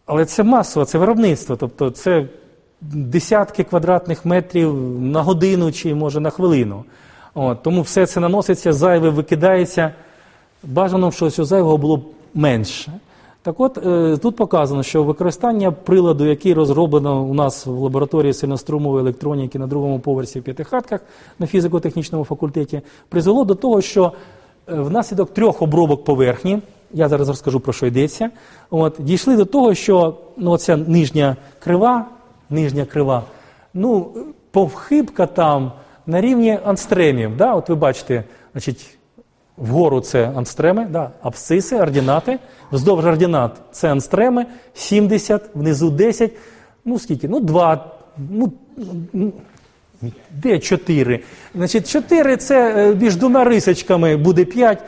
Але 0.06 0.26
це 0.26 0.44
масово, 0.44 0.86
це 0.86 0.98
виробництво, 0.98 1.56
тобто 1.56 1.90
це 1.90 2.28
десятки 2.82 3.64
квадратних 3.64 4.26
метрів 4.26 4.74
на 5.02 5.22
годину 5.22 5.72
чи, 5.72 5.96
може, 5.96 6.20
на 6.20 6.30
хвилину. 6.30 6.84
От, 7.34 7.64
Тому 7.64 7.82
все 7.82 8.06
це 8.06 8.20
наноситься, 8.20 8.74
зайве 8.74 9.10
викидається. 9.10 9.94
Бажано, 10.64 11.12
що 11.12 11.30
цього 11.30 11.46
зайвого 11.46 11.78
було 11.78 11.98
б 11.98 12.06
менше. 12.34 12.92
Так 13.48 13.60
от 13.60 13.78
е, 13.78 14.18
тут 14.18 14.36
показано, 14.36 14.84
що 14.84 15.04
використання 15.04 15.72
приладу, 15.72 16.26
який 16.26 16.54
розроблено 16.54 17.24
у 17.24 17.34
нас 17.34 17.66
в 17.66 17.72
лабораторії 17.72 18.34
сильнострумової 18.34 19.02
електроніки 19.02 19.60
на 19.60 19.68
другому 19.68 20.00
поверсі 20.00 20.40
в 20.40 20.44
п'ятихатках 20.44 21.02
на 21.40 21.48
фізико-технічному 21.48 22.24
факультеті, 22.24 22.82
призвело 23.10 23.46
до 23.46 23.56
того, 23.56 23.82
що 23.82 24.12
е, 24.70 24.74
внаслідок 24.76 25.34
трьох 25.34 25.62
обробок 25.62 26.04
поверхні, 26.04 26.60
я 26.94 27.10
зараз 27.10 27.30
розкажу 27.30 27.60
про 27.60 27.74
що 27.74 27.86
йдеться, 27.86 28.30
от, 28.70 28.96
дійшли 29.00 29.38
до 29.38 29.46
того, 29.46 29.74
що 29.74 30.18
ну, 30.38 30.58
ця 30.58 30.78
нижня 30.78 31.36
крива, 31.60 32.06
нижня 32.50 32.86
крива, 32.86 33.24
ну, 33.74 34.12
повхибка 34.52 35.26
там 35.26 35.72
на 36.06 36.22
рівні 36.22 36.60
анстремів. 36.66 37.38
Да? 37.38 37.54
От 37.54 37.70
ви 37.70 37.76
бачите, 37.76 38.24
значить, 38.54 38.97
Вгору 39.58 40.02
це 40.02 40.32
анстреми, 40.36 40.88
да, 40.90 41.12
абсциси, 41.22 41.76
ординати. 41.76 42.40
Вздовж 42.72 43.06
ординат 43.06 43.52
це 43.72 43.92
анстреми, 43.92 44.46
70, 44.74 45.42
внизу 45.54 45.90
10. 45.90 46.32
Ну 46.86 47.00
скільки? 47.00 47.28
Ну, 47.28 47.40
2. 47.40 47.86
Ну, 48.30 48.52
де 50.32 50.60
4? 50.60 51.20
Значить, 51.56 51.90
4 51.90 52.38
це 52.38 52.90
е, 52.92 52.96
між 52.96 53.16
двома 53.16 53.44
рисочками 53.44 54.18
буде 54.18 54.46
5. 54.46 54.84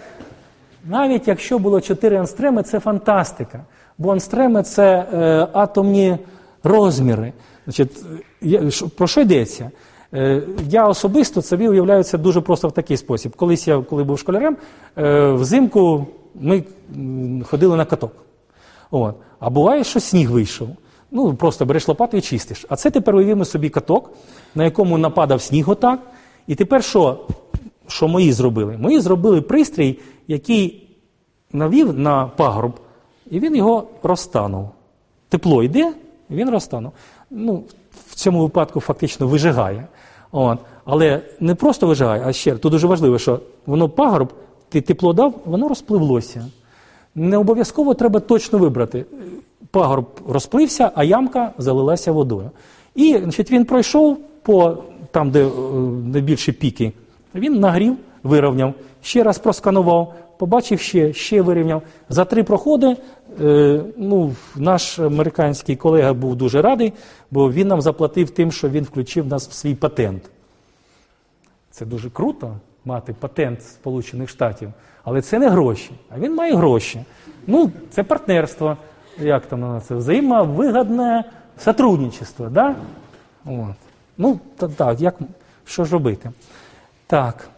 Навіть 0.85 1.27
якщо 1.27 1.59
було 1.59 1.81
4 1.81 2.17
анстреми, 2.17 2.63
це 2.63 2.79
фантастика. 2.79 3.59
Бо 3.97 4.11
анстреми 4.11 4.63
це 4.63 5.05
е, 5.13 5.47
атомні 5.53 6.17
розміри. 6.63 7.33
Значить, 7.67 7.91
Про 8.97 9.07
що 9.07 9.21
йдеться? 9.21 9.71
Е, 10.13 10.41
я 10.69 10.87
особисто 10.87 11.41
собі 11.41 11.67
уявляю 11.67 12.03
це 12.03 12.17
дуже 12.17 12.41
просто 12.41 12.67
в 12.67 12.71
такий 12.71 12.97
спосіб. 12.97 13.35
Колись 13.35 13.67
я, 13.67 13.81
коли 13.81 14.03
був 14.03 14.19
школярем, 14.19 14.57
е, 14.97 15.31
взимку 15.31 16.07
ми 16.35 16.63
ходили 17.43 17.75
на 17.75 17.85
каток. 17.85 18.11
От. 18.91 19.15
А 19.39 19.49
буває, 19.49 19.83
що 19.83 19.99
сніг 19.99 20.31
вийшов. 20.31 20.69
Ну, 21.11 21.33
просто 21.33 21.65
береш 21.65 21.87
лопату 21.87 22.17
і 22.17 22.21
чистиш. 22.21 22.65
А 22.69 22.75
це 22.75 22.89
тепер 22.89 23.15
уявимо 23.15 23.45
собі 23.45 23.69
каток, 23.69 24.11
на 24.55 24.63
якому 24.63 24.97
нападав 24.97 25.41
сніг 25.41 25.69
отак. 25.69 25.99
І 26.47 26.55
тепер 26.55 26.83
що 26.83 27.19
що 27.87 28.07
мої 28.07 28.31
зробили? 28.31 28.77
Мої 28.77 28.99
зробили 28.99 29.41
пристрій, 29.41 29.99
який 30.27 30.87
навів 31.53 31.99
на 31.99 32.25
пагорб, 32.25 32.73
і 33.31 33.39
він 33.39 33.55
його 33.55 33.87
розтанув. 34.03 34.69
Тепло 35.29 35.63
йде, 35.63 35.93
він 36.29 36.49
розтанув. 36.49 36.91
Ну, 37.29 37.63
В 38.07 38.15
цьому 38.15 38.41
випадку 38.41 38.79
фактично 38.79 39.27
вижигає. 39.27 39.87
От. 40.31 40.59
Але 40.85 41.21
не 41.39 41.55
просто 41.55 41.87
вижигає, 41.87 42.23
а 42.25 42.33
ще 42.33 42.55
тут 42.55 42.71
дуже 42.71 42.87
важливо, 42.87 43.19
що 43.19 43.39
воно 43.65 43.89
пагорб, 43.89 44.33
ти 44.69 44.81
тепло 44.81 45.13
дав, 45.13 45.33
воно 45.45 45.67
розпливлося. 45.67 46.45
Не 47.15 47.37
обов'язково 47.37 47.93
треба 47.93 48.19
точно 48.19 48.59
вибрати. 48.59 49.05
Пагорб 49.71 50.05
розплився, 50.27 50.91
а 50.95 51.03
ямка 51.03 51.51
залилася 51.57 52.11
водою. 52.11 52.51
І 52.95 53.17
значить, 53.23 53.51
він 53.51 53.65
пройшов 53.65 54.17
по 54.43 54.77
там, 55.11 55.31
де 55.31 55.45
е, 55.45 55.49
найбільші 56.13 56.51
піки, 56.51 56.91
він 57.35 57.59
нагрів, 57.59 57.95
вирівняв, 58.23 58.73
ще 59.01 59.23
раз 59.23 59.37
просканував, 59.37 60.13
побачив 60.37 60.79
ще, 60.79 61.13
ще 61.13 61.41
вирівняв. 61.41 61.81
За 62.09 62.25
три 62.25 62.43
проходи 62.43 62.95
е, 63.41 63.81
ну, 63.97 64.35
наш 64.55 64.99
американський 64.99 65.75
колега 65.75 66.13
був 66.13 66.35
дуже 66.35 66.61
радий, 66.61 66.93
бо 67.31 67.51
він 67.51 67.67
нам 67.67 67.81
заплатив 67.81 68.29
тим, 68.29 68.51
що 68.51 68.69
він 68.69 68.83
включив 68.83 69.27
нас 69.27 69.49
в 69.49 69.53
свій 69.53 69.75
патент. 69.75 70.29
Це 71.71 71.85
дуже 71.85 72.09
круто 72.09 72.55
мати 72.85 73.13
патент 73.19 73.63
Сполучених 73.63 74.29
Штатів, 74.29 74.73
але 75.03 75.21
це 75.21 75.39
не 75.39 75.49
гроші. 75.49 75.91
А 76.09 76.19
він 76.19 76.35
має 76.35 76.55
гроші. 76.55 77.03
Ну, 77.47 77.71
це 77.89 78.03
партнерство, 78.03 78.77
як 79.19 79.45
там 79.45 79.59
на 79.59 79.81
це 79.81 79.95
взаємовигодне 79.95 81.23
сотрудничество. 81.57 82.49
Да? 82.49 82.75
От. 83.45 83.75
Ну, 84.17 84.39
так, 84.75 85.01
як, 85.01 85.15
що 85.65 85.85
ж 85.85 85.93
робити? 85.93 86.31
Так. 87.07 87.49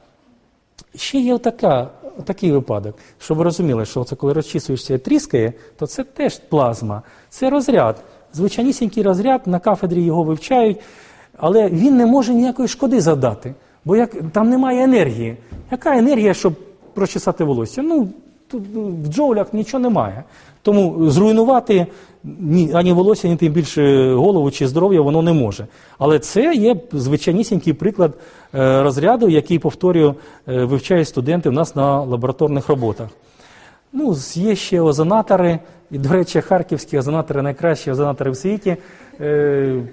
Ще 0.96 1.20
є 1.20 1.38
така, 1.38 1.90
такий 2.26 2.52
випадок, 2.52 2.96
щоб 3.20 3.38
ви 3.38 3.44
розуміли, 3.44 3.86
що 3.86 4.04
це 4.04 4.16
коли 4.16 4.34
розчісуєшся 4.34 4.94
і 4.94 4.98
тріскає, 4.98 5.54
то 5.78 5.88
це 5.88 6.04
теж 6.04 6.40
плазма, 6.40 7.02
це 7.30 7.50
розряд. 7.50 8.04
Звичайнісінький 8.34 9.04
розряд, 9.04 9.42
на 9.46 9.60
кафедрі 9.60 10.02
його 10.02 10.24
вивчають, 10.24 10.78
але 11.38 11.70
він 11.70 11.98
не 11.98 12.06
може 12.06 12.34
ніякої 12.34 12.68
шкоди 12.68 13.02
завдати, 13.02 13.54
бо 13.86 13.96
як, 13.96 14.16
там 14.32 14.50
немає 14.50 14.84
енергії. 14.84 15.38
Яка 15.72 15.98
енергія, 15.98 16.34
щоб 16.34 16.54
прочесати 16.94 17.44
волосся? 17.44 17.82
Ну, 17.82 18.08
тут 18.48 18.64
в 18.74 19.08
джоулях 19.14 19.54
нічого 19.54 19.82
немає. 19.82 20.24
Тому 20.62 21.10
зруйнувати 21.10 21.88
ні, 22.24 22.72
ані 22.74 22.94
волосся, 22.94 23.28
ні 23.28 23.36
тим 23.36 23.54
більше 23.54 24.14
голову 24.14 24.52
чи 24.52 24.68
здоров'я 24.68 25.02
воно 25.02 25.22
не 25.22 25.34
може. 25.34 25.68
Але 25.98 26.20
це 26.20 26.56
є 26.56 26.76
звичайнісінький 26.92 27.74
приклад 27.74 28.14
е, 28.56 28.84
розряду, 28.84 29.30
який, 29.30 29.60
повторюю, 29.60 30.16
е, 30.48 30.64
вивчають 30.64 31.08
студенти 31.08 31.50
в 31.50 31.54
нас 31.54 31.76
на 31.76 32.02
лабораторних 32.02 32.70
роботах. 32.70 33.08
Ну, 33.94 34.16
Є 34.34 34.56
ще 34.56 34.82
озонатори, 34.82 35.60
і, 35.92 35.98
до 35.98 36.10
речі, 36.10 36.42
харківські 36.42 36.98
озонатори 36.98 37.42
найкращі 37.42 37.92
озонатори 37.92 38.32
в 38.32 38.38
світі. 38.38 38.78
Е, 39.22 39.84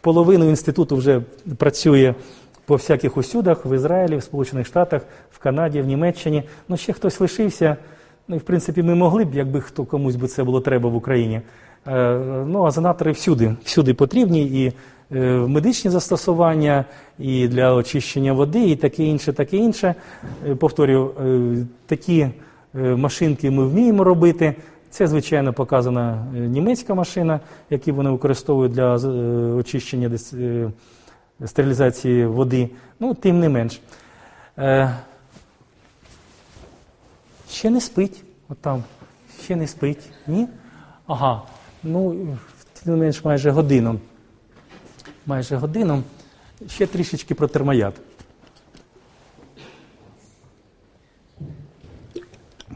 половину 0.00 0.48
інституту 0.48 0.96
вже 0.96 1.22
працює 1.56 2.14
по 2.64 2.74
всяких 2.74 3.16
усюдах 3.16 3.66
в 3.66 3.74
Ізраїлі, 3.74 4.16
в 4.16 4.22
Сполучених 4.22 4.66
Штатах, 4.66 5.02
в 5.30 5.38
Канаді, 5.38 5.80
в 5.80 5.86
Німеччині. 5.86 6.42
Ну, 6.68 6.76
ще 6.76 6.92
хтось 6.92 7.20
лишився. 7.20 7.76
Ну 8.28 8.36
і 8.36 8.38
в 8.38 8.42
принципі 8.42 8.82
ми 8.82 8.94
могли 8.94 9.24
б, 9.24 9.34
якби 9.34 9.60
хто 9.60 9.84
комусь 9.84 10.16
би 10.16 10.28
це 10.28 10.44
було 10.44 10.60
треба 10.60 10.90
в 10.90 10.96
Україні. 10.96 11.40
Е, 11.86 12.18
ну, 12.46 12.64
а 12.64 12.70
занатори 12.70 13.12
всюди, 13.12 13.56
всюди 13.64 13.94
потрібні 13.94 14.64
і 14.64 14.66
е, 14.66 14.72
в 15.38 15.48
медичні 15.48 15.90
застосування, 15.90 16.84
і 17.18 17.48
для 17.48 17.74
очищення 17.74 18.32
води, 18.32 18.70
і 18.70 18.76
таке 18.76 19.04
інше, 19.04 19.32
таке 19.32 19.56
інше. 19.56 19.94
Повторюю, 20.58 21.10
такі 21.86 22.28
машинки 22.74 23.50
ми 23.50 23.66
вміємо 23.66 24.04
робити. 24.04 24.54
Це, 24.90 25.06
звичайно, 25.06 25.52
показана 25.52 26.26
німецька 26.32 26.94
машина, 26.94 27.40
яку 27.70 27.92
вони 27.92 28.10
використовують 28.10 28.72
для 28.72 28.94
очищення 29.54 30.18
стерилізації 31.46 32.26
води. 32.26 32.70
Ну, 33.00 33.14
тим 33.14 33.40
не 33.40 33.48
менш. 33.48 33.80
Ще 37.50 37.70
не 37.70 37.80
спить. 37.80 38.22
От 38.48 38.58
там. 38.58 38.84
Ще 39.44 39.56
не 39.56 39.66
спить. 39.66 40.10
Ні? 40.26 40.48
Ага. 41.06 41.42
Ну, 41.82 42.26
тим 42.72 42.94
не 42.94 43.00
менш 43.00 43.24
майже 43.24 43.50
годину. 43.50 44.00
Майже 45.26 45.56
годину. 45.56 46.02
Ще 46.68 46.86
трішечки 46.86 47.34
про 47.34 47.48
термояд. 47.48 47.94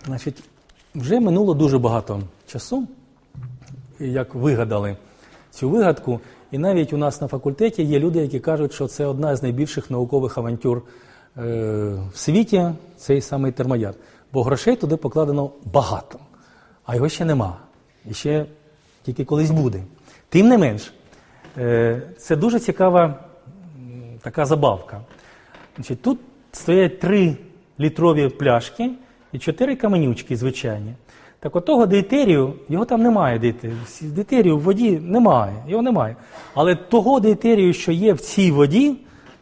Значить, 0.06 0.42
вже 0.94 1.20
минуло 1.20 1.54
дуже 1.54 1.78
багато 1.78 2.20
часу, 2.46 2.88
як 3.98 4.34
вигадали 4.34 4.96
цю 5.50 5.70
вигадку. 5.70 6.20
І 6.50 6.58
навіть 6.58 6.92
у 6.92 6.96
нас 6.96 7.20
на 7.20 7.28
факультеті 7.28 7.82
є 7.82 7.98
люди, 7.98 8.18
які 8.18 8.40
кажуть, 8.40 8.72
що 8.72 8.86
це 8.86 9.06
одна 9.06 9.36
з 9.36 9.42
найбільших 9.42 9.90
наукових 9.90 10.38
авантюр 10.38 10.78
е, 10.78 10.82
в 12.12 12.18
світі, 12.18 12.70
цей 12.96 13.20
самий 13.20 13.52
термояд 13.52 13.96
бо 14.32 14.42
грошей 14.42 14.76
туди 14.76 14.96
покладено 14.96 15.50
багато, 15.64 16.18
а 16.84 16.94
його 16.94 17.08
ще 17.08 17.24
нема. 17.24 17.56
І 18.10 18.14
ще 18.14 18.46
тільки 19.02 19.24
колись 19.24 19.50
буде. 19.50 19.82
Тим 20.28 20.48
не 20.48 20.58
менш, 20.58 20.92
е, 21.58 22.02
це 22.18 22.36
дуже 22.36 22.60
цікава 22.60 23.24
така 24.22 24.46
забавка. 24.46 25.00
Тут 26.02 26.18
стоять 26.52 27.00
три 27.00 27.36
літрові 27.80 28.28
пляшки 28.28 28.90
і 29.32 29.38
чотири 29.38 29.76
каменючки 29.76 30.36
звичайні. 30.36 30.92
Так 31.40 31.56
от 31.56 31.64
того 31.64 31.86
дейтерію, 31.86 32.52
його 32.68 32.84
там 32.84 33.02
немає 33.02 33.38
дейтерію. 33.38 33.78
Дейтерію 34.02 34.56
в 34.56 34.60
воді 34.60 34.90
немає, 34.90 35.54
його 35.68 35.82
немає. 35.82 36.16
Але 36.54 36.74
того 36.74 37.20
дейтерію, 37.20 37.72
що 37.72 37.92
є 37.92 38.12
в 38.12 38.20
цій 38.20 38.50
воді, 38.50 38.96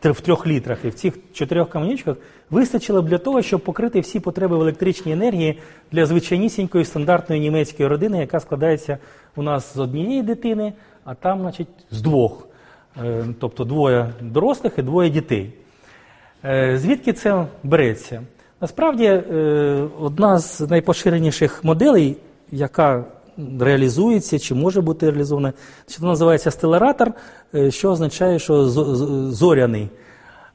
в 0.05 0.21
трьох 0.21 0.47
літрах 0.47 0.79
і 0.85 0.89
в 0.89 0.95
цих 0.95 1.15
чотирьох 1.33 1.71
каменючках, 1.71 2.17
вистачило 2.51 3.03
б 3.03 3.09
для 3.09 3.19
того, 3.19 3.43
щоб 3.43 3.61
покрити 3.61 4.01
всі 4.01 4.21
потреби 4.21 4.57
в 4.57 4.61
електричній 4.61 5.13
енергії 5.13 5.59
для 5.93 6.07
звичайнісінької 6.07 6.85
стандартної 6.85 7.41
німецької 7.41 7.89
родини, 7.89 8.19
яка 8.19 8.41
складається 8.41 8.99
у 9.37 9.43
нас 9.43 9.75
з 9.75 9.79
однієї 9.79 10.23
дитини, 10.23 10.73
а 11.05 11.15
там, 11.15 11.41
значить, 11.41 11.69
з 11.91 12.03
двох. 12.03 12.49
Е, 13.05 13.25
тобто 13.41 13.65
двоє 13.65 14.09
дорослих 14.21 14.73
і 14.79 14.83
двоє 14.83 15.11
дітей. 15.11 15.53
Е, 16.45 16.79
звідки 16.79 17.13
це 17.13 17.47
береться? 17.63 18.23
Насправді, 18.61 19.05
е, 19.05 19.89
одна 20.01 20.39
з 20.39 20.61
найпоширеніших 20.61 21.65
моделей, 21.65 22.17
яка 22.51 23.05
реалізується 23.61 24.39
чи 24.39 24.55
може 24.55 24.81
бути 24.81 25.11
реалізована, 25.11 25.53
вона 25.99 26.13
називається 26.13 26.51
стелератор, 26.51 27.13
що 27.69 27.91
означає, 27.91 28.39
що 28.39 28.65
зоряний. 29.31 29.89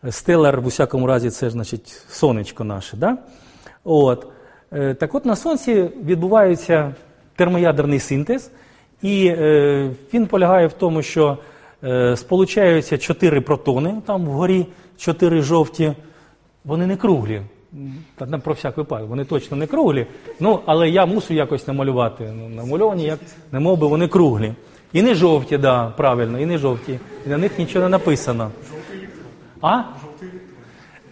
Стелар, 0.09 0.61
в 0.61 0.65
усякому 0.65 1.07
разі, 1.07 1.29
це 1.29 1.49
значить 1.49 1.87
сонечко 2.09 2.63
наше. 2.63 2.97
Да? 2.97 3.17
От. 3.83 4.27
Е, 4.71 4.93
так 4.93 5.15
от 5.15 5.25
на 5.25 5.35
Сонці 5.35 5.89
відбувається 6.05 6.95
термоядерний 7.35 7.99
синтез, 7.99 8.51
і 9.01 9.27
е, 9.27 9.91
він 10.13 10.27
полягає 10.27 10.67
в 10.67 10.73
тому, 10.73 11.01
що 11.01 11.37
сполучаються 12.15 12.97
чотири 12.97 13.41
протони, 13.41 14.01
там 14.05 14.25
вгорі 14.25 14.65
чотири 14.97 15.41
жовті, 15.41 15.93
вони 16.65 16.87
не 16.87 16.97
круглі. 16.97 17.41
Та, 18.15 18.25
про 18.25 18.53
всяк 18.53 18.77
випадок, 18.77 19.09
вони 19.09 19.25
точно 19.25 19.57
не 19.57 19.67
круглі, 19.67 20.07
ну, 20.39 20.59
але 20.65 20.89
я 20.89 21.05
мусу 21.05 21.33
якось 21.33 21.67
намалювати. 21.67 22.33
Ну, 22.37 22.49
намальовані, 22.49 23.03
як 23.03 23.19
не 23.51 23.59
мов 23.59 23.77
би 23.77 23.87
вони 23.87 24.07
круглі. 24.07 24.53
І 24.93 25.01
не 25.01 25.15
жовті, 25.15 25.57
да, 25.57 25.87
правильно, 25.97 26.39
і 26.39 26.45
не 26.45 26.57
жовті. 26.57 26.99
І 27.25 27.29
на 27.29 27.37
них 27.37 27.59
нічого 27.59 27.85
не 27.85 27.89
написано. 27.89 28.51
А? 29.61 29.83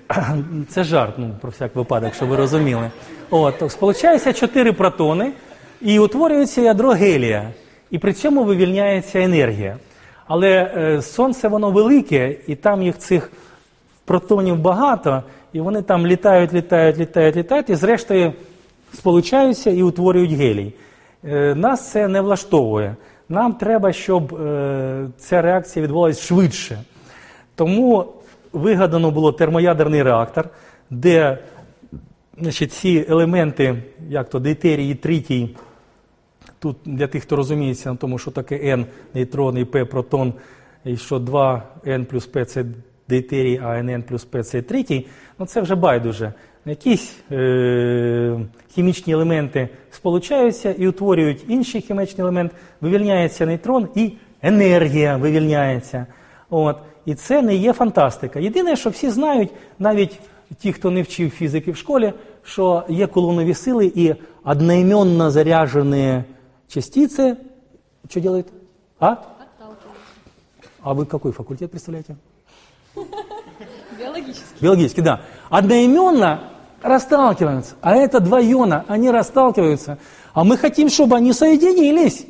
Це 0.70 0.84
жарт, 0.84 1.14
ну, 1.18 1.36
про 1.41 1.49
всяк 1.49 1.76
випадок, 1.76 2.14
щоб 2.14 2.30
ви 2.30 2.36
розуміли. 2.36 2.91
От, 3.30 3.72
Сполучаються 3.72 4.34
чотири 4.34 4.74
протони 4.74 5.32
і 5.82 5.99
утворюється 5.99 6.62
ядро 6.62 6.89
гелія. 6.89 7.49
І 7.91 7.99
при 7.99 8.14
цьому 8.14 8.43
вивільняється 8.43 9.20
енергія. 9.20 9.78
Але 10.28 10.74
е, 10.78 11.01
сонце 11.01 11.47
воно 11.47 11.72
велике, 11.72 12.36
і 12.47 12.55
там 12.55 12.84
їх 12.84 12.97
цих 12.97 13.32
протонів 14.05 14.57
багато, 14.57 15.24
і 15.54 15.62
вони 15.62 15.82
там 15.82 16.08
літають, 16.08 16.54
літають, 16.54 16.97
літають, 16.97 17.36
літають, 17.36 17.70
і 17.70 17.76
зрештою 17.76 18.34
сполучаються 18.93 19.70
і 19.70 19.84
утворюють 19.84 20.32
гелій. 20.32 20.74
Е, 21.24 21.56
нас 21.56 21.91
це 21.91 22.08
не 22.08 22.22
влаштовує. 22.22 22.95
Нам 23.30 23.54
треба, 23.54 23.93
щоб 23.93 24.36
е, 24.36 25.08
ця 25.18 25.41
реакція 25.41 25.84
відбувалася 25.84 26.22
швидше. 26.22 26.80
Тому 27.56 28.14
вигадано 28.54 29.12
було 29.12 29.32
термоядерний 29.32 30.04
реактор, 30.04 30.49
де 30.89 31.38
значить, 32.39 32.74
ці 32.74 33.06
елементи, 33.10 33.84
як 34.10 34.30
то 34.30 34.39
дейтерій, 34.39 34.95
тритій, 34.95 35.56
тут 36.60 36.78
для 36.86 37.08
тих, 37.08 37.24
хто 37.24 37.36
розуміється 37.36 37.91
на 37.91 37.95
тому, 37.95 38.18
що 38.18 38.32
таке 38.32 38.76
N 38.76 38.86
нейтрон 39.14 39.58
і 39.58 39.64
P 39.64 39.84
протон, 39.84 40.34
і 40.86 40.97
що 40.97 41.20
2N 41.20 42.06
плюс 42.06 42.30
P 42.32 42.45
це 42.45 42.66
дейтерій, 43.12 43.62
а 43.64 43.68
NN 43.68 44.01
плюс 44.01 44.28
P 44.32 44.43
це 44.43 44.62
тритій, 44.62 45.07
ну 45.39 45.45
це 45.45 45.62
вже 45.62 45.76
байдуже. 45.76 46.34
Якісь 46.66 47.16
е- 47.32 48.39
хімічні 48.74 49.14
елементи 49.14 49.70
сполучаються 49.91 50.72
і 50.72 50.88
утворюють 50.88 51.45
інший 51.47 51.82
хімічний 51.82 52.22
елемент, 52.22 52.51
вивільняється 52.82 53.45
нейтрон 53.45 53.88
і 53.95 54.14
енергія 54.41 55.18
вивільняється. 55.18 56.05
От. 56.49 56.78
І 57.05 57.16
це 57.16 57.41
не 57.41 57.55
є 57.55 57.74
фантастика. 57.74 58.39
Єдине, 58.39 58.76
що 58.76 58.89
всі 58.89 59.09
знають, 59.09 59.49
навіть 59.80 60.20
ті, 60.57 60.74
хто 60.74 60.91
не 60.91 61.01
вчив 61.01 61.30
фізики 61.30 61.72
в 61.72 61.78
школі, 61.78 62.14
що 62.43 62.84
є 62.89 63.07
колонові 63.07 63.53
сили 63.53 63.91
і 63.95 64.16
одноіменно 64.43 65.32
заряжені 65.32 66.24
частицы. 66.68 67.36
Что 68.09 68.20
делает? 68.20 68.47
А? 68.99 69.18
А 70.82 70.93
вы 70.93 71.05
какой 71.05 71.32
факультет 71.32 71.72
представляете? 71.72 72.16
Биологический. 74.02 74.43
Биологический, 74.60 75.02
да. 75.02 75.22
Одноименно 75.49 76.52
расталкиваются. 76.82 77.76
А 77.82 77.95
это 77.95 78.20
два 78.20 78.41
иона, 78.41 78.86
они 78.88 79.12
расталкиваются. 79.12 79.97
А 80.34 80.43
мы 80.43 80.58
хотим, 80.58 80.89
чтобы 80.89 81.16
они 81.16 81.34
соединились. 81.34 82.26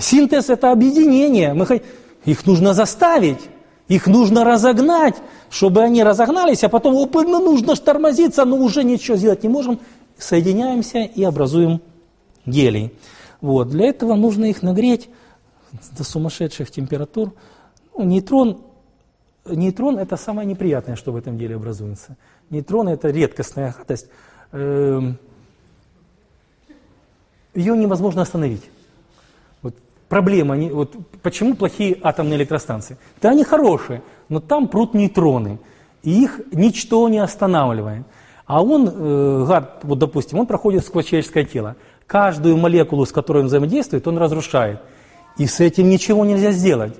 Синтез– 0.00 0.48
это 0.50 0.70
объединение. 0.70 1.54
Мы 1.54 1.66
хот... 1.66 1.82
Их 2.24 2.46
нужно 2.46 2.72
заставить, 2.72 3.40
их 3.88 4.06
нужно 4.06 4.44
разогнать, 4.44 5.16
чтобы 5.50 5.82
они 5.82 6.04
разогнались, 6.04 6.62
а 6.62 6.68
потом, 6.68 6.96
опа, 6.96 7.22
ну, 7.22 7.44
нужно 7.44 7.74
тормозиться, 7.74 8.44
но 8.44 8.56
уже 8.56 8.84
ничего 8.84 9.16
сделать 9.16 9.42
не 9.42 9.48
можем. 9.48 9.80
Соединяемся 10.18 10.98
и 10.98 11.24
образуем 11.24 11.80
гелий. 12.46 12.92
Вот. 13.40 13.70
Для 13.70 13.86
этого 13.88 14.14
нужно 14.14 14.44
их 14.44 14.62
нагреть 14.62 15.08
до 15.96 16.04
сумасшедших 16.04 16.70
температур. 16.70 17.32
Ну, 17.96 18.04
нейтрон, 18.04 18.60
нейтрон– 19.46 19.98
это 19.98 20.16
самое 20.16 20.46
неприятное, 20.46 20.96
что 20.96 21.12
в 21.12 21.16
этом 21.16 21.38
деле 21.38 21.56
образуется. 21.56 22.16
Нейтрон– 22.50 22.88
это 22.90 23.10
редкостная 23.10 23.74
гадость. 23.76 24.08
Эм, 24.52 25.18
Ее 27.54 27.76
невозможно 27.76 28.22
остановить. 28.22 28.70
Вот 29.62 29.74
проблема, 30.08 30.56
вот 30.70 30.96
почему 31.22 31.54
плохие 31.54 31.98
атомные 32.02 32.38
электростанции? 32.38 32.96
Да 33.20 33.30
они 33.30 33.44
хорошие, 33.44 34.02
но 34.28 34.40
там 34.40 34.68
прут 34.68 34.94
нейтроны, 34.94 35.58
и 36.02 36.22
их 36.22 36.40
ничто 36.52 37.08
не 37.08 37.18
останавливает. 37.18 38.06
А 38.46 38.62
он, 38.62 38.88
э, 38.88 39.44
гад, 39.46 39.80
вот 39.82 39.98
допустим, 39.98 40.38
он 40.38 40.46
проходит 40.46 40.84
сквозь 40.84 41.06
человеческое 41.06 41.44
тело. 41.44 41.76
Каждую 42.06 42.56
молекулу, 42.56 43.06
с 43.06 43.12
которой 43.12 43.38
он 43.38 43.46
взаимодействует, 43.46 44.06
он 44.06 44.18
разрушает. 44.18 44.80
И 45.38 45.46
с 45.46 45.60
этим 45.60 45.88
ничего 45.88 46.24
нельзя 46.24 46.52
сделать. 46.52 46.94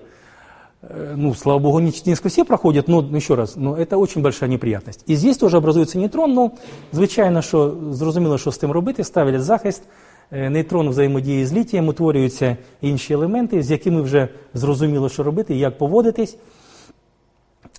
Э, 0.82 1.14
ну, 1.16 1.34
слава 1.34 1.58
богу, 1.58 1.78
не, 1.78 1.92
сквозь 1.92 2.32
все 2.32 2.44
проходят, 2.44 2.88
но 2.88 3.16
еще 3.16 3.34
раз, 3.34 3.56
но 3.56 3.76
это 3.76 3.96
очень 3.98 4.22
большая 4.22 4.50
неприятность. 4.50 5.04
І 5.06 5.16
здесь 5.16 5.36
теж 5.38 5.54
образується 5.54 5.98
нейтрон, 5.98 6.32
ну, 6.32 6.50
звичайно, 6.92 7.42
що 7.42 7.74
зрозуміло, 7.90 8.38
що 8.38 8.52
з 8.52 8.58
тим 8.58 8.70
робити, 8.70 9.04
ставлять 9.04 9.42
захист, 9.42 9.82
е, 10.32 10.50
нейтрон 10.50 10.88
взаємодіє 10.88 11.46
з 11.46 11.52
літієм, 11.52 11.88
утворюються 11.88 12.56
інші 12.80 13.12
елементи, 13.14 13.62
з 13.62 13.70
якими 13.70 14.02
вже 14.02 14.28
зрозуміло, 14.54 15.08
що 15.08 15.22
робити, 15.22 15.54
як 15.54 15.78
поводитись. 15.78 16.36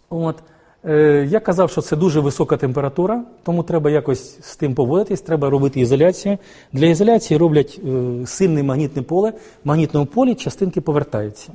От. 0.09 0.35
Е, 0.85 1.27
Я 1.29 1.39
казав, 1.39 1.71
що 1.71 1.81
це 1.81 1.95
дуже 1.95 2.19
висока 2.19 2.57
температура, 2.57 3.23
тому 3.43 3.63
треба 3.63 3.89
якось 3.89 4.37
з 4.41 4.55
тим 4.55 4.75
поводитись, 4.75 5.21
треба 5.21 5.49
робити 5.49 5.79
ізоляцію. 5.79 6.37
Для 6.73 6.85
ізоляції 6.85 7.37
роблять 7.37 7.81
е, 7.85 8.25
сильне 8.25 8.63
магнітне 8.63 9.01
поле, 9.01 9.33
в 9.63 9.67
магнітному 9.67 10.05
полі 10.05 10.35
частинки 10.35 10.81
повертаються. 10.81 11.51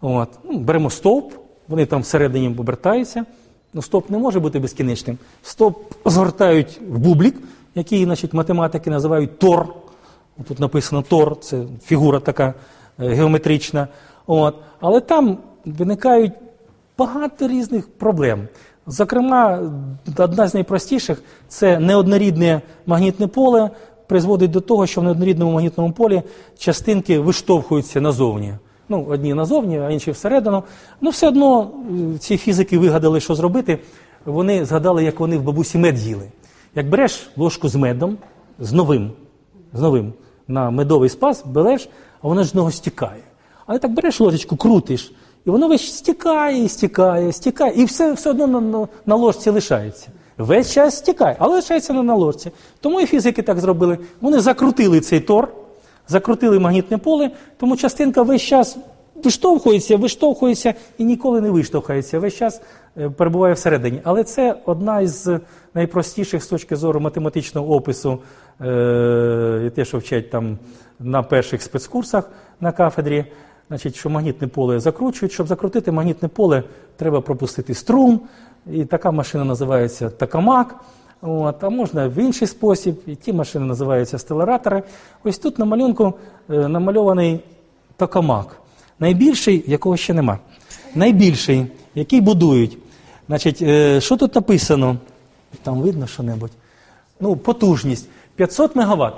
От. 0.00 0.28
Ну, 0.44 0.58
Беремо 0.58 0.90
стовп, 0.90 1.32
вони 1.68 1.86
там 1.86 2.00
всередині 2.00 2.48
обертаються. 2.58 3.24
Ну, 3.74 3.82
Стовп 3.82 4.10
не 4.10 4.18
може 4.18 4.40
бути 4.40 4.58
безкінечним. 4.58 5.18
Стовп 5.42 5.78
згортають 6.04 6.80
в 6.88 6.98
бублік, 6.98 7.42
який 7.74 8.04
значить, 8.04 8.32
математики 8.34 8.90
називають 8.90 9.38
тор. 9.38 9.74
Тут 10.48 10.60
написано 10.60 11.02
тор, 11.02 11.40
це 11.40 11.64
фігура 11.84 12.20
така 12.20 12.54
е, 12.98 13.08
геометрична. 13.08 13.88
От. 14.26 14.54
Але 14.80 15.00
там 15.00 15.38
виникають 15.64 16.32
багато 16.98 17.48
різних 17.48 17.88
проблем. 17.88 18.48
Зокрема, 18.86 19.70
одна 20.18 20.48
з 20.48 20.54
найпростіших 20.54 21.22
це 21.48 21.78
неоднорідне 21.78 22.60
магнітне 22.86 23.26
поле 23.26 23.70
призводить 24.06 24.50
до 24.50 24.60
того, 24.60 24.86
що 24.86 25.00
в 25.00 25.04
неоднорідному 25.04 25.52
магнітному 25.52 25.92
полі 25.92 26.22
частинки 26.58 27.18
виштовхуються 27.18 28.00
назовні. 28.00 28.54
Ну, 28.90 29.06
одні 29.08 29.34
назовні, 29.34 29.78
а 29.78 29.90
інші 29.90 30.10
всередину. 30.10 30.62
Ну, 31.00 31.10
все 31.10 31.28
одно 31.28 31.70
е, 32.14 32.18
ці 32.18 32.36
фізики 32.36 32.78
вигадали, 32.78 33.20
що 33.20 33.34
зробити. 33.34 33.78
Вони 34.24 34.64
згадали, 34.64 35.04
як 35.04 35.20
вони 35.20 35.38
в 35.38 35.42
бабусі 35.42 35.78
мед 35.78 35.98
їли. 35.98 36.30
Як 36.74 36.88
береш 36.88 37.30
ложку 37.36 37.68
з 37.68 37.74
медом, 37.74 38.18
з 38.58 38.72
новим, 38.72 39.10
з 39.72 39.80
новим 39.80 40.12
на 40.48 40.70
медовий 40.70 41.08
спас, 41.08 41.44
береш, 41.46 41.88
а 42.22 42.28
воно 42.28 42.42
ж 42.42 42.50
з 42.50 42.54
нього 42.54 42.70
стікає. 42.70 43.22
Але 43.66 43.78
так 43.78 43.92
береш 43.92 44.20
ложечку, 44.20 44.56
крутиш, 44.56 45.12
і 45.46 45.50
воно 45.50 45.68
весь 45.68 45.96
стікає, 45.96 46.68
стікає, 46.68 47.32
стікає, 47.32 47.82
і 47.82 47.84
все 47.84 48.12
все 48.12 48.30
одно 48.30 48.46
на, 48.46 48.60
на, 48.60 48.88
на 49.06 49.14
ложці 49.14 49.50
лишається. 49.50 50.08
Весь 50.38 50.72
час 50.72 50.96
стікає, 50.96 51.36
але 51.38 51.54
лишається 51.54 51.92
не 51.92 52.02
на 52.02 52.14
ложці. 52.14 52.50
Тому 52.80 53.00
і 53.00 53.06
фізики 53.06 53.42
так 53.42 53.60
зробили. 53.60 53.98
Вони 54.20 54.40
закрутили 54.40 55.00
цей 55.00 55.20
тор, 55.20 55.48
закрутили 56.10 56.58
магнітне 56.58 56.98
поле, 56.98 57.30
тому 57.56 57.76
частинка 57.76 58.22
весь 58.22 58.42
час 58.42 58.78
виштовхується, 59.24 59.96
виштовхується 59.96 60.74
і 60.98 61.04
ніколи 61.04 61.40
не 61.40 61.50
виштовхається. 61.50 62.18
Весь 62.18 62.34
час 62.34 62.62
е, 62.98 63.10
перебуває 63.10 63.54
всередині. 63.54 64.00
Але 64.04 64.24
це 64.24 64.56
одна 64.64 65.00
із 65.00 65.28
найпростіших 65.74 66.42
з 66.42 66.46
точки 66.46 66.76
зору 66.76 67.00
математичного 67.00 67.74
опису, 67.74 68.18
е, 68.60 69.70
те, 69.74 69.84
що 69.84 69.98
вчать 69.98 70.30
там 70.30 70.58
на 71.00 71.22
перших 71.22 71.62
спецкурсах 71.62 72.30
на 72.60 72.72
кафедрі. 72.72 73.24
Значить, 73.68 73.96
що 73.96 74.10
магнітне 74.10 74.48
поле 74.48 74.80
закручують. 74.80 75.32
Щоб 75.32 75.46
закрутити 75.46 75.92
магнітне 75.92 76.28
поле, 76.28 76.62
треба 76.96 77.20
пропустити 77.20 77.74
струм. 77.74 78.20
І 78.72 78.84
така 78.84 79.10
машина 79.10 79.44
називається 79.44 80.10
такамак. 80.10 80.76
От, 81.22 81.64
А 81.64 81.70
можна 81.70 82.08
в 82.08 82.18
інший 82.18 82.48
спосіб. 82.48 83.00
І 83.06 83.14
ті 83.14 83.32
машини 83.32 83.66
називаються 83.66 84.18
стелератори. 84.18 84.82
Ось 85.24 85.38
тут 85.38 85.58
на 85.58 85.64
малюнку 85.64 86.14
е, 86.50 86.68
намальований 86.68 87.40
токамак. 87.96 88.56
Найбільший, 88.98 89.64
якого 89.66 89.96
ще 89.96 90.14
нема. 90.14 90.38
Найбільший, 90.94 91.66
який 91.94 92.20
будують. 92.20 92.78
Значить, 93.26 93.62
е, 93.62 94.00
Що 94.00 94.16
тут 94.16 94.34
написано? 94.34 94.96
Там 95.62 95.80
видно 95.80 96.06
що-небудь? 96.06 96.50
Ну, 97.20 97.36
потужність. 97.36 98.08
500 98.36 98.76
МВт. 98.76 99.14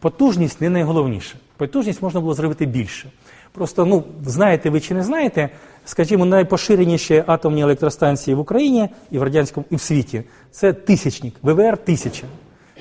Потужність 0.00 0.60
не 0.60 0.70
найголовніше. 0.70 1.36
Потужність 1.56 2.02
можна 2.02 2.20
було 2.20 2.34
зробити 2.34 2.66
більше. 2.66 3.10
Просто, 3.52 3.86
ну, 3.86 4.04
знаєте 4.24 4.70
ви 4.70 4.80
чи 4.80 4.94
не 4.94 5.02
знаєте, 5.02 5.48
скажімо, 5.86 6.24
найпоширеніші 6.24 7.24
атомні 7.26 7.62
електростанції 7.62 8.34
в 8.34 8.38
Україні 8.38 8.88
і 9.10 9.18
в 9.18 9.22
радянському, 9.22 9.66
і 9.70 9.76
в 9.76 9.80
світі 9.80 10.22
це 10.50 10.72
тисячник, 10.72 11.34
ВВР 11.42 11.76
тисяча. 11.76 12.26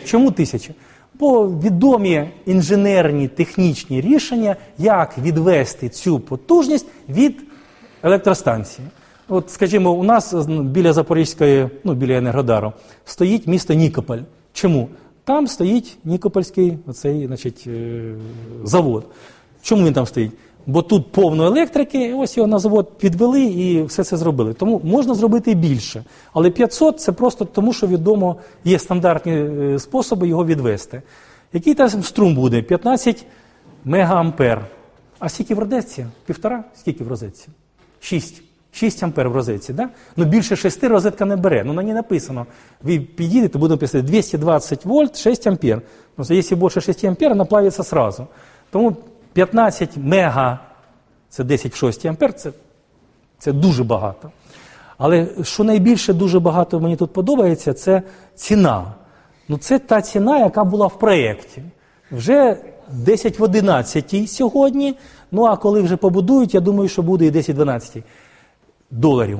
Чому 0.05 0.31
тисяча? 0.31 0.73
Бо 1.13 1.47
відомі 1.47 2.29
інженерні 2.45 3.27
технічні 3.27 4.01
рішення, 4.01 4.55
як 4.77 5.17
відвести 5.17 5.89
цю 5.89 6.19
потужність 6.19 6.87
від 7.09 7.43
електростанції. 8.03 8.87
От, 9.27 9.51
скажімо, 9.51 9.91
у 9.91 10.03
нас 10.03 10.33
біля 10.47 10.93
Запорізької, 10.93 11.69
ну 11.83 11.93
біля 11.93 12.17
Енергодару, 12.17 12.73
стоїть 13.05 13.47
місто 13.47 13.73
Нікополь. 13.73 14.19
Чому? 14.53 14.89
Там 15.23 15.47
стоїть 15.47 15.97
Нікопольський 16.03 16.77
оцей, 16.87 17.27
значить, 17.27 17.67
завод. 18.63 19.05
Чому 19.61 19.85
він 19.85 19.93
там 19.93 20.05
стоїть? 20.05 20.31
Бо 20.67 20.81
тут 20.81 21.11
повно 21.11 21.45
електрики, 21.45 22.13
ось 22.13 22.37
його 22.37 22.47
на 22.47 22.59
завод 22.59 22.97
підвели 22.97 23.41
і 23.41 23.83
все 23.83 24.03
це 24.03 24.17
зробили. 24.17 24.53
Тому 24.53 24.81
можна 24.83 25.13
зробити 25.13 25.51
і 25.51 25.55
більше. 25.55 26.03
Але 26.33 26.49
500 26.49 26.99
це 26.99 27.11
просто 27.11 27.45
тому, 27.45 27.73
що 27.73 27.87
відомо 27.87 28.35
є 28.63 28.79
стандартні 28.79 29.33
е, 29.33 29.79
способи 29.79 30.27
його 30.27 30.45
відвести. 30.45 31.01
Який 31.53 31.73
там 31.73 31.89
струм 31.89 32.35
буде? 32.35 32.61
15 32.61 33.25
мегаампер. 33.85 34.65
А 35.19 35.29
скільки 35.29 35.55
в 35.55 35.59
розетці? 35.59 36.05
Півтора? 36.25 36.63
Скільки 36.75 37.03
в 37.03 37.07
розетці? 37.07 37.47
6. 37.99 38.41
6 38.71 39.03
ампер 39.03 39.29
в 39.29 39.35
розетці. 39.35 39.73
Да? 39.73 39.89
Ну 40.17 40.25
більше 40.25 40.55
6 40.55 40.83
розетка 40.83 41.25
не 41.25 41.35
бере. 41.35 41.63
Ну 41.63 41.73
на 41.73 41.83
ній 41.83 41.93
написано. 41.93 42.45
Ви 42.83 42.99
підійдете, 42.99 43.57
буде 43.59 43.73
написано 43.73 44.03
220 44.03 44.85
вольт, 44.85 45.17
6 45.17 45.47
ампер. 45.47 45.81
Ну, 46.17 46.25
якщо 46.29 46.55
більше 46.55 46.81
6 46.81 47.05
ампер, 47.05 47.29
вона 47.29 47.45
плавиться 47.45 47.83
сразу. 47.83 48.27
Тому 48.71 48.97
15 49.35 49.97
мега, 49.97 50.59
це 51.29 51.43
10 51.43 51.73
в 51.73 51.75
6 51.75 52.05
ампер, 52.05 52.33
це, 52.33 52.51
це 53.39 53.51
дуже 53.51 53.83
багато. 53.83 54.31
Але 54.97 55.27
що 55.43 55.63
найбільше 55.63 56.13
дуже 56.13 56.39
багато 56.39 56.79
мені 56.79 56.95
тут 56.95 57.13
подобається, 57.13 57.73
це 57.73 58.01
ціна. 58.35 58.93
Ну, 59.47 59.57
Це 59.57 59.79
та 59.79 60.01
ціна, 60.01 60.39
яка 60.39 60.63
була 60.63 60.87
в 60.87 60.99
проєкті. 60.99 61.63
Вже 62.11 62.57
10 62.91 63.39
в 63.39 63.43
11 63.43 64.29
сьогодні. 64.29 64.95
Ну 65.31 65.45
а 65.45 65.57
коли 65.57 65.81
вже 65.81 65.97
побудують, 65.97 66.53
я 66.53 66.59
думаю, 66.59 66.89
що 66.89 67.01
буде 67.01 67.25
і 67.25 67.31
10-12 67.31 68.03
доларів. 68.91 69.39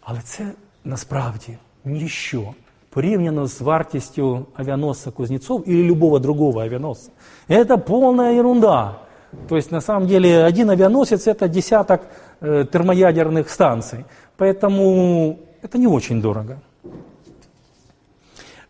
Але 0.00 0.20
це 0.20 0.52
насправді 0.84 1.58
ніщо 1.84 2.54
порівняно 2.90 3.46
з 3.46 3.60
вартістю 3.60 4.46
авианосца 4.54 5.10
Кузнецов 5.10 5.64
или 5.66 5.82
любого 5.82 6.18
другого 6.18 6.60
авианосца. 6.60 7.10
Это 7.48 7.78
полная 7.78 8.38
ерунда. 8.38 9.03
То 9.47 9.57
есть, 9.57 9.71
на 9.71 9.81
самом 9.81 10.07
деле, 10.07 10.43
один 10.43 10.69
авианосец – 10.69 11.27
это 11.27 11.47
десяток 11.47 12.01
э, 12.41 12.65
термоядерных 12.71 13.49
станций. 13.49 14.05
Поэтому 14.37 15.39
это 15.61 15.77
не 15.77 15.87
очень 15.87 16.21
дорого. 16.21 16.59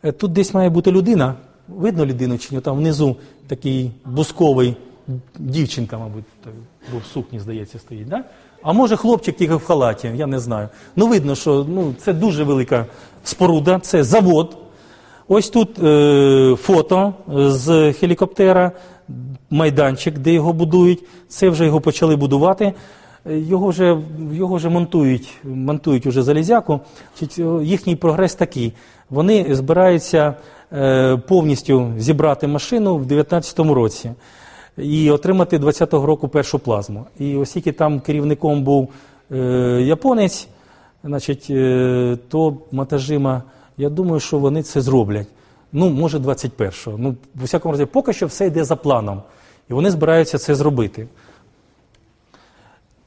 Э, 0.01 0.11
тут 0.11 0.33
десь 0.33 0.53
має 0.53 0.69
бути 0.69 0.91
людина. 0.91 1.35
Видно 1.67 2.05
людину 2.05 2.37
чи 2.37 2.55
ні? 2.55 2.61
Там 2.61 2.77
внизу 2.77 3.15
такий 3.47 3.91
бусковий 4.05 4.75
дівчинка, 5.37 5.97
мабуть, 5.97 6.25
бо 6.93 6.97
в 6.97 7.05
сукні, 7.13 7.39
здається, 7.39 7.79
стоїть. 7.79 8.07
Да? 8.07 8.23
А 8.61 8.73
може 8.73 8.97
хлопчик 8.97 9.37
тільки 9.37 9.55
в 9.55 9.65
халаті, 9.65 10.11
я 10.15 10.27
не 10.27 10.39
знаю. 10.39 10.69
Ну, 10.95 11.07
видно, 11.07 11.35
що 11.35 11.65
ну, 11.69 11.93
це 11.99 12.13
дуже 12.13 12.43
велика 12.43 12.85
споруда, 13.23 13.79
це 13.79 14.03
завод. 14.03 14.57
Ось 15.27 15.49
тут 15.49 15.83
е, 15.83 16.55
фото 16.61 17.13
з 17.27 17.93
гелікоптера, 18.01 18.71
майданчик, 19.50 20.18
де 20.18 20.32
його 20.32 20.52
будують. 20.52 21.04
Це 21.28 21.48
вже 21.48 21.64
його 21.66 21.80
почали 21.80 22.16
будувати. 22.16 22.74
Його 23.26 23.68
вже 23.68 23.98
його 24.32 24.56
вже 24.56 24.68
монтують 24.68 25.32
монтують 25.44 26.06
уже 26.06 26.22
залізяку. 26.22 26.80
Їхній 27.62 27.96
прогрес 27.96 28.34
такий. 28.34 28.72
Вони 29.10 29.54
збираються 29.54 30.34
е, 30.72 31.16
повністю 31.16 31.92
зібрати 31.98 32.46
машину 32.46 32.96
в 32.96 33.06
2019 33.06 33.58
році 33.58 34.10
і 34.78 35.10
отримати 35.10 35.58
20-го 35.58 36.06
року 36.06 36.28
першу 36.28 36.58
плазму. 36.58 37.06
І 37.18 37.36
оскільки 37.36 37.72
там 37.72 38.00
керівником 38.00 38.62
був 38.62 38.92
е, 39.32 39.36
японець, 39.82 40.48
значить, 41.04 41.46
е, 41.50 42.18
то 42.28 42.56
Матажима, 42.72 43.42
я 43.76 43.90
думаю, 43.90 44.20
що 44.20 44.38
вони 44.38 44.62
це 44.62 44.80
зроблять. 44.80 45.26
Ну, 45.76 45.90
може, 45.90 46.18
21-го. 46.18 46.98
Ну, 46.98 47.16
в 47.34 47.44
усякому 47.44 47.72
разі, 47.72 47.84
поки 47.84 48.12
що 48.12 48.26
все 48.26 48.46
йде 48.46 48.64
за 48.64 48.76
планом. 48.76 49.22
І 49.70 49.72
вони 49.72 49.90
збираються 49.90 50.38
це 50.38 50.54
зробити. 50.54 51.06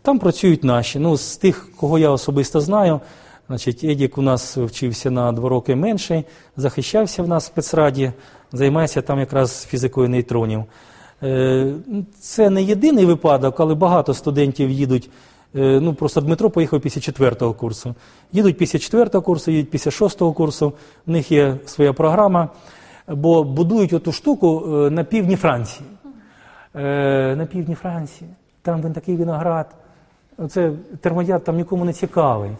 Там 0.01 0.19
працюють 0.19 0.63
наші. 0.63 0.99
Ну, 0.99 1.17
З 1.17 1.37
тих, 1.37 1.69
кого 1.75 1.99
я 1.99 2.09
особисто 2.09 2.61
знаю, 2.61 3.01
значить, 3.47 3.83
Едік 3.83 4.17
у 4.17 4.21
нас 4.21 4.57
вчився 4.57 5.11
на 5.11 5.31
два 5.31 5.49
роки 5.49 5.75
менший, 5.75 6.25
захищався 6.57 7.23
в 7.23 7.27
нас 7.27 7.43
в 7.43 7.47
спецраді, 7.47 8.11
займається 8.51 9.01
там 9.01 9.19
якраз 9.19 9.65
фізикою 9.65 10.09
нейтронів. 10.09 10.63
Е, 11.23 11.73
це 12.19 12.49
не 12.49 12.63
єдиний 12.63 13.05
випадок, 13.05 13.59
але 13.59 13.75
багато 13.75 14.13
студентів 14.13 14.69
їдуть. 14.69 15.09
Е, 15.57 15.79
ну, 15.81 15.93
Просто 15.93 16.21
Дмитро 16.21 16.49
поїхав 16.49 16.81
після 16.81 17.01
четвертого 17.01 17.53
курсу. 17.53 17.95
Їдуть 18.31 18.57
після 18.57 18.79
четвертого 18.79 19.21
курсу, 19.21 19.51
їдуть 19.51 19.71
після 19.71 19.91
шостого 19.91 20.33
курсу, 20.33 20.73
в 21.05 21.11
них 21.11 21.31
є 21.31 21.55
своя 21.65 21.93
програма, 21.93 22.49
бо 23.07 23.43
будують 23.43 23.93
оту 23.93 24.11
штуку 24.11 24.63
е, 24.67 24.89
на 24.89 25.03
півдні 25.03 25.35
Франції. 25.35 25.85
На 27.35 27.47
півдні 27.51 27.75
Франції, 27.75 28.29
там 28.61 28.81
він 28.81 28.93
такий 28.93 29.15
виноград. 29.15 29.75
Оце 30.37 30.71
термояд 31.01 31.43
там 31.43 31.55
нікому 31.55 31.85
не 31.85 31.93
цікавий. 31.93 32.51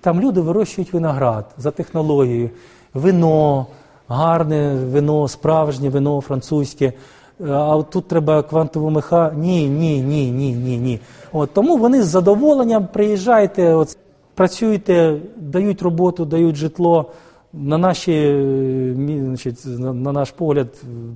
Там 0.00 0.20
люди 0.20 0.40
вирощують 0.40 0.92
виноград 0.92 1.54
за 1.58 1.70
технологією, 1.70 2.50
вино, 2.94 3.66
гарне 4.08 4.74
вино, 4.74 5.28
справжнє 5.28 5.88
вино 5.88 6.20
французьке 6.20 6.92
а 7.40 7.82
тут 7.90 8.08
треба 8.08 8.42
квантову 8.42 8.90
меха. 8.90 9.32
Ні, 9.36 9.68
ні, 9.68 10.00
ні, 10.00 10.30
ні, 10.30 10.52
ні, 10.52 10.78
ні. 10.78 11.00
От, 11.32 11.52
Тому 11.52 11.76
вони 11.76 12.02
з 12.02 12.06
задоволенням 12.06 12.88
приїжджайте, 12.92 13.74
от, 13.74 13.96
працюйте, 14.34 15.20
дають 15.36 15.82
роботу, 15.82 16.24
дають 16.24 16.56
житло. 16.56 17.10
На 17.52 17.78
наші, 17.78 18.44
значить, 19.20 19.66
на 19.78 20.12
наш 20.12 20.30
погляд, 20.30 20.68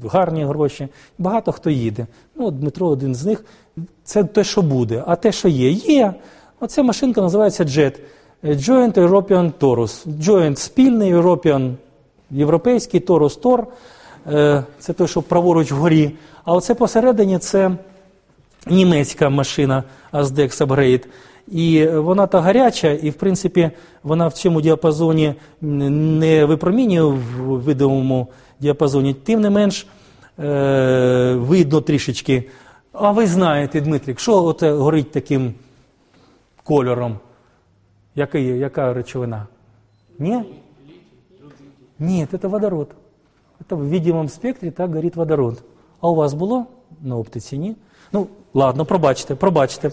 гарні 0.05 0.45
гроші. 0.45 0.89
Багато 1.19 1.53
хто 1.53 1.71
їде. 1.71 2.07
Ну, 2.37 2.51
Дмитро 2.51 2.87
один 2.87 3.15
з 3.15 3.27
них. 3.27 3.45
Це 4.05 4.25
те, 4.25 4.45
що 4.45 4.63
буде. 4.63 5.05
А 5.07 5.17
те, 5.17 5.33
що 5.33 5.49
є, 5.49 5.71
є. 5.71 6.15
Оця 6.61 6.83
машинка 6.83 7.21
називається 7.21 7.65
JET. 7.65 8.01
Joint 8.45 8.95
European 8.95 9.53
Taurus. 9.61 10.07
Joint 10.21 10.57
спільний 10.57 11.15
European, 11.15 11.75
європейський 12.31 13.01
Taurus 13.01 13.43
Tor. 13.43 13.65
Е, 14.31 14.65
це 14.79 14.93
той, 14.93 15.09
що 15.09 15.23
праворуч 15.23 15.73
вгорі. 15.73 16.13
А 16.45 16.53
оце 16.55 16.75
посередині 16.75 17.39
це 17.39 17.71
німецька 18.67 19.29
машина 19.29 19.85
Azdex 20.13 20.67
Upgrade. 20.67 21.05
І 21.49 21.87
вона 21.87 22.27
та 22.27 22.41
гаряча, 22.41 22.91
і 22.91 23.11
в 23.11 23.15
принципі 23.15 23.71
вона 24.03 24.29
в 24.29 24.33
цьому 24.33 24.61
діапазоні 24.61 25.35
не 25.61 26.45
випромінює 26.45 27.03
в 27.03 27.61
видимому 27.61 28.29
діапазоні, 28.61 29.15
тим 29.15 29.41
не 29.41 29.51
менш 29.51 29.87
е, 30.39 31.35
видно 31.39 31.81
трішечки. 31.81 32.45
А 32.93 33.11
ви 33.11 33.27
знаєте, 33.27 33.81
Дмитрик, 33.81 34.21
що 34.21 34.45
оце 34.45 34.73
горить 34.73 35.11
таким 35.11 35.55
кольором? 36.63 37.19
Який, 38.15 38.47
Яка 38.47 38.95
речовина? 38.95 39.47
Ні? 40.19 40.43
Ні, 41.99 42.27
це 42.41 42.49
водород. 42.49 42.89
Это 43.61 43.77
в 43.77 43.89
видимом 43.89 44.29
спектрі 44.29 44.71
так 44.71 44.95
горить 44.95 45.17
водород. 45.17 45.63
А 46.01 46.09
у 46.09 46.15
вас 46.15 46.35
було 46.35 46.67
на 47.03 47.17
оптиці, 47.17 47.59
ні? 47.59 47.77
Ну, 48.13 48.27
ладно, 48.55 48.85
пробачте, 48.85 49.35
пробачте, 49.35 49.91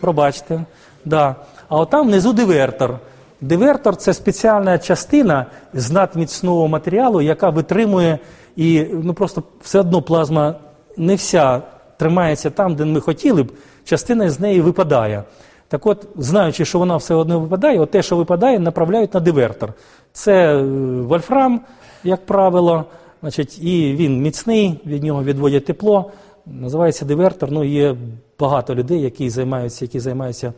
пробачте. 0.00 0.64
Да. 1.04 1.36
А 1.68 1.76
от 1.76 1.90
там 1.90 2.06
внизу 2.06 2.32
дивертор. 2.32 2.98
Дивертор 3.40 3.96
це 3.96 4.14
спеціальна 4.14 4.78
частина 4.78 5.46
з 5.74 5.90
надміцного 5.90 6.68
матеріалу, 6.68 7.20
яка 7.20 7.50
витримує 7.50 8.18
і 8.56 8.86
ну, 8.92 9.14
просто 9.14 9.42
все 9.60 9.80
одно 9.80 10.02
плазма 10.02 10.54
не 10.96 11.14
вся 11.14 11.62
тримається 11.96 12.50
там, 12.50 12.74
де 12.74 12.84
ми 12.84 13.00
хотіли 13.00 13.42
б, 13.42 13.52
частина 13.84 14.30
з 14.30 14.40
неї 14.40 14.60
випадає. 14.60 15.22
Так 15.68 15.86
от, 15.86 16.06
знаючи, 16.16 16.64
що 16.64 16.78
вона 16.78 16.96
все 16.96 17.14
одно 17.14 17.40
випадає, 17.40 17.80
от 17.80 17.90
те, 17.90 18.02
що 18.02 18.16
випадає, 18.16 18.58
направляють 18.58 19.14
на 19.14 19.20
дивертор. 19.20 19.72
Це 20.12 20.56
е, 20.56 20.62
вольфрам, 21.02 21.60
як 22.04 22.26
правило, 22.26 22.84
значить, 23.20 23.58
і 23.62 23.92
він 23.92 24.22
міцний, 24.22 24.80
від 24.86 25.02
нього 25.02 25.24
відводять 25.24 25.64
тепло. 25.64 26.10
Називається 26.46 27.04
дивертор. 27.04 27.50
Ну, 27.50 27.64
Є 27.64 27.96
багато 28.38 28.74
людей, 28.74 29.00
які 29.00 29.30
займаються 29.30 29.84
які 29.84 30.00
займаються 30.00 30.52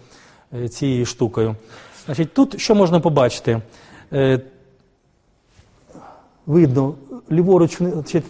е, 0.55 0.69
цією 0.69 1.07
штукою. 1.07 1.57
Значить, 2.07 2.35
Тут 2.35 2.61
що 2.61 2.75
можна 2.75 3.01
побачити? 3.01 3.61
Е, 4.13 4.41
видно, 6.47 6.95
ліворуч, 7.33 7.79
значить, 7.79 8.25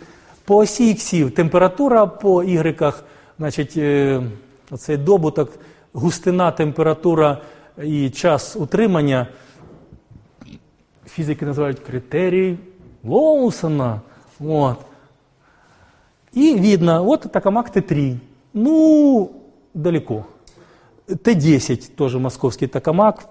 по 0.45 0.57
осі 0.57 0.91
іксів 0.91 1.31
температура 1.31 2.07
по 2.07 2.43
ігреках, 2.43 3.05
значить, 3.39 3.77
е, 3.77 4.23
оцей 4.71 4.97
добуток, 4.97 5.51
густина, 5.93 6.51
температура 6.53 7.39
і 7.83 8.11
час 8.11 8.57
утримання. 8.57 9.27
Фізики 11.07 11.47
називають 11.47 11.79
критерій 11.79 12.57
Лоусона. 13.03 14.03
Вот. 14.39 14.81
И 16.33 16.59
видно, 16.59 17.03
вот 17.03 17.31
Токамак 17.33 17.75
Т3. 17.75 18.19
Ну, 18.53 19.33
далеко. 19.75 20.27
Т10, 21.07 21.95
тоже 21.97 22.19
московский 22.19 22.67
Токамак, 22.67 23.27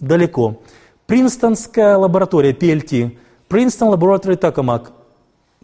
далеко. 0.00 0.60
Принстонская 1.06 1.96
лаборатория 1.96 2.52
PLT, 2.52 3.16
Принстон 3.48 3.88
лаборатория 3.88 4.36
Токамак, 4.36 4.92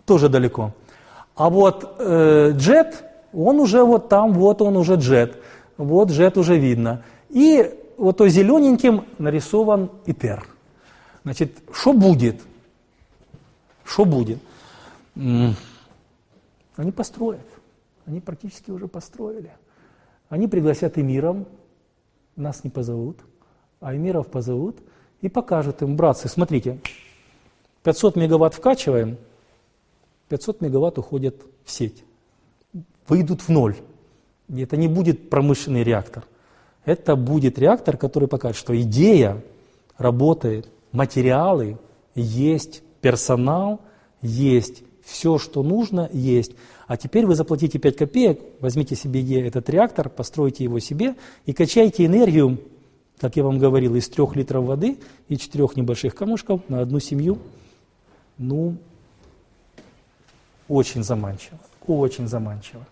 тоже 0.05 0.29
далеко. 0.29 0.75
А 1.35 1.51
вот 1.51 1.97
э, 1.99 2.53
джет, 2.55 3.05
он 3.33 3.61
уже 3.61 3.85
вот 3.85 4.09
там, 4.09 4.33
вот 4.33 4.63
он 4.63 4.77
уже 4.77 4.95
джет. 4.95 5.37
вот 5.77 6.11
жет 6.11 6.37
уже 6.37 6.59
видно. 6.59 7.03
И 7.29 7.71
вот 7.97 8.17
то 8.17 8.29
зелененьким 8.29 9.05
нарисован 9.19 9.91
ИТЕР. 10.07 10.45
Значит, 11.25 11.59
что 11.73 11.93
будет? 11.93 12.41
Что 13.89 14.05
будет? 14.05 14.39
Они 15.17 16.93
построят. 16.95 17.47
Они 18.07 18.21
практически 18.21 18.71
уже 18.71 18.87
построили. 18.87 19.51
Они 20.29 20.47
пригласят 20.47 20.99
эмиров, 20.99 21.39
нас 22.37 22.65
не 22.65 22.71
позовут, 22.71 23.19
а 23.81 23.97
эмиров 23.97 24.29
позовут 24.29 24.77
и 25.23 25.29
покажут 25.29 25.83
им, 25.83 25.97
братцы, 25.97 26.29
смотрите, 26.29 26.79
500 27.83 28.17
мегаватт 28.17 28.55
вкачиваем, 28.55 29.17
500 30.29 30.61
мегаватт 30.61 30.99
уходят 30.99 31.37
в 31.65 31.71
сеть, 31.71 32.05
выйдут 33.09 33.41
в 33.41 33.49
ноль. 33.49 33.77
И 34.49 34.61
это 34.61 34.77
не 34.77 34.89
будет 34.89 35.31
промышленный 35.31 35.83
реактор. 35.83 36.25
Это 36.85 37.17
будет 37.17 37.59
реактор, 37.59 37.97
который 37.97 38.29
покажет, 38.29 38.59
что 38.59 38.79
идея 38.81 39.43
работает, 39.97 40.69
материалы 40.93 41.79
есть, 42.15 42.83
персонал 43.01 43.81
есть, 44.23 44.83
все, 45.05 45.39
что 45.39 45.63
нужно, 45.63 46.09
есть. 46.13 46.53
А 46.87 46.97
теперь 46.97 47.27
вы 47.27 47.35
заплатите 47.35 47.79
5 47.79 47.97
копеек, 47.97 48.41
возьмите 48.61 48.95
себе 48.95 49.47
этот 49.47 49.69
реактор, 49.71 50.09
постройте 50.09 50.65
его 50.65 50.79
себе 50.79 51.17
и 51.47 51.53
качайте 51.53 52.05
энергию, 52.07 52.59
как 53.19 53.37
я 53.37 53.45
вам 53.45 53.59
говорил, 53.59 53.95
из 53.95 54.09
3 54.09 54.25
литров 54.35 54.65
воды 54.65 54.99
и 55.29 55.37
4 55.37 55.69
небольших 55.77 56.15
камушков 56.15 56.61
на 56.69 56.81
одну 56.81 57.01
семью. 57.01 57.39
Ну, 58.39 58.77
очень 60.69 61.03
заманчиво, 61.03 61.59
очень 61.87 62.29
заманчиво. 62.29 62.87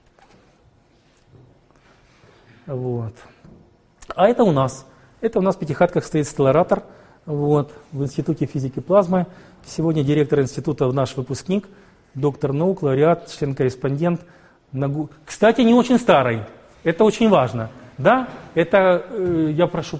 Вот. 2.67 3.15
А 4.15 4.29
это 4.29 4.45
у 4.45 4.53
нас. 4.53 4.87
Это 5.21 5.39
у 5.39 5.43
нас 5.43 5.57
в 5.57 5.59
Пятихатках 5.59 6.05
стоит 6.05 6.27
стелларатор 6.27 6.83
вот, 7.25 7.73
в 7.93 8.03
Институте 8.03 8.47
физики 8.47 8.81
плазмы. 8.81 9.27
Сегодня 9.67 10.05
директор 10.05 10.41
института 10.41 10.87
наш 10.93 11.17
выпускник, 11.17 11.69
доктор 12.15 12.53
наук, 12.53 12.83
лауреат, 12.83 13.29
член-корреспондент. 13.37 14.21
Кстати, 15.25 15.63
не 15.63 15.75
очень 15.75 15.99
старый. 15.99 16.43
Это 16.85 17.03
очень 17.03 17.29
важно. 17.29 17.71
Да, 17.99 18.29
это 18.55 19.05
э, 19.11 19.51
я 19.57 19.67
прошу, 19.67 19.99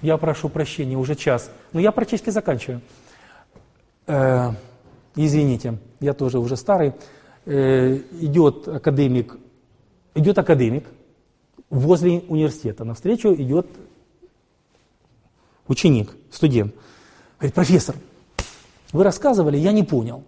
я 0.00 0.16
прошу 0.16 0.48
прощения, 0.48 0.96
уже 0.96 1.16
час. 1.16 1.50
Но 1.74 1.80
я 1.80 1.92
практически 1.92 2.30
заканчиваю. 2.30 2.80
Э, 4.06 4.52
извините, 5.16 5.76
я 6.00 6.14
тоже 6.14 6.38
уже 6.38 6.56
старый. 6.56 6.94
Э, 7.44 7.98
идет 8.20 8.68
академик, 8.68 9.36
идет 10.14 10.38
академик, 10.38 10.86
возле 11.68 12.20
университета. 12.28 12.84
Навстречу 12.84 13.34
идет 13.34 13.66
ученик, 15.68 16.10
студент. 16.30 16.74
Говорит, 17.38 17.54
профессор, 17.54 17.96
вы 18.94 19.02
рассказывали, 19.02 19.56
я 19.56 19.72
не 19.72 19.82
понял. 19.82 20.22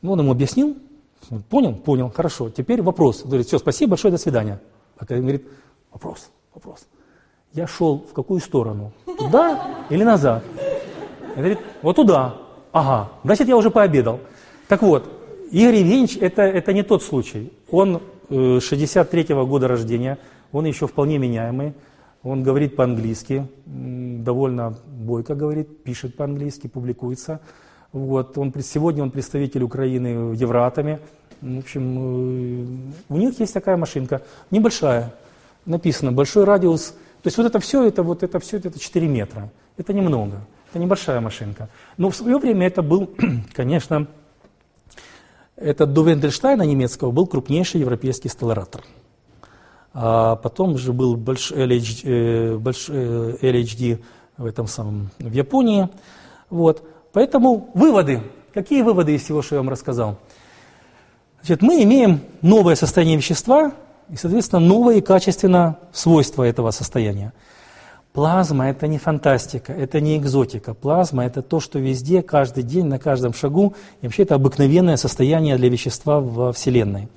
Ну, 0.00 0.12
он 0.12 0.20
ему 0.20 0.32
объяснил, 0.32 0.76
понял, 1.50 1.74
понял, 1.74 2.10
хорошо. 2.10 2.48
Теперь 2.48 2.80
вопрос. 2.80 3.20
Он 3.22 3.28
говорит, 3.28 3.46
все, 3.46 3.58
спасибо 3.58 3.90
большое, 3.90 4.10
до 4.10 4.18
свидания. 4.18 4.58
А 4.96 5.04
он 5.10 5.20
говорит, 5.20 5.46
вопрос, 5.92 6.30
вопрос. 6.54 6.86
Я 7.52 7.66
шел 7.66 8.06
в 8.10 8.14
какую 8.14 8.40
сторону? 8.40 8.92
Туда 9.04 9.84
или 9.90 10.02
назад? 10.02 10.44
Он 11.36 11.36
говорит, 11.36 11.58
вот 11.82 11.96
туда. 11.96 12.36
Ага, 12.72 13.10
значит, 13.22 13.48
я 13.48 13.56
уже 13.56 13.70
пообедал. 13.70 14.20
Так 14.66 14.80
вот, 14.80 15.04
Игорь 15.50 15.76
Евгеньевич, 15.76 16.16
это, 16.16 16.42
это 16.42 16.72
не 16.72 16.82
тот 16.82 17.02
случай. 17.02 17.52
Он 17.70 18.00
63-го 18.30 19.42
э, 19.42 19.44
года 19.44 19.68
рождения, 19.68 20.18
он 20.52 20.64
еще 20.64 20.86
вполне 20.86 21.18
меняемый, 21.18 21.74
он 22.22 22.42
говорит 22.42 22.76
по-английски, 22.76 23.46
довольно 23.66 24.76
бойко 24.86 25.34
говорит, 25.34 25.84
пишет 25.84 26.16
по-английски, 26.16 26.66
публикуется. 26.66 27.40
Вот, 27.92 28.36
он, 28.36 28.52
сегодня 28.62 29.02
он 29.02 29.10
представитель 29.10 29.62
Украины 29.62 30.30
в 30.30 30.32
Евроатоме. 30.32 31.00
В 31.40 31.58
общем, 31.58 32.92
э, 33.08 33.14
у 33.14 33.16
них 33.16 33.38
есть 33.40 33.54
такая 33.54 33.76
машинка, 33.76 34.22
небольшая, 34.50 35.14
написано, 35.64 36.12
большой 36.12 36.44
радиус. 36.44 36.94
То 37.22 37.26
есть 37.26 37.38
вот 37.38 37.46
это 37.46 37.60
все, 37.60 37.86
это 37.86 38.02
вот 38.02 38.22
это 38.22 38.38
все, 38.40 38.58
это 38.58 38.78
4 38.78 39.06
метра. 39.06 39.50
Это 39.76 39.92
немного, 39.92 40.40
это 40.70 40.80
небольшая 40.80 41.20
машинка. 41.20 41.68
Но 41.96 42.10
в 42.10 42.16
свое 42.16 42.38
время 42.38 42.66
это 42.66 42.82
был, 42.82 43.08
конечно, 43.54 44.08
этот 45.56 45.92
до 45.92 46.02
Вендельштайна 46.02 46.62
немецкого 46.62 47.10
был 47.10 47.26
крупнейший 47.26 47.80
европейский 47.80 48.28
стелларатор. 48.28 48.82
А 49.94 50.36
потом 50.36 50.78
же 50.78 50.92
был 50.92 51.16
большой 51.16 51.66
LHD, 51.66 52.02
э, 52.92 53.94
э, 53.94 53.98
в 54.36 54.46
этом 54.46 54.66
самом 54.66 55.10
в 55.18 55.32
Японии. 55.32 55.88
Вот. 56.50 56.82
Поэтому 57.12 57.70
выводы. 57.74 58.22
Какие 58.54 58.82
выводы 58.82 59.14
из 59.14 59.22
всего, 59.22 59.42
что 59.42 59.56
я 59.56 59.60
вам 59.60 59.70
рассказал? 59.70 60.18
Значит, 61.40 61.62
мы 61.62 61.82
имеем 61.82 62.20
новое 62.42 62.74
состояние 62.74 63.16
вещества 63.16 63.72
и, 64.08 64.16
соответственно, 64.16 64.60
новые 64.60 65.02
качественно 65.02 65.78
свойства 65.92 66.42
этого 66.44 66.70
состояния. 66.70 67.32
Плазма– 68.12 68.68
это 68.70 68.86
не 68.86 68.98
фантастика, 68.98 69.72
это 69.72 70.00
не 70.00 70.16
экзотика. 70.16 70.74
Плазма– 70.74 71.24
это 71.26 71.42
то, 71.42 71.60
что 71.60 71.78
везде, 71.78 72.22
каждый 72.22 72.64
день, 72.64 72.86
на 72.86 72.98
каждом 72.98 73.32
шагу. 73.32 73.74
И 74.00 74.06
вообще 74.06 74.22
это 74.24 74.34
обыкновенное 74.34 74.96
состояние 74.96 75.56
для 75.56 75.68
вещества 75.68 76.20
во 76.20 76.52
Вселенной. 76.52 77.08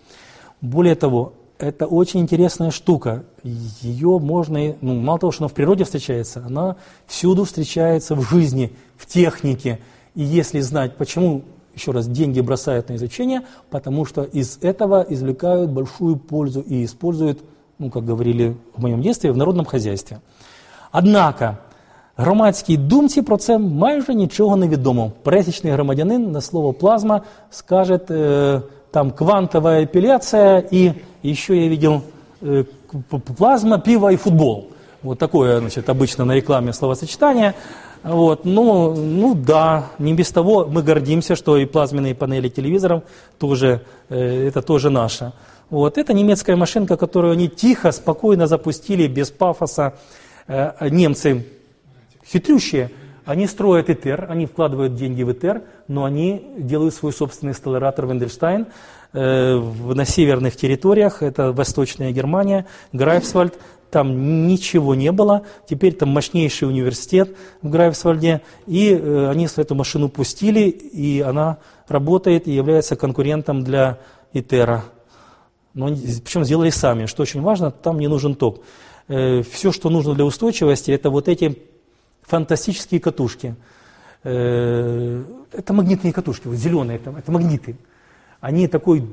Более 0.60 0.96
того, 0.96 1.34
это 1.61 1.87
очень 1.87 2.21
интересная 2.21 2.71
штука. 2.71 3.25
Ее 3.43 4.19
можно, 4.19 4.75
ну, 4.81 4.95
мало 5.01 5.19
того, 5.19 5.33
что 5.33 5.45
она 5.45 5.49
в 5.49 5.55
природе 5.55 5.85
встречается, 5.85 6.43
она 6.47 6.77
всюду 7.07 7.45
встречается 7.45 8.15
в 8.15 8.23
жизни, 8.23 8.73
в 8.97 9.07
технике. 9.07 9.81
И 10.15 10.23
если 10.23 10.61
знать, 10.61 10.97
почему, 10.97 11.43
еще 11.75 11.93
раз, 11.93 12.07
деньги 12.09 12.41
бросают 12.41 12.89
на 12.89 12.97
изучение, 12.97 13.43
потому 13.71 14.05
что 14.05 14.23
из 14.23 14.59
этого 14.63 15.05
извлекают 15.09 15.71
большую 15.71 16.17
пользу 16.17 16.61
и 16.61 16.85
используют, 16.85 17.43
ну, 17.79 17.91
как 17.91 18.05
говорили 18.05 18.57
в 18.75 18.83
моем 18.83 19.03
детстве, 19.03 19.33
в 19.33 19.37
народном 19.37 19.65
хозяйстве. 19.65 20.21
Однако 20.93 21.57
громадській 22.17 22.77
думці 22.77 23.23
про 23.23 23.37
це 23.37 23.59
майже 23.59 24.15
нічого 24.15 24.57
не 24.57 24.69
відомо. 24.69 25.13
Пересічний 25.23 25.73
громадянин 25.73 26.33
на 26.33 26.41
слово 26.41 26.73
плазма 26.73 27.23
скаже 27.51 27.95
э, 27.97 28.63
там 28.92 29.12
квантовая 29.12 29.86
эпиляция 29.86 30.60
и 30.60 30.94
еще 31.24 31.64
я 31.64 31.68
видел 31.70 32.04
э, 32.42 32.64
плазма, 33.38 33.80
пиво 33.80 34.12
и 34.12 34.18
футбол. 34.18 34.72
Вот 35.02 35.18
такое, 35.18 35.60
значит, 35.60 35.90
обычно 35.90 36.26
на 36.26 36.34
рекламе 36.34 36.74
словосочетание. 36.74 37.56
Вот, 38.04 38.46
ну, 38.46 38.96
ну 38.96 39.36
да, 39.36 39.86
не 40.00 40.14
без 40.14 40.32
того 40.32 40.66
мы 40.66 40.82
гордимся, 40.82 41.36
что 41.36 41.58
и 41.58 41.66
плазменные 41.66 42.16
панели 42.16 42.50
телевизоров 42.50 43.04
тоже, 43.40 43.82
э, 44.10 44.48
это 44.48 44.62
тоже 44.62 44.90
наше. 44.90 45.34
Вот, 45.70 45.98
это 45.98 46.14
немецкая 46.14 46.56
машинка, 46.56 46.98
которую 46.98 47.34
они 47.34 47.48
тихо, 47.48 47.92
спокойно 47.92 48.48
запустили, 48.48 49.08
без 49.08 49.32
пафоса. 49.32 49.94
Э, 50.48 50.90
немцы 50.90 51.46
хитрющие, 52.26 52.92
они 53.32 53.48
строят 53.48 53.90
ИТЕР, 53.90 54.28
они 54.30 54.46
вкладывают 54.46 54.96
деньги 54.96 55.24
в 55.24 55.32
ИТЕР, 55.32 55.64
но 55.88 56.04
они 56.04 56.46
делают 56.58 56.94
свой 56.94 57.14
собственный 57.14 57.54
стелларатор 57.54 58.06
Вендельштайн 58.06 58.68
э, 59.14 59.56
на 59.58 60.06
северных 60.06 60.56
территориях, 60.56 61.24
это 61.24 61.52
Восточная 61.52 62.12
Германия, 62.12 62.68
Грайфсвальд, 62.94 63.58
там 63.90 64.48
ничего 64.48 64.96
не 64.96 65.12
было, 65.12 65.44
теперь 65.68 65.94
там 65.94 66.10
мощнейший 66.10 66.68
университет 66.68 67.36
в 67.62 67.70
Грайфсвальде, 67.70 68.42
и 68.68 68.92
э, 68.94 69.30
они 69.30 69.48
эту 69.56 69.76
машину 69.76 70.10
пустили, 70.10 70.70
и 70.70 71.22
она 71.22 71.58
работает 71.88 72.48
и 72.48 72.52
является 72.52 72.96
конкурентом 72.96 73.64
для 73.64 74.00
ИТЕРа. 74.34 74.84
Но, 75.74 75.88
причем 75.88 76.44
сделали 76.44 76.70
сами, 76.70 77.06
что 77.06 77.22
очень 77.22 77.42
важно, 77.42 77.72
там 77.72 78.00
не 78.00 78.08
нужен 78.08 78.36
ток. 78.36 78.62
Э, 79.08 79.42
все, 79.42 79.72
что 79.72 79.90
нужно 79.90 80.16
для 80.16 80.26
устойчивости, 80.26 80.92
это 80.92 81.10
вот 81.10 81.28
эти 81.28 81.71
фантастические 82.22 83.00
катушки. 83.00 83.56
Э, 84.24 85.24
это 85.52 85.74
магнитные 85.74 86.14
катушки, 86.14 86.48
вот 86.48 86.58
зеленые, 86.58 86.98
это, 86.98 87.14
это 87.18 87.32
магниты. 87.32 87.76
Они 88.40 88.68
такой 88.68 89.04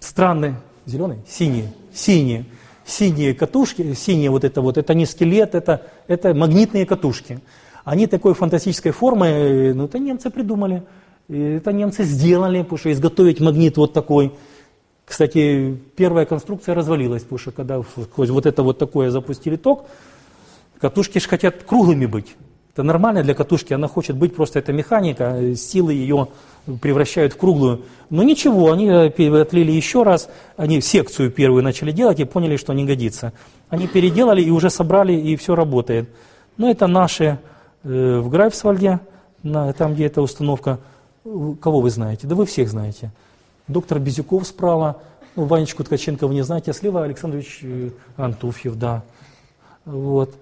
странный, 0.00 0.54
зеленый, 0.86 1.18
синие, 1.28 1.72
синие, 1.92 2.44
синие 2.84 3.34
катушки, 3.34 3.94
синие 3.94 4.30
вот 4.30 4.44
это 4.44 4.60
вот, 4.60 4.78
это 4.78 4.94
не 4.94 5.06
скелет, 5.06 5.54
это, 5.54 5.82
это 6.08 6.34
магнитные 6.34 6.86
катушки. 6.86 7.40
Они 7.84 8.06
такой 8.06 8.34
фантастической 8.34 8.92
формы, 8.92 9.72
ну 9.74 9.84
это 9.84 9.98
немцы 9.98 10.30
придумали, 10.30 10.82
это 11.28 11.72
немцы 11.72 12.04
сделали, 12.04 12.62
потому 12.62 12.78
что 12.78 12.92
изготовить 12.92 13.40
магнит 13.40 13.76
вот 13.76 13.92
такой– 13.92 14.32
кстати, 15.06 15.78
первая 15.94 16.26
конструкция 16.26 16.74
развалилась, 16.74 17.22
потому 17.22 17.38
что 17.38 17.52
когда 17.52 17.80
вот 18.16 18.46
это 18.46 18.62
вот 18.64 18.78
такое 18.78 19.10
запустили 19.10 19.54
ток, 19.54 19.86
катушки 20.80 21.18
же 21.18 21.28
хотят 21.28 21.62
круглыми 21.64 22.06
быть. 22.06 22.36
Это 22.72 22.82
нормально 22.82 23.22
для 23.22 23.34
катушки, 23.34 23.72
она 23.72 23.88
хочет 23.88 24.16
быть 24.16 24.34
просто 24.34 24.58
эта 24.58 24.72
механика, 24.72 25.34
э, 25.36 25.54
силы 25.54 25.94
ее 25.94 26.28
превращают 26.82 27.32
в 27.32 27.38
круглую. 27.38 27.84
Но 28.10 28.22
ничего, 28.22 28.70
они 28.70 28.86
э, 28.88 29.40
отлили 29.40 29.72
еще 29.72 30.02
раз, 30.02 30.28
они 30.58 30.82
секцию 30.82 31.30
первую 31.30 31.62
начали 31.62 31.90
делать 31.90 32.20
и 32.20 32.24
поняли, 32.24 32.56
что 32.56 32.74
не 32.74 32.84
годится. 32.84 33.32
Они 33.70 33.86
переделали 33.86 34.42
и 34.42 34.50
уже 34.50 34.68
собрали, 34.68 35.14
и 35.14 35.36
все 35.36 35.54
работает. 35.54 36.10
Но 36.58 36.70
это 36.70 36.86
наши 36.86 37.38
э, 37.82 38.18
в 38.18 38.28
Грайфсвальде, 38.28 39.00
на, 39.42 39.72
там, 39.72 39.94
где 39.94 40.06
эта 40.06 40.20
установка. 40.20 40.78
Кого 41.24 41.80
вы 41.80 41.90
знаете? 41.90 42.26
Да 42.26 42.34
вы 42.34 42.44
всех 42.44 42.68
знаете. 42.68 43.10
Доктор 43.68 43.98
Безюков 43.98 44.46
справа, 44.46 45.00
ну, 45.34 45.44
Ванечку 45.44 45.82
Ткаченко 45.82 46.26
вы 46.26 46.34
не 46.34 46.42
знаете, 46.42 46.72
а 46.72 46.74
слева 46.74 47.04
Александрович 47.04 47.60
э, 47.62 47.90
Антуфьев, 48.16 48.76
да. 48.76 49.02
Вот. 49.84 50.34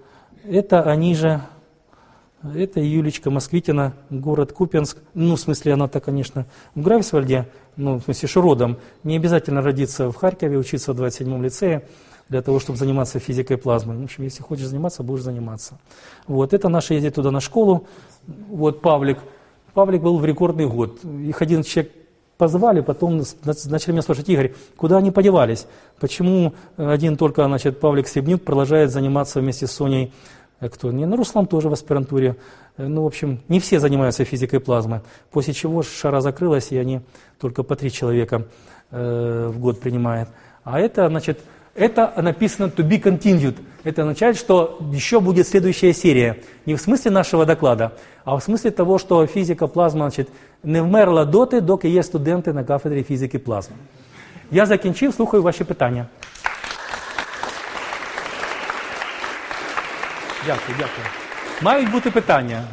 Это 0.47 0.83
они 0.83 1.15
же, 1.15 1.41
это 2.43 2.79
Юлечка 2.79 3.31
Москвитина, 3.31 3.95
город 4.11 4.53
Купенск. 4.53 4.99
Ну, 5.15 5.37
в 5.37 5.41
смысле, 5.41 5.73
она-то, 5.73 6.01
конечно, 6.01 6.45
в 6.75 6.83
Грайфсвальде, 6.83 7.49
ну, 7.77 7.99
в 7.99 8.03
смысле, 8.05 8.29
что 8.29 8.43
родом. 8.43 8.77
Не 9.05 9.17
обязательно 9.17 9.63
родиться 9.63 10.13
в 10.13 10.17
Харькове, 10.17 10.59
учиться 10.59 10.93
в 10.93 11.01
27-м 11.01 11.43
лицее 11.43 11.87
для 12.29 12.43
того, 12.43 12.61
чтобы 12.61 12.79
заниматься 12.79 13.19
физикой 13.19 13.57
плазмы. 13.57 13.99
В 13.99 14.05
общем, 14.05 14.25
если 14.25 14.43
хочешь 14.43 14.67
заниматься, 14.67 15.03
будешь 15.03 15.23
заниматься. 15.23 15.79
Вот, 16.27 16.53
это 16.53 16.69
наши 16.69 16.93
ездят 16.93 17.15
туда 17.15 17.31
на 17.31 17.41
школу. 17.41 17.87
Вот 18.27 18.83
Павлик. 18.83 19.21
Павлик 19.73 20.03
был 20.03 20.19
в 20.19 20.27
рекордный 20.27 20.67
год. 20.67 21.03
Их 21.05 21.41
один 21.41 21.63
человек 21.63 21.91
позвали, 22.39 22.81
потом 22.81 23.23
начали 23.45 23.93
меня 23.93 24.03
спрашивать, 24.03 24.29
Игорь, 24.29 24.55
куда 24.77 24.99
они 24.99 25.11
подевались? 25.11 25.67
Почему 26.01 26.55
один 26.77 27.17
только, 27.17 27.45
значит, 27.45 27.81
Павлик 27.81 28.09
Стебнюк 28.09 28.43
продолжает 28.43 28.91
заниматься 28.91 29.41
вместе 29.41 29.67
с 29.67 29.73
Соней, 29.73 30.13
э, 30.61 30.69
кто? 30.69 30.91
Не, 30.93 31.07
ну, 31.07 31.17
Руслан 31.17 31.47
тоже 31.47 31.69
в 31.69 31.73
аспирантуре. 31.73 32.37
Э, 32.77 32.87
ну, 32.87 33.03
в 33.03 33.07
общем, 33.07 33.41
не 33.49 33.61
все 33.61 33.79
занимаются 33.79 34.25
физикой 34.25 34.61
плазмы. 34.61 35.03
После 35.31 35.55
чего 35.55 35.83
шара 35.83 36.21
закрылась, 36.21 36.73
и 36.73 36.77
они 36.77 37.01
только 37.41 37.63
по 37.63 37.77
три 37.77 37.91
человека 37.91 38.47
э, 38.91 39.51
в 39.53 39.59
год 39.59 39.81
принимают. 39.81 40.29
А 40.65 40.81
это, 40.81 41.09
значит, 41.09 41.41
это 41.75 42.13
написано 42.21 42.67
to 42.67 42.89
be 42.89 43.01
continued. 43.01 43.57
Это 43.84 44.02
означает, 44.02 44.38
что 44.38 44.80
еще 44.94 45.20
будет 45.20 45.48
следующая 45.48 45.94
серия. 45.94 46.36
Не 46.66 46.76
в 46.76 46.82
смысле 46.82 47.12
нашого 47.12 47.46
доклада, 47.46 47.92
а 48.26 48.36
в 48.36 48.44
смысле 48.44 48.72
того, 48.72 49.00
что 49.00 49.26
фізика 49.28 49.68
плазми 49.68 50.00
значить, 50.00 50.28
не 50.64 50.82
вмерла 50.82 51.26
доти, 51.26 51.62
доки 51.62 51.90
є 51.90 52.04
студенти 52.04 52.54
на 52.54 52.64
кафедрі 52.64 53.04
фізики 53.04 53.40
плазми. 53.40 53.76
Я 54.52 54.66
закінчив, 54.66 55.14
слухаю 55.14 55.44
ваші 55.44 55.64
питання. 55.64 56.06
Дякую, 60.46 60.78
дякую. 60.78 61.08
Мають 61.62 61.92
бути 61.92 62.12
питання. 62.12 62.64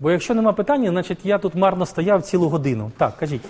Бо 0.00 0.10
якщо 0.10 0.34
нема 0.34 0.52
питання, 0.52 0.90
значить 0.90 1.18
я 1.24 1.38
тут 1.38 1.54
марно 1.54 1.86
стояв 1.86 2.22
цілу 2.22 2.48
годину. 2.48 2.90
Так, 2.96 3.16
кажіть. 3.16 3.42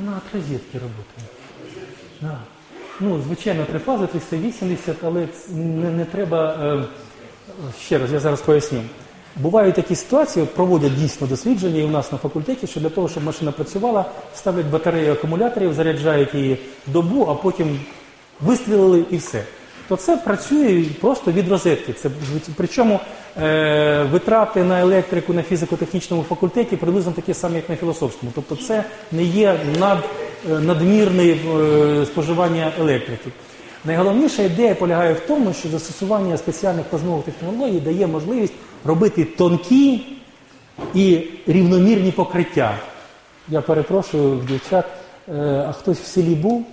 Вона 0.00 0.16
от 0.16 0.34
розетки 0.34 0.78
працює. 0.78 1.28
Да. 2.20 2.38
Ну, 3.00 3.22
звичайно, 3.26 3.64
три 3.64 3.78
фази 3.78 4.06
380, 4.06 4.96
але 5.04 5.28
не, 5.48 5.90
не 5.90 6.04
треба. 6.04 6.56
Е, 6.62 6.84
ще 7.80 7.98
раз, 7.98 8.12
я 8.12 8.20
зараз 8.20 8.40
поясню. 8.40 8.82
Бувають 9.36 9.74
такі 9.74 9.94
ситуації, 9.94 10.46
проводять 10.46 10.96
дійсно 10.96 11.26
дослідження 11.26 11.80
і 11.80 11.84
у 11.84 11.90
нас 11.90 12.12
на 12.12 12.18
факультеті, 12.18 12.66
що 12.66 12.80
для 12.80 12.88
того, 12.88 13.08
щоб 13.08 13.24
машина 13.24 13.52
працювала, 13.52 14.04
ставлять 14.34 14.66
батарею 14.66 15.12
акумуляторів, 15.12 15.74
заряджають 15.74 16.34
її 16.34 16.58
добу, 16.86 17.26
а 17.30 17.34
потім 17.34 17.80
вистрілили 18.40 19.04
і 19.10 19.16
все. 19.16 19.44
То 19.88 19.96
це 19.96 20.16
працює 20.16 20.84
просто 21.00 21.32
від 21.32 21.48
розетки. 21.48 21.92
Це, 21.92 22.10
причому 22.56 23.00
е, 23.42 24.06
витрати 24.12 24.64
на 24.64 24.80
електрику 24.80 25.32
на 25.32 25.42
фізико-технічному 25.42 26.22
факультеті 26.22 26.76
приблизно 26.76 27.12
такі 27.12 27.34
самі, 27.34 27.56
як 27.56 27.68
на 27.68 27.76
філософському. 27.76 28.32
Тобто 28.34 28.56
це 28.56 28.84
не 29.12 29.22
є 29.22 29.60
над, 29.78 29.98
е, 30.50 30.58
надмірне 30.60 31.24
е, 31.24 32.06
споживання 32.06 32.72
електрики. 32.78 33.30
Найголовніша 33.84 34.42
ідея 34.42 34.74
полягає 34.74 35.14
в 35.14 35.20
тому, 35.20 35.52
що 35.52 35.68
застосування 35.68 36.36
спеціальних 36.36 36.84
плазмових 36.84 37.24
технологій 37.24 37.80
дає 37.80 38.06
можливість 38.06 38.54
робити 38.84 39.24
тонкі 39.24 40.06
і 40.94 41.26
рівномірні 41.46 42.12
покриття. 42.12 42.78
Я 43.48 43.60
перепрошую 43.60 44.40
дівчат, 44.48 44.84
е, 45.28 45.64
а 45.68 45.72
хтось 45.72 45.98
в 45.98 46.06
селі 46.06 46.34
був? 46.34 46.66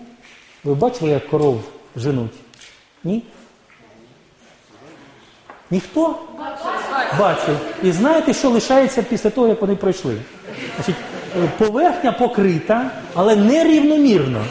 Ви 0.63 0.75
бачили, 0.75 1.11
як 1.11 1.27
коров 1.27 1.61
женуть? 1.95 2.44
Ні? 3.05 3.23
Ніхто? 5.71 6.15
Бачив. 7.19 7.57
І 7.83 7.91
знаєте, 7.91 8.33
що 8.33 8.49
лишається 8.49 9.03
після 9.03 9.29
того, 9.29 9.47
як 9.47 9.61
вони 9.61 9.75
пройшли? 9.75 10.15
Значить, 10.75 10.95
е, 11.37 11.49
поверхня 11.57 12.11
покрита, 12.11 12.91
але 13.13 13.35
не 13.35 13.63
рівномірно. 13.63 14.41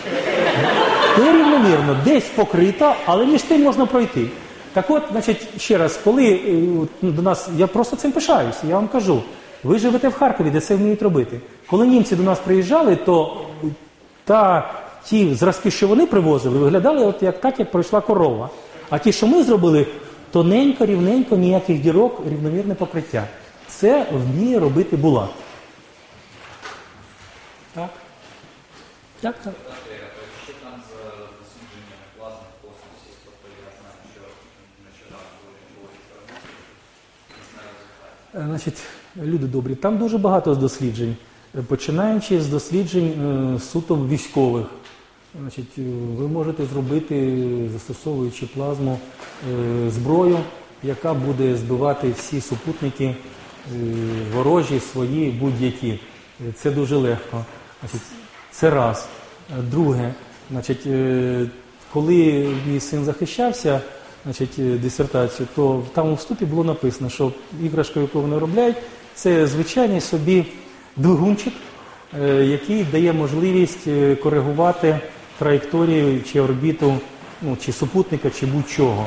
Не 1.18 1.32
рівномірно, 1.32 1.96
десь 2.04 2.24
покрита, 2.24 2.96
але 3.06 3.26
між 3.26 3.42
тим 3.42 3.62
можна 3.62 3.86
пройти. 3.86 4.26
Так 4.72 4.90
от, 4.90 5.02
значить, 5.12 5.60
ще 5.60 5.78
раз, 5.78 6.00
коли 6.04 6.26
е, 6.26 6.52
ну, 7.02 7.10
до 7.10 7.22
нас, 7.22 7.48
я 7.56 7.66
просто 7.66 7.96
цим 7.96 8.12
пишаюся, 8.12 8.58
я 8.68 8.74
вам 8.74 8.88
кажу, 8.88 9.22
ви 9.64 9.78
живете 9.78 10.08
в 10.08 10.14
Харкові, 10.14 10.50
де 10.50 10.60
це 10.60 10.74
вміють 10.74 11.02
робити. 11.02 11.40
Коли 11.66 11.86
німці 11.86 12.16
до 12.16 12.22
нас 12.22 12.38
приїжджали, 12.38 12.96
то 12.96 13.46
та 14.24 14.70
ті 15.04 15.34
зразки, 15.34 15.70
що 15.70 15.88
вони 15.88 16.06
привозили, 16.06 16.58
виглядали 16.58 17.06
от 17.06 17.22
як 17.22 17.40
так, 17.40 17.58
як 17.58 17.70
пройшла 17.70 18.00
корова. 18.00 18.50
А 18.90 18.98
ті, 18.98 19.12
що 19.12 19.26
ми 19.26 19.42
зробили, 19.42 19.86
тоненько, 20.30 20.86
рівненько, 20.86 21.36
ніяких 21.36 21.80
дірок, 21.80 22.22
рівномірне 22.30 22.74
покриття. 22.74 23.28
Це 23.68 24.06
вміє 24.12 24.58
робити 24.58 24.96
булат. 24.96 25.30
Так? 27.74 27.90
Так, 29.20 29.34
так. 29.44 29.54
Значить, 38.34 38.78
люди 39.16 39.46
добрі, 39.46 39.74
там 39.74 39.98
дуже 39.98 40.18
багато 40.18 40.54
досліджень, 40.54 41.16
починаючи 41.66 42.40
з 42.40 42.48
досліджень 42.48 43.12
е, 43.56 43.60
суто 43.60 43.96
військових. 43.96 44.66
Значить, 45.40 45.78
е, 45.78 45.82
ви 46.16 46.28
можете 46.28 46.64
зробити, 46.64 47.38
застосовуючи 47.72 48.46
плазму, 48.46 48.98
е, 49.52 49.90
зброю, 49.90 50.38
яка 50.82 51.14
буде 51.14 51.56
збивати 51.56 52.10
всі 52.18 52.40
супутники 52.40 53.04
е, 53.04 53.16
ворожі, 54.34 54.80
свої, 54.80 55.30
будь-які. 55.30 55.98
Це 56.54 56.70
дуже 56.70 56.96
легко. 56.96 57.44
Значить, 57.80 58.06
це 58.50 58.70
раз. 58.70 59.08
Друге, 59.70 60.14
значить, 60.50 60.86
коли 61.92 62.48
мій 62.66 62.80
син 62.80 63.04
захищався, 63.04 63.80
значить, 64.24 64.80
дисертацію, 64.80 65.48
то 65.56 65.82
там 65.94 66.12
у 66.12 66.14
вступі 66.14 66.44
було 66.44 66.64
написано, 66.64 67.10
що 67.10 67.32
іграшка, 67.62 68.00
яку 68.00 68.20
вони 68.20 68.38
робляють, 68.38 68.76
це 69.14 69.46
звичайний 69.46 70.00
собі 70.00 70.44
двигунчик, 70.96 71.52
який 72.40 72.84
дає 72.84 73.12
можливість 73.12 73.88
коригувати 74.22 75.00
траєкторію 75.39 76.23
чи 76.23 76.41
орбіту 76.41 76.93
ну, 77.41 77.57
чи 77.65 77.71
супутника, 77.71 78.29
чи 78.29 78.45
будь-чого. 78.45 79.05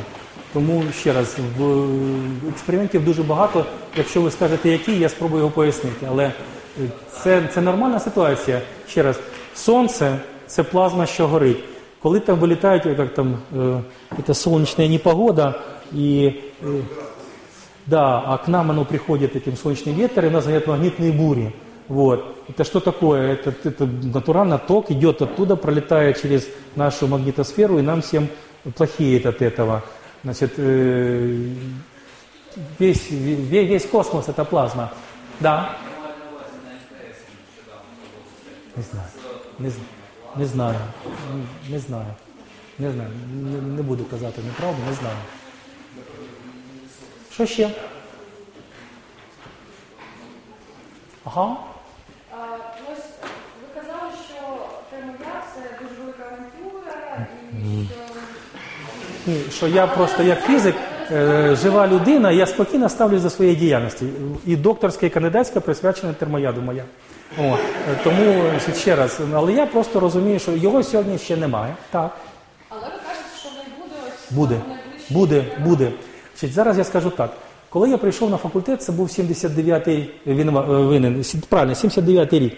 Тому 0.53 0.83
ще 1.01 1.13
раз, 1.13 1.37
в 1.59 1.65
е, 1.65 2.49
експериментів 2.49 3.05
дуже 3.05 3.23
багато. 3.23 3.67
Якщо 3.97 4.21
ви 4.21 4.31
скажете, 4.31 4.69
які, 4.69 4.99
я 4.99 5.09
спробую 5.09 5.41
його 5.41 5.51
пояснити. 5.51 6.07
Але 6.09 6.25
е, 6.25 6.33
це, 7.23 7.49
це 7.55 7.61
нормальна 7.61 8.01
ситуація. 8.01 8.61
Ще 8.89 9.03
раз, 9.03 9.21
сонце 9.55 10.19
це 10.47 10.63
плазма, 10.63 11.07
що 11.07 11.29
горить. 11.29 11.65
Коли 12.03 12.21
там 12.21 12.39
вилітають, 12.39 12.87
як 12.87 13.15
там 13.15 13.39
е, 13.57 13.81
це 14.27 14.35
сонячна 14.35 14.89
непогода, 14.89 15.55
і 15.93 16.33
е, 16.63 16.67
да, 17.87 18.23
а 18.27 18.39
к 18.39 18.51
нам 18.51 18.71
оно 18.71 18.85
приходит 18.85 19.37
этим 19.37 19.57
солнечный 19.57 19.93
ветер, 19.93 20.25
и 20.25 20.29
у 20.29 20.31
нас 20.31 20.45
говорят 20.45 20.67
магнитные 20.67 21.13
бури. 21.13 21.53
Вот. 21.88 22.44
Это 22.50 22.64
что 22.64 22.80
такое? 22.80 23.34
Это, 23.34 23.54
это 23.64 23.86
натурально 23.86 24.58
ток 24.58 24.92
идет 24.92 25.22
оттуда, 25.22 25.56
пролетая 25.56 26.14
через 26.14 26.48
нашу 26.76 27.08
магнитосферу, 27.08 27.80
и 27.80 27.82
нам 27.82 28.02
всем 28.02 28.28
плохеет 28.76 29.26
от 29.26 29.42
этого. 29.42 29.84
Значит, 30.24 30.54
э, 30.58 31.54
весь, 32.80 33.10
весь, 33.10 33.70
весь 33.70 33.86
космос 33.86 34.28
это 34.28 34.44
плазма. 34.44 34.92
Да? 35.40 35.78
Не 38.76 38.84
знаю. 38.84 39.08
Не, 39.60 39.72
не 40.36 40.46
знаю. 40.46 40.76
Не- 41.70 41.78
знаю. 41.80 42.16
Не 42.78 42.92
знаю. 42.92 43.10
Не, 43.34 43.62
не 43.62 43.82
буду 43.82 44.04
казати 44.06 44.42
неправду, 44.42 44.82
не 44.90 44.94
знаю. 44.94 45.18
Що 47.32 47.46
ще? 47.46 47.70
Ага. 51.24 51.58
Ось 52.92 53.06
ви 53.62 53.82
казали, 53.82 54.12
що 54.30 54.36
Кремля 54.90 55.44
це 55.54 55.62
дуже 55.82 56.02
велика 56.02 56.24
авантюра 56.24 57.28
і 59.28 59.32
ну, 59.32 59.52
що. 59.52 59.68
Я 59.68 59.88
просто 59.88 60.24
як 60.24 60.42
фізик, 60.42 60.76
е, 61.12 61.56
жива 61.56 61.88
людина, 61.88 62.32
я 62.32 62.46
спокійно 62.46 62.90
ставлюсь 62.90 63.22
до 63.22 63.30
своєї 63.30 63.56
діяльності. 63.56 64.06
І 64.46 64.56
докторська, 64.56 65.06
і 65.06 65.10
кандидатська 65.10 65.60
присвячена 65.60 66.14
термояду 66.14 66.62
моя. 66.62 66.84
О, 67.40 67.44
е, 67.44 67.58
тому 68.04 68.44
ще 68.78 68.96
раз, 68.96 69.20
але 69.34 69.54
я 69.54 69.66
просто 69.66 70.00
розумію, 70.00 70.40
що 70.40 70.52
його 70.52 70.84
сьогодні 70.84 71.18
ще 71.18 71.38
немає. 71.38 71.76
Так. 71.92 72.12
Але 72.70 72.82
ви 72.82 72.88
кажете, 72.88 73.40
що 73.40 73.50
не 73.50 73.84
буде 73.84 73.96
ось 74.08 74.32
Буде, 74.32 74.62
буде, 75.10 75.46
буде. 75.64 75.92
Значить, 76.34 76.56
зараз 76.56 76.78
я 76.78 76.84
скажу 76.84 77.10
так. 77.10 77.32
Коли 77.70 77.90
я 77.90 77.98
прийшов 77.98 78.30
на 78.30 78.38
факультет, 78.38 78.84
це 78.84 78.92
був 78.92 79.08
79-й 79.08 80.10
він, 80.28 80.50
е, 80.50 80.62
винен, 80.62 81.24
правильно, 81.50 81.74
79-й 81.74 82.40
рік. 82.40 82.54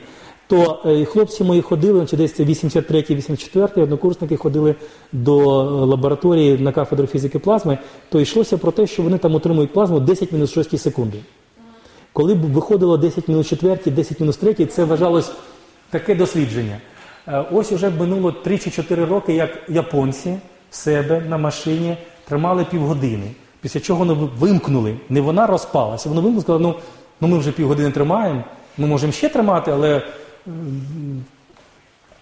То 0.48 0.80
е, 0.86 1.06
хлопці 1.06 1.44
мої 1.44 1.62
ходили, 1.62 2.00
значить, 2.00 2.20
десь 2.20 2.40
83-й, 2.40 3.16
84-й, 3.16 3.82
однокурсники 3.82 4.38
ходили 4.38 4.76
до 5.12 5.62
е, 5.62 5.64
лабораторії 5.86 6.58
на 6.58 6.72
кафедру 6.72 7.08
фізики 7.08 7.40
плазми, 7.40 7.78
то 8.10 8.20
йшлося 8.20 8.58
про 8.58 8.72
те, 8.72 8.88
що 8.88 9.04
вони 9.04 9.18
там 9.18 9.36
отримують 9.36 9.74
плазму 9.74 10.00
10 10.00 10.32
мінус 10.32 10.54
6 10.54 10.82
секунди. 10.82 11.18
Коли 12.14 12.36
б 12.36 12.54
виходило 12.54 12.98
10 12.98 13.28
мінус 13.28 13.48
4, 13.48 13.80
10 13.86 14.20
мінус 14.20 14.38
3, 14.38 14.66
це 14.66 14.84
вважалось 14.84 15.32
таке 15.90 16.16
дослідження. 16.16 16.78
Ось 17.52 17.72
уже 17.72 17.90
минуло 17.90 18.32
3 18.32 18.58
чи 18.58 18.72
4 18.72 19.06
роки, 19.06 19.34
як 19.34 19.50
японці 19.70 20.38
в 20.70 20.76
себе 20.76 21.24
на 21.30 21.38
машині 21.38 21.98
тримали 22.28 22.66
півгодини. 22.72 23.32
Після 23.62 23.80
чого 23.80 24.00
вони 24.00 24.14
вимкнули. 24.14 24.96
Не 25.10 25.22
вона 25.22 25.48
розпалася, 25.48 26.10
вони 26.10 26.22
вимкнули, 26.22 26.42
сказали, 26.42 26.62
ну, 26.64 26.76
ну 27.22 27.28
ми 27.28 27.38
вже 27.38 27.52
півгодини 27.52 27.92
тримаємо, 27.92 28.44
ми 28.78 28.88
можемо 28.88 29.12
ще 29.14 29.30
тримати, 29.30 29.72
але 29.72 30.02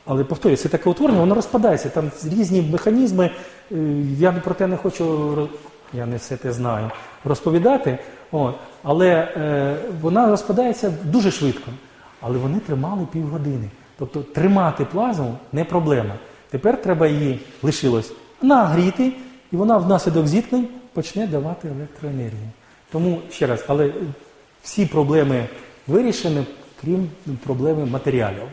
але 0.05 0.23
повторюю, 0.23 0.57
це 0.57 0.69
таке 0.69 0.89
утворення, 0.89 1.19
воно 1.19 1.35
розпадається. 1.35 1.89
Там 1.89 2.11
різні 2.23 2.61
механізми. 2.61 3.29
е, 3.71 3.75
Я 4.19 4.31
про 4.31 4.53
те 4.53 4.67
не 4.67 4.77
хочу, 4.77 5.49
я 5.93 6.05
не 6.05 6.17
все 6.17 6.37
те 6.37 6.51
знаю, 6.53 6.91
розповідати. 7.25 7.99
От. 8.31 8.55
Але 8.83 9.07
е, 9.07 9.75
вона 10.01 10.29
розпадається 10.29 10.93
дуже 11.03 11.31
швидко. 11.31 11.71
Але 12.21 12.37
вони 12.37 12.59
тримали 12.59 13.07
півгодини. 13.11 13.69
Тобто 13.99 14.21
тримати 14.21 14.85
плазму 14.85 15.37
не 15.53 15.63
проблема. 15.63 16.13
Тепер 16.49 16.81
треба 16.81 17.07
її 17.07 17.39
лишилось 17.63 18.11
нагріти, 18.41 19.11
і 19.51 19.55
вона 19.55 19.77
внаслідок 19.77 20.27
зіткнень 20.27 20.67
почне 20.97 21.27
давати 21.27 21.67
електроенергію. 21.67 22.49
Тому 22.91 23.21
ще 23.31 23.47
раз, 23.47 23.63
але 23.67 23.93
всі 24.63 24.85
проблеми 24.85 25.47
вирішені, 25.87 26.45
крім 26.81 27.09
проблеми 27.43 27.85
матеріалів. 27.85 28.43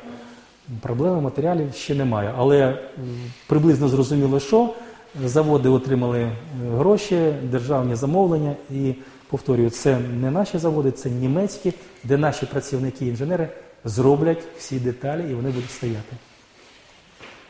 Проблеми 0.81 1.21
матеріалів 1.21 1.75
ще 1.75 1.95
немає, 1.95 2.35
але 2.37 2.79
приблизно 3.47 3.89
зрозуміло, 3.89 4.41
що 4.41 4.75
заводи 5.25 5.69
отримали 5.69 6.21
е, 6.21 6.33
гроші, 6.77 7.35
державні 7.43 7.95
замовлення, 7.95 8.55
і 8.71 8.95
повторюю, 9.29 9.71
це 9.71 9.99
не 9.99 10.31
наші 10.31 10.59
заводи, 10.59 10.91
це 10.91 11.11
німецькі, 11.11 11.73
де 12.05 12.17
наші 12.17 12.47
працівники, 12.47 13.07
інженери 13.07 13.49
зроблять 13.85 14.43
всі 14.59 14.79
деталі 14.79 15.31
і 15.31 15.35
вони 15.35 15.51
будуть 15.51 15.71
стояти. 15.71 16.17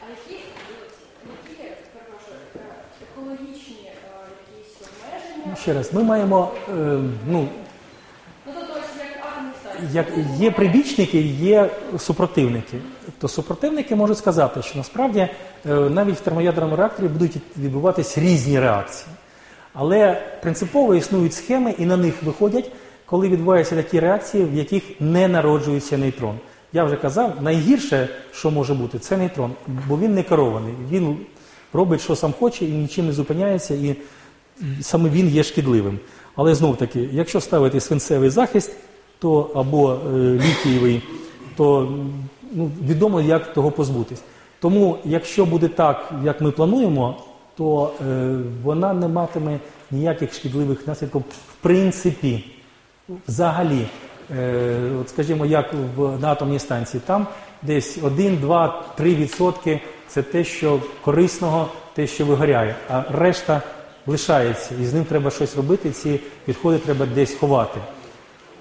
А 0.01 0.11
які, 0.11 0.43
які 1.51 1.71
перепрошую, 1.93 2.39
е, 2.57 2.61
екологічні 3.13 3.77
е, 3.87 3.95
якісь 4.57 4.89
обмеження? 4.89 5.44
Ну, 5.44 5.44
ще 5.57 5.75
раз, 5.75 5.95
ми 5.95 6.03
маємо 6.03 6.51
е, 6.69 6.99
ну, 7.29 7.49
як 9.93 10.07
є 10.37 10.51
прибічники, 10.51 11.21
є 11.21 11.71
супротивники. 11.99 12.79
То 13.19 13.29
супротивники 13.29 13.97
можуть 13.97 14.19
сказати, 14.19 14.63
що 14.63 14.79
насправді 14.79 15.19
е, 15.21 15.31
навіть 15.75 16.17
в 16.17 16.21
термоядерному 16.21 16.77
реакторі 16.77 17.09
будуть 17.09 17.37
відбуватись 17.57 18.19
різні 18.19 18.61
реакції. 18.61 19.09
Але 19.73 20.23
принципово 20.43 20.95
існують 20.95 21.35
схеми, 21.35 21.75
і 21.79 21.87
на 21.87 21.97
них 21.97 22.23
виходять, 22.23 22.71
коли 23.07 23.29
відбуваються 23.29 23.77
такі 23.77 24.01
реакції, 24.01 24.45
в 24.45 24.55
яких 24.55 24.83
не 25.01 25.29
народжується 25.29 25.99
нейтрон. 25.99 26.39
Я 26.73 26.85
вже 26.85 26.97
казав, 26.97 27.43
найгірше, 27.43 28.09
що 28.33 28.51
може 28.51 28.75
бути, 28.75 28.99
це 28.99 29.17
нейтрон, 29.17 29.53
бо 29.89 29.99
він 29.99 30.15
не 30.15 30.23
керований. 30.23 30.75
Він 30.91 31.17
робить, 31.73 32.01
що 32.01 32.17
сам 32.17 32.33
хоче, 32.39 32.65
і 32.65 32.69
нічим 32.69 33.07
не 33.07 33.13
зупиняється, 33.13 33.75
і 33.75 33.97
саме 34.81 35.09
він 35.09 35.29
є 35.29 35.43
шкідливим. 35.43 35.99
Але 36.37 36.55
знов 36.55 36.77
таки, 36.77 37.09
якщо 37.13 37.41
ставити 37.41 37.81
свинцевий 37.81 38.31
захист, 38.31 38.77
то 39.19 39.51
або 39.55 39.93
е, 39.93 39.99
літієвий, 40.19 41.03
то 41.57 41.93
ну, 42.53 42.71
відомо, 42.89 43.21
як 43.21 43.53
того 43.53 43.71
позбутись. 43.71 44.23
Тому, 44.61 44.99
якщо 45.05 45.47
буде 45.47 45.69
так, 45.69 46.13
як 46.25 46.41
ми 46.41 46.51
плануємо, 46.51 47.17
то 47.57 47.93
е, 48.09 48.37
вона 48.63 48.93
не 48.93 49.09
матиме 49.09 49.59
ніяких 49.91 50.35
шкідливих 50.35 50.87
наслідків 50.87 51.21
в 51.21 51.55
принципі. 51.61 52.45
Взагалі, 53.29 53.87
е, 54.39 54.81
от 55.01 55.09
скажімо, 55.09 55.47
як 55.47 55.75
в, 55.97 56.21
на 56.21 56.33
атомній 56.33 56.59
станції, 56.59 57.03
там 57.07 57.27
десь 57.63 57.99
1, 58.03 58.37
2, 58.37 58.85
3 58.97 59.15
відсотки 59.15 59.81
це 60.09 60.23
те, 60.23 60.45
що 60.45 60.81
корисного, 61.03 61.69
те, 61.95 62.07
що 62.07 62.27
вигоряє, 62.27 62.75
а 62.89 63.03
решта 63.11 63.63
лишається, 64.07 64.75
і 64.81 64.85
з 64.85 64.95
ним 64.95 65.05
треба 65.05 65.31
щось 65.31 65.57
робити, 65.57 65.91
ці 65.91 66.21
відходи 66.49 66.79
треба 66.79 67.07
десь 67.07 67.35
ховати. 67.35 67.81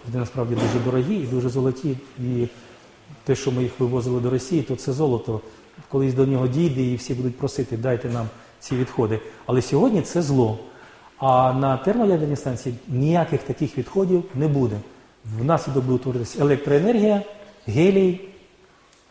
Вони 0.07 0.19
насправді 0.19 0.55
дуже 0.55 0.85
дорогі 0.85 1.15
і 1.15 1.25
дуже 1.25 1.49
золоті. 1.49 1.97
І 2.19 2.47
те, 3.23 3.35
що 3.35 3.51
ми 3.51 3.63
їх 3.63 3.79
вивозили 3.79 4.21
до 4.21 4.29
Росії, 4.29 4.61
то 4.61 4.75
це 4.75 4.93
золото. 4.93 5.41
Колись 5.89 6.13
до 6.13 6.25
нього 6.25 6.47
дійде, 6.47 6.81
і 6.81 6.95
всі 6.95 7.13
будуть 7.13 7.37
просити, 7.37 7.77
дайте 7.77 8.09
нам 8.09 8.27
ці 8.59 8.75
відходи. 8.75 9.19
Але 9.45 9.61
сьогодні 9.61 10.01
це 10.01 10.21
зло. 10.21 10.59
А 11.17 11.53
на 11.53 11.77
термоядерній 11.77 12.35
станції 12.35 12.75
ніяких 12.87 13.43
таких 13.43 13.77
відходів 13.77 14.23
не 14.35 14.47
буде. 14.47 14.79
Внаслідок 15.39 15.83
буде 15.83 15.95
утворитися 15.95 16.41
електроенергія, 16.41 17.21
гелій, 17.67 18.19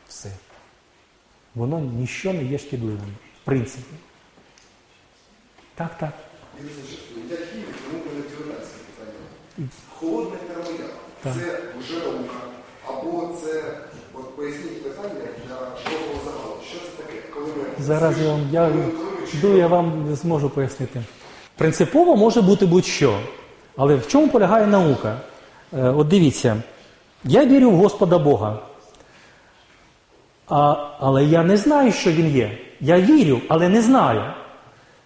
все. 0.08 0.30
Воно 1.54 1.80
ніщо 1.80 2.32
не 2.32 2.44
є 2.44 2.58
шкідливим, 2.58 3.16
в 3.42 3.44
принципі. 3.44 3.94
Так, 5.74 5.98
так. 5.98 6.10
Тому 6.58 6.68
мене 8.06 8.22
діагностика 8.30 8.84
питання. 8.96 9.68
Холодний 9.98 10.38
термояд 10.48 10.90
це 11.22 11.58
вже 11.78 11.94
наука, 11.98 12.34
або 12.88 13.28
це, 13.42 13.62
от 14.14 14.36
поясніть 14.36 14.82
питання 14.82 15.14
для 15.48 15.54
широкого 15.90 16.20
загалу. 16.24 16.54
Що 16.70 16.78
це 16.78 17.02
таке? 17.02 17.18
Коли 17.34 17.46
ми 17.46 17.84
Зараз 17.84 18.20
я 18.20 18.28
вам 18.32 18.48
я, 18.52 18.70
йду, 19.34 19.56
я 19.56 19.66
вам 19.66 20.14
зможу 20.16 20.50
пояснити. 20.50 21.02
Принципово 21.56 22.16
може 22.16 22.42
бути 22.42 22.66
будь-що. 22.66 23.18
Але 23.76 23.94
в 23.96 24.06
чому 24.08 24.28
полягає 24.28 24.66
наука? 24.66 25.20
Е, 25.78 25.88
От 25.88 26.08
дивіться, 26.08 26.62
я 27.24 27.46
вірю 27.46 27.70
в 27.70 27.76
Господа 27.76 28.18
Бога. 28.18 28.58
А, 30.48 30.86
але 31.00 31.24
я 31.24 31.42
не 31.42 31.56
знаю, 31.56 31.92
що 31.92 32.10
Він 32.12 32.36
є. 32.36 32.58
Я 32.80 33.00
вірю, 33.00 33.40
але 33.48 33.68
не 33.68 33.82
знаю. 33.82 34.22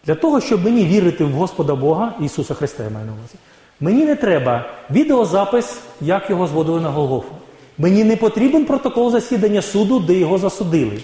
Для 0.07 0.15
того, 0.15 0.41
щоб 0.41 0.65
мені 0.65 0.85
вірити 0.85 1.25
в 1.25 1.33
Господа 1.33 1.75
Бога, 1.75 2.15
Ісуса 2.21 2.55
Христа, 2.55 2.83
я 2.83 2.91
маю 2.91 3.07
на 3.07 3.13
увазі, 3.13 3.35
мені 3.81 4.05
не 4.05 4.17
треба 4.17 4.65
відеозапис, 4.91 5.81
як 6.01 6.31
його 6.31 6.47
зводили 6.47 6.81
на 6.81 6.91
Голгофу. 6.91 7.35
Мені 7.79 8.05
не 8.05 8.17
потрібен 8.17 8.65
протокол 8.65 9.11
засідання 9.11 9.63
суду, 9.63 10.01
де 10.01 10.15
його 10.15 10.39
засудили. 10.39 11.01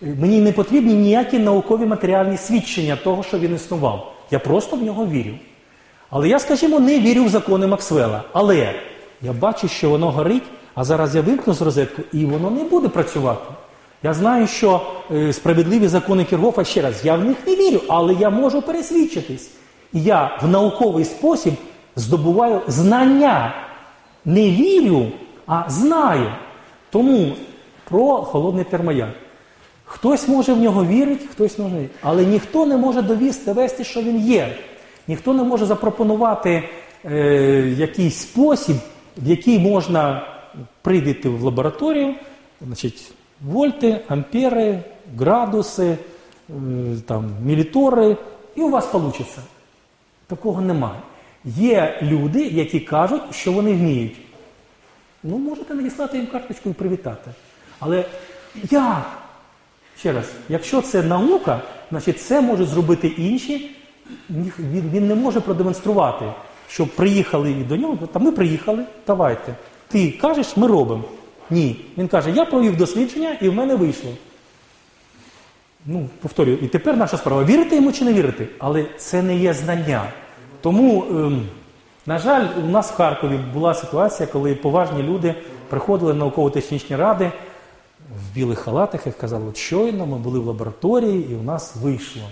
Мені 0.00 0.40
не 0.40 0.52
потрібні 0.52 0.94
ніякі 0.94 1.38
наукові 1.38 1.86
матеріальні 1.86 2.36
свідчення 2.36 2.96
того, 2.96 3.22
що 3.22 3.38
він 3.38 3.54
існував. 3.54 4.14
Я 4.30 4.38
просто 4.38 4.76
в 4.76 4.82
нього 4.82 5.06
вірю. 5.06 5.34
Але 6.10 6.28
я, 6.28 6.38
скажімо, 6.38 6.80
не 6.80 7.00
вірю 7.00 7.24
в 7.24 7.28
закони 7.28 7.66
Максвелла. 7.66 8.22
Але 8.32 8.74
я 9.22 9.32
бачу, 9.32 9.68
що 9.68 9.90
воно 9.90 10.10
горить, 10.10 10.42
а 10.74 10.84
зараз 10.84 11.16
я 11.16 11.22
вимкну 11.22 11.54
з 11.54 11.62
розетку, 11.62 12.02
і 12.12 12.24
воно 12.24 12.50
не 12.50 12.64
буде 12.64 12.88
працювати. 12.88 13.44
Я 14.02 14.14
знаю, 14.14 14.46
що 14.46 14.80
е, 15.10 15.32
справедливі 15.32 15.88
закони 15.88 16.24
Кіргофа, 16.24 16.64
ще 16.64 16.82
раз, 16.82 17.04
я 17.04 17.14
в 17.14 17.24
них 17.24 17.36
не 17.46 17.56
вірю, 17.56 17.80
але 17.88 18.14
я 18.14 18.30
можу 18.30 18.62
пересвідчитись. 18.62 19.50
І 19.92 20.02
я 20.02 20.38
в 20.42 20.48
науковий 20.48 21.04
спосіб 21.04 21.54
здобуваю 21.96 22.60
знання. 22.66 23.54
Не 24.24 24.50
вірю, 24.50 25.06
а 25.46 25.64
знаю. 25.68 26.32
Тому 26.90 27.32
про 27.84 28.16
холодний 28.16 28.64
термояд. 28.64 29.08
Хтось 29.84 30.28
може 30.28 30.52
в 30.52 30.60
нього 30.60 30.84
вірити, 30.84 31.26
хтось 31.26 31.58
може. 31.58 31.88
Але 32.02 32.24
ніхто 32.24 32.66
не 32.66 32.76
може 32.76 33.02
довести, 33.02 33.54
довести, 33.54 33.84
що 33.84 34.02
він 34.02 34.18
є. 34.18 34.54
Ніхто 35.08 35.34
не 35.34 35.42
може 35.42 35.66
запропонувати 35.66 36.62
е, 37.04 37.74
якийсь 37.78 38.16
спосіб, 38.16 38.76
в 39.16 39.28
який 39.28 39.58
можна 39.58 40.22
прийти 40.82 41.28
в 41.28 41.42
лабораторію, 41.42 42.14
значить, 42.66 43.12
вольти, 43.44 44.00
ампери, 44.08 44.82
градуси, 45.18 45.84
е, 45.86 45.98
там, 47.06 47.30
мілітори, 47.44 48.16
і 48.56 48.60
у 48.60 48.70
вас 48.70 48.94
вийде. 48.94 49.24
Такого 50.26 50.60
немає. 50.60 51.00
Є 51.44 51.98
люди, 52.02 52.44
які 52.44 52.80
кажуть, 52.80 53.22
що 53.30 53.52
вони 53.52 53.72
вміють. 53.72 54.16
Ну, 55.22 55.38
можете 55.38 55.74
надіслати 55.74 56.16
їм 56.16 56.26
карточку 56.26 56.70
і 56.70 56.72
привітати. 56.72 57.30
Але 57.78 58.04
як? 58.70 59.18
Ще 59.98 60.12
раз, 60.12 60.24
якщо 60.48 60.82
це 60.82 61.02
наука, 61.02 61.60
значить 61.90 62.20
це 62.20 62.40
можуть 62.40 62.68
зробити 62.68 63.08
інші. 63.08 63.70
Він, 64.30 64.90
він 64.92 65.06
не 65.06 65.14
може 65.14 65.40
продемонструвати, 65.40 66.32
що 66.68 66.86
приїхали 66.86 67.54
до 67.68 67.76
нього, 67.76 67.96
та 68.12 68.18
ми 68.18 68.32
приїхали, 68.32 68.84
давайте. 69.06 69.54
Ти 69.88 70.12
кажеш, 70.12 70.56
ми 70.56 70.66
робимо. 70.66 71.04
Ні. 71.50 71.84
Він 71.98 72.08
каже, 72.08 72.30
я 72.30 72.44
провів 72.44 72.76
дослідження 72.76 73.36
і 73.40 73.48
в 73.48 73.54
мене 73.54 73.74
вийшло. 73.74 74.10
Ну, 75.86 76.08
повторюю, 76.22 76.58
і 76.62 76.68
тепер 76.68 76.96
наша 76.96 77.16
справа 77.16 77.44
вірити 77.44 77.76
йому 77.76 77.92
чи 77.92 78.04
не 78.04 78.12
вірити, 78.12 78.48
але 78.58 78.86
це 78.96 79.22
не 79.22 79.36
є 79.36 79.54
знання. 79.54 80.12
Тому, 80.60 81.04
ем, 81.10 81.48
на 82.06 82.18
жаль, 82.18 82.46
у 82.64 82.66
нас 82.66 82.90
в 82.90 82.94
Харкові 82.94 83.38
була 83.52 83.74
ситуація, 83.74 84.26
коли 84.32 84.54
поважні 84.54 85.02
люди 85.02 85.34
приходили 85.68 86.12
на 86.12 86.18
науково-технічні 86.18 86.96
ради 86.96 87.32
в 88.16 88.34
білих 88.34 88.58
халатах 88.58 89.06
і 89.06 89.10
казали, 89.10 89.44
от 89.48 89.56
щойно 89.56 90.06
ми 90.06 90.18
були 90.18 90.38
в 90.38 90.46
лабораторії 90.46 91.32
і 91.32 91.34
у 91.34 91.42
нас 91.42 91.76
вийшло. 91.76 92.22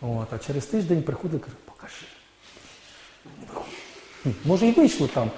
От, 0.00 0.32
а 0.32 0.38
через 0.38 0.66
тиждень 0.66 1.02
приходили 1.02 1.40
і 1.40 1.44
кажуть, 1.44 1.58
покажи. 1.64 2.06
Може 4.44 4.66
і 4.66 4.72
вийшло 4.72 5.08
там, 5.14 5.30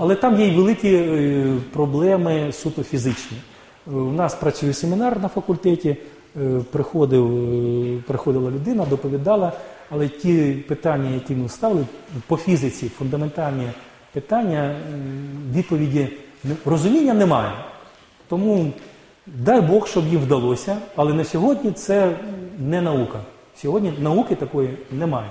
але 0.00 0.14
там 0.14 0.40
є 0.40 0.46
й 0.46 0.56
великі 0.56 0.94
е, 0.94 1.56
проблеми 1.72 2.52
суто 2.52 2.82
фізичні. 2.82 3.36
Е, 3.86 3.90
У 3.90 4.12
нас 4.12 4.34
працює 4.34 4.72
семінар 4.72 5.20
на 5.20 5.28
факультеті, 5.28 5.96
е, 6.36 6.60
приходив, 6.72 8.02
приходила 8.06 8.50
людина, 8.50 8.86
доповідала, 8.86 9.52
але 9.90 10.08
ті 10.08 10.52
питання, 10.52 11.10
які 11.10 11.34
ми 11.34 11.48
ставили 11.48 11.84
по 12.26 12.36
фізиці, 12.36 12.88
фундаментальні 12.88 13.68
питання, 14.12 14.76
відповіді 15.54 16.08
розуміння 16.64 17.14
немає. 17.14 17.52
Тому 18.28 18.72
дай 19.26 19.60
Бог, 19.60 19.86
щоб 19.86 20.06
їм 20.06 20.20
вдалося, 20.20 20.76
але 20.96 21.14
на 21.14 21.24
сьогодні 21.24 21.72
це 21.72 22.16
не 22.58 22.80
наука. 22.80 23.20
Сьогодні 23.56 23.92
науки 24.00 24.34
такої 24.34 24.78
немає. 24.92 25.30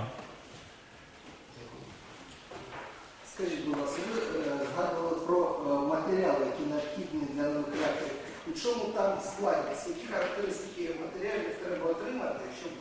Скажіть, 3.40 3.64
будь 3.66 3.78
ласка, 3.80 4.00
ви 4.14 4.20
е, 4.40 4.66
згадували 4.74 5.16
про 5.26 5.38
е, 5.38 5.72
матеріали, 5.94 6.46
які 6.46 6.62
необхідні 6.70 7.20
для 7.34 7.42
нових 7.42 7.66
реакторів. 7.80 8.16
У 8.50 8.52
чому 8.60 8.84
там 8.96 9.12
складність? 9.40 9.88
Які 9.88 10.12
характеристики 10.12 10.90
матеріалів 11.04 11.50
треба 11.64 11.90
отримати, 11.90 12.40
щоб 12.60 12.72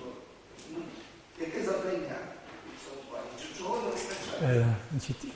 ну, 0.74 0.80
яке 1.40 1.64
завдання 1.64 2.16
у 2.68 2.72
цьому 2.84 3.02
плані? 3.10 3.28
Чи 3.42 3.64
чого 3.64 3.78
не 3.86 3.92
вистачає? 3.92 4.66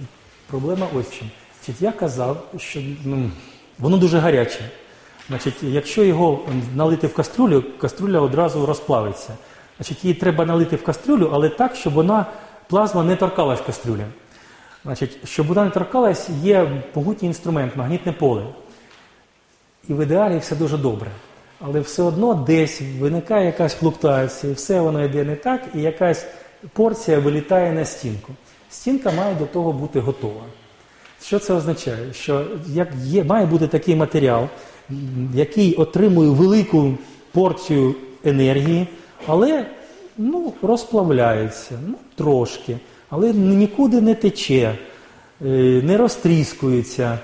Е, 0.01 0.05
проблема 0.47 0.87
ось 0.95 1.05
в 1.05 1.19
чим. 1.19 1.29
Значить, 1.59 1.81
я 1.81 1.91
казав, 1.91 2.43
що 2.57 2.79
ну, 3.05 3.31
воно 3.79 3.97
дуже 3.97 4.19
гаряче. 4.19 4.69
Значить, 5.27 5.63
якщо 5.63 6.03
його 6.03 6.45
налити 6.75 7.07
в 7.07 7.13
каструлю, 7.13 7.63
каструля 7.77 8.19
одразу 8.19 8.65
розплавиться. 8.65 9.37
Значить, 9.77 10.03
її 10.03 10.13
треба 10.13 10.45
налити 10.45 10.75
в 10.75 10.83
каструлю, 10.83 11.29
але 11.33 11.49
так, 11.49 11.75
щоб 11.75 11.93
вона 11.93 12.25
плазма 12.67 13.03
не 13.03 13.15
торкалась 13.15 13.61
кастрюлі. 13.61 14.05
Значить, 14.83 15.27
щоб 15.27 15.47
вона 15.47 15.63
не 15.65 15.69
торкалась, 15.69 16.29
є 16.29 16.83
могутній 16.95 17.27
інструмент, 17.27 17.75
магнітне 17.75 18.11
поле. 18.11 18.45
І 19.89 19.93
в 19.93 20.03
ідеалі 20.03 20.37
все 20.37 20.55
дуже 20.55 20.77
добре. 20.77 21.11
Але 21.59 21.79
все 21.79 22.03
одно 22.03 22.33
десь 22.33 22.81
виникає 22.99 23.45
якась 23.45 23.73
флуктуація, 23.73 24.53
все 24.53 24.79
воно 24.81 25.05
йде 25.05 25.23
не 25.23 25.35
так, 25.35 25.61
і 25.75 25.81
якась 25.81 26.25
порція 26.73 27.19
вилітає 27.19 27.71
на 27.71 27.85
стінку. 27.85 28.33
Стінка 28.69 29.11
має 29.11 29.35
до 29.35 29.45
того 29.45 29.73
бути 29.73 29.99
готова. 29.99 30.41
Що 31.23 31.39
це 31.39 31.53
означає? 31.53 32.13
Що 32.13 32.45
як 32.67 32.87
є, 33.03 33.23
має 33.23 33.45
бути 33.45 33.67
такий 33.67 33.95
матеріал, 33.95 34.47
який 35.33 35.75
отримує 35.75 36.29
велику 36.29 36.93
порцію 37.31 37.95
енергії, 38.25 38.87
але 39.27 39.65
ну, 40.17 40.53
розплавляється 40.61 41.79
ну, 41.87 41.95
трошки, 42.15 42.77
але 43.09 43.33
нікуди 43.33 44.01
не 44.01 44.15
тече, 44.15 44.77
е, 45.45 45.45
не 45.83 45.97
розтріскується. 45.97 47.19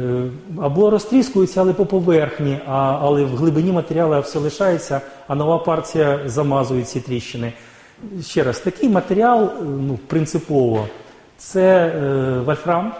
Е, 0.00 0.30
Або 0.62 0.90
розтріскується, 0.90 1.60
але 1.60 1.72
по 1.72 1.86
поверхні, 1.86 2.58
а, 2.66 2.98
але 3.00 3.24
в 3.24 3.36
глибині 3.36 3.72
матеріалу 3.72 4.20
все 4.20 4.38
лишається, 4.38 5.00
а 5.28 5.34
нова 5.34 5.58
партія 5.58 6.20
замазує 6.26 6.82
ці 6.82 7.00
тріщини. 7.00 7.52
Ще 8.22 8.42
раз, 8.42 8.60
такий 8.60 8.88
матеріал 8.88 9.44
е, 9.44 9.62
ну, 9.62 9.98
принципово 10.06 10.88
це 11.36 11.86
е, 11.86 12.38
вольфрам, 12.40 12.92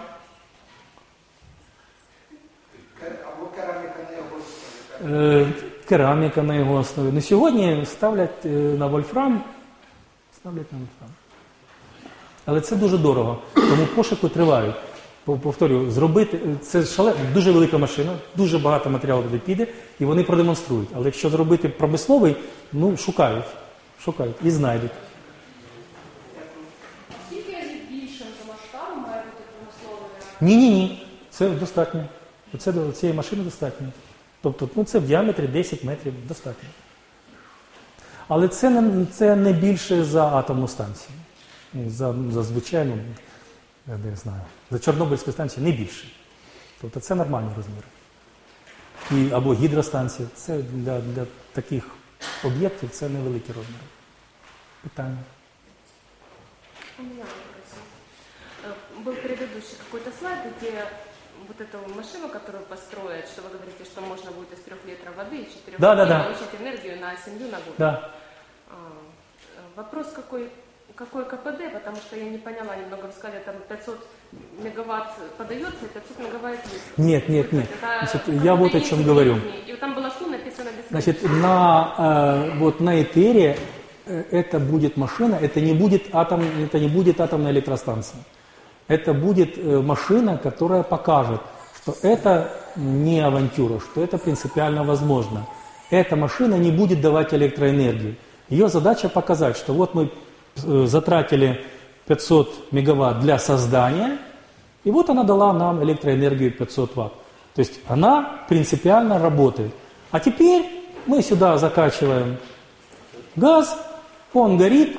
Або 3.02 3.46
кераміка 3.46 4.00
на 4.02 4.16
його 4.16 4.36
основі. 4.36 5.48
е, 5.48 5.52
на. 5.86 7.12
Ну, 7.12 7.20
сьогодні 7.20 7.86
ставлять 7.86 8.46
е, 8.46 8.48
на 8.48 8.86
вольфрам, 8.86 9.42
ставлять 10.36 10.72
на 10.72 10.78
вольфрам. 10.78 11.10
Але 12.46 12.60
це 12.60 12.76
дуже 12.76 12.98
дорого, 12.98 13.38
тому 13.54 13.86
пошуки 13.96 14.28
тривають. 14.28 14.74
Пов- 15.26 15.38
Повторюю, 15.38 15.90
зробити 15.90 16.38
це 16.62 16.84
шале, 16.84 17.14
дуже 17.34 17.52
велика 17.52 17.78
машина, 17.78 18.16
дуже 18.36 18.58
багато 18.58 18.90
матеріалу 18.90 19.22
туди 19.22 19.38
піде, 19.38 19.66
і 20.00 20.04
вони 20.04 20.24
продемонструють. 20.24 20.88
Але 20.94 21.04
якщо 21.04 21.30
зробити 21.30 21.68
промисловий, 21.68 22.36
ну 22.72 22.96
шукають, 22.96 23.44
шукають 24.04 24.36
і 24.44 24.50
знайдуть. 24.50 24.90
Скільки 27.26 27.52
разів 27.52 27.80
більшим 27.90 28.26
за 28.46 28.52
масштабом 28.52 29.02
має 29.02 29.22
бути 29.22 29.42
промисловий? 29.58 30.06
Ні, 30.40 30.56
ні, 30.56 30.70
ні. 30.70 31.06
Це 31.30 31.50
достатньо. 31.50 32.04
Це 32.58 32.72
до 32.72 32.92
цієї 32.92 33.16
машини 33.16 33.42
достатньо. 33.42 33.86
Тобто, 34.42 34.68
ну 34.76 34.84
це 34.84 34.98
в 34.98 35.06
діаметрі 35.06 35.46
10 35.46 35.84
метрів 35.84 36.12
достатньо. 36.28 36.68
Але 38.28 38.48
це 38.48 38.70
не, 38.70 39.06
це 39.06 39.36
не 39.36 39.52
більше 39.52 40.04
за 40.04 40.26
атомну 40.26 40.68
станцію. 40.68 41.10
Ну, 41.74 41.90
За, 41.90 42.14
за 42.32 42.42
звичайну, 42.42 42.94
я 43.87 43.97
не 43.97 44.15
знаю, 44.15 44.41
за 44.71 44.79
Чорнобильську 44.79 45.31
станцію 45.31 45.63
не 45.65 45.71
більше. 45.71 46.07
Тобто 46.81 46.99
це 46.99 47.15
нормальні 47.15 47.49
розміри. 47.57 47.87
І, 49.11 49.31
або 49.33 49.53
гідростанція. 49.53 50.27
Це 50.35 50.57
для, 50.57 50.99
для 50.99 51.25
таких 51.53 51.83
об'єктів 52.43 52.89
це 52.89 53.09
невеликі 53.09 53.47
розміри. 53.47 53.83
Питання. 54.83 55.17
У 56.99 57.03
меня 57.03 57.23
вопрос. 57.23 57.69
Э, 58.65 59.03
Был 59.05 59.15
предыдущий 59.15 59.77
какой-то 59.85 60.11
слайд, 60.19 60.39
где 60.57 60.85
вот 61.47 61.61
эту 61.61 61.95
машину, 61.95 62.27
которую 62.29 62.65
построят, 62.65 63.27
что 63.27 63.41
вы 63.41 63.49
говорите, 63.49 63.85
что 63.85 64.01
можно 64.01 64.31
будет 64.31 64.53
из 64.53 64.59
трех 64.59 64.85
литров 64.85 65.15
воды 65.15 65.37
и 65.37 65.45
четырех 65.45 65.79
Да, 65.79 65.95
да, 65.95 66.05
дней 66.05 66.17
да. 66.17 66.23
получить 66.23 66.61
энергию 66.61 66.99
на 66.99 67.15
семью 67.17 67.47
на 67.47 67.57
год. 67.57 67.75
Да. 67.77 68.11
А, 68.69 68.73
э, 68.75 69.75
Вопрос 69.75 70.07
какой, 70.13 70.49
какой 70.94 71.24
КПД, 71.24 71.72
потому 71.72 71.96
что 71.96 72.16
я 72.16 72.24
не 72.24 72.38
поняла 72.38 72.76
немного, 72.76 73.06
вы 73.06 73.12
сказали, 73.12 73.42
там 73.44 73.54
500 73.68 73.98
мегаватт 74.62 75.08
подается 75.36 75.84
и 75.84 75.88
500 75.88 76.18
мегаватт 76.20 76.58
есть. 76.72 76.98
Нет, 76.98 77.28
нет, 77.28 77.52
нет. 77.52 77.68
Это 77.70 78.10
Значит, 78.10 78.44
я 78.44 78.54
вот 78.54 78.74
о 78.74 78.80
чем 78.80 79.02
говорю. 79.02 79.36
И 79.66 79.72
там 79.74 79.94
было 79.94 80.10
что 80.10 80.26
написано 80.26 80.70
Значит, 80.90 81.22
на, 81.22 81.94
э, 81.98 82.58
вот 82.58 82.80
на 82.80 83.02
Этере 83.02 83.58
э, 84.06 84.24
это 84.30 84.60
будет 84.60 84.96
машина, 84.96 85.36
это 85.40 85.60
не 85.60 85.72
будет, 85.72 86.14
атом, 86.14 86.42
это 86.62 86.78
не 86.78 86.88
будет 86.88 87.20
атомная 87.20 87.50
электростанция. 87.50 88.20
Это 88.86 89.14
будет 89.14 89.58
э, 89.58 89.80
машина, 89.80 90.38
которая 90.38 90.84
покажет, 90.84 91.40
что 91.82 91.96
это 92.02 92.52
не 92.76 93.20
авантюра, 93.20 93.80
что 93.80 94.04
это 94.04 94.18
принципиально 94.18 94.84
возможно. 94.84 95.46
Эта 95.90 96.14
машина 96.16 96.54
не 96.54 96.70
будет 96.70 97.00
давать 97.00 97.34
электроэнергию. 97.34 98.16
Ее 98.48 98.68
задача 98.68 99.08
показать, 99.08 99.56
что 99.56 99.72
вот 99.72 99.94
мы 99.94 100.10
затратили 100.56 101.64
500 102.06 102.72
мегаватт 102.72 103.20
для 103.20 103.38
создания, 103.38 104.18
и 104.84 104.90
вот 104.90 105.08
она 105.10 105.22
дала 105.24 105.52
нам 105.52 105.82
электроэнергию 105.82 106.52
500 106.52 106.96
ватт. 106.96 107.12
То 107.54 107.60
есть 107.60 107.80
она 107.88 108.40
принципиально 108.48 109.18
работает. 109.18 109.72
А 110.10 110.20
теперь 110.20 110.64
мы 111.06 111.22
сюда 111.22 111.56
закачиваем 111.58 112.36
газ, 113.36 113.78
он 114.32 114.56
горит 114.56 114.98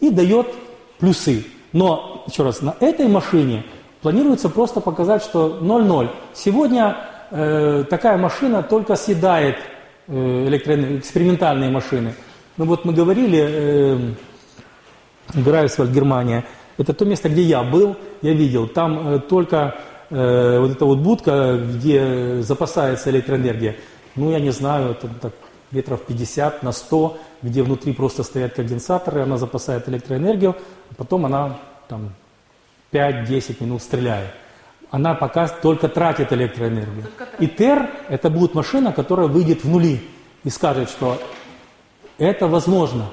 и 0.00 0.10
дает 0.10 0.46
плюсы. 0.98 1.44
Но, 1.72 2.24
еще 2.26 2.42
раз, 2.42 2.62
на 2.62 2.74
этой 2.80 3.08
машине 3.08 3.64
планируется 4.02 4.48
просто 4.48 4.80
показать, 4.80 5.22
что 5.22 5.58
0,0. 5.60 6.10
Сегодня 6.34 6.96
э, 7.30 7.84
такая 7.88 8.16
машина 8.18 8.62
только 8.62 8.96
съедает 8.96 9.56
э, 10.08 10.46
электроэнергию, 10.48 10.98
экспериментальные 11.00 11.70
машины. 11.70 12.14
Ну 12.56 12.64
вот 12.64 12.84
мы 12.84 12.92
говорили, 12.92 13.38
э, 13.40 13.98
Грайфсвальд, 15.34 15.90
Германия, 15.90 16.44
это 16.78 16.94
то 16.94 17.04
место, 17.04 17.28
где 17.28 17.42
я 17.42 17.62
был, 17.62 17.96
я 18.22 18.32
видел, 18.32 18.66
там 18.66 19.14
э, 19.14 19.18
только 19.18 19.76
э, 20.10 20.58
вот 20.58 20.70
эта 20.70 20.84
вот 20.84 20.98
будка, 20.98 21.58
где 21.58 22.42
запасается 22.42 23.10
электроэнергия, 23.10 23.76
ну 24.16 24.30
я 24.30 24.40
не 24.40 24.50
знаю, 24.50 24.92
это 24.92 25.08
так, 25.20 25.32
метров 25.70 26.02
50 26.02 26.62
на 26.62 26.72
100, 26.72 27.18
где 27.42 27.62
внутри 27.62 27.92
просто 27.92 28.22
стоят 28.22 28.54
конденсаторы, 28.54 29.22
она 29.22 29.36
запасает 29.36 29.88
электроэнергию, 29.88 30.56
а 30.90 30.94
потом 30.96 31.26
она 31.26 31.58
там 31.88 32.10
5-10 32.92 33.62
минут 33.62 33.82
стреляет. 33.82 34.30
Она 34.90 35.14
пока 35.14 35.46
только 35.46 35.88
тратит 35.88 36.32
электроэнергию. 36.32 37.04
Только. 37.04 37.36
И 37.38 37.46
ТЕР 37.46 37.88
это 38.08 38.28
будет 38.28 38.54
машина, 38.54 38.92
которая 38.92 39.28
выйдет 39.28 39.62
в 39.62 39.68
нули. 39.68 40.00
и 40.42 40.50
скажет, 40.50 40.90
что 40.90 41.20
это 42.18 42.48
возможно, 42.48 43.10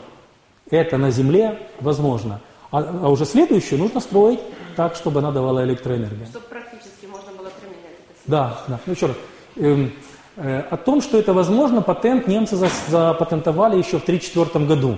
это 0.70 0.98
на 0.98 1.12
Земле 1.12 1.60
возможно, 1.80 2.42
а, 2.72 2.80
а 3.04 3.10
уже 3.10 3.26
следующую 3.26 3.80
нужно 3.80 4.00
строить 4.00 4.40
так, 4.76 4.96
чтобы 4.96 5.20
она 5.20 5.32
давала 5.32 5.64
электроэнергию. 5.64 6.26
Чтобы 6.28 6.46
практически 6.48 7.06
можно 7.06 7.32
было 7.32 7.50
применять 7.60 7.98
это. 8.10 8.20
Да, 8.26 8.60
да. 8.68 8.80
Ну 8.86 8.94
еще 8.94 9.08
раз. 9.08 9.16
Эм, 9.56 9.92
э, 10.36 10.60
о 10.70 10.78
том, 10.78 11.02
что 11.02 11.18
это 11.18 11.34
возможно, 11.34 11.82
патент 11.82 12.28
немцы 12.28 12.56
за- 12.56 12.70
запатентовали 12.90 13.78
еще 13.78 14.00
в 14.00 14.04
1934 14.04 14.66
году. 14.66 14.98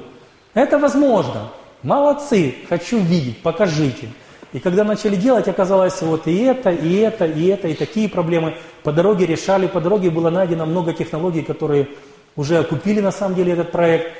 Это 0.54 0.80
возможно. 0.80 1.50
Молодцы, 1.84 2.56
хочу 2.68 3.00
видеть, 3.00 3.42
покажите. 3.42 4.10
И 4.52 4.60
когда 4.60 4.84
начали 4.84 5.16
делать, 5.16 5.48
оказалось 5.48 6.02
вот 6.02 6.28
и 6.28 6.40
это, 6.40 6.72
и 6.72 6.96
это, 6.98 7.26
и 7.26 7.46
это, 7.46 7.68
и 7.68 7.76
такие 7.76 8.10
проблемы. 8.10 8.56
По 8.84 8.92
дороге 8.92 9.28
решали, 9.28 9.68
по 9.68 9.80
дороге 9.80 10.10
было 10.10 10.32
найдено 10.32 10.66
много 10.66 10.92
технологий, 10.92 11.44
которые 11.44 11.88
уже 12.36 12.58
окупили 12.58 13.00
на 13.00 13.12
самом 13.12 13.36
деле 13.36 13.54
этот 13.54 13.72
проект. 13.72 14.12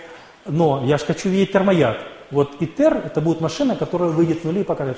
Но 0.46 0.84
я 0.86 0.98
же 0.98 1.06
хочу 1.06 1.30
видеть 1.30 1.52
термояд. 1.52 1.98
Вот 2.32 2.62
ИТЕР 2.62 3.04
это 3.06 3.22
будет 3.22 3.42
машина, 3.42 3.76
которая 3.76 4.10
выйдет 4.10 4.42
в 4.42 4.46
нули 4.46 4.62
и 4.62 4.64
покажет. 4.64 4.98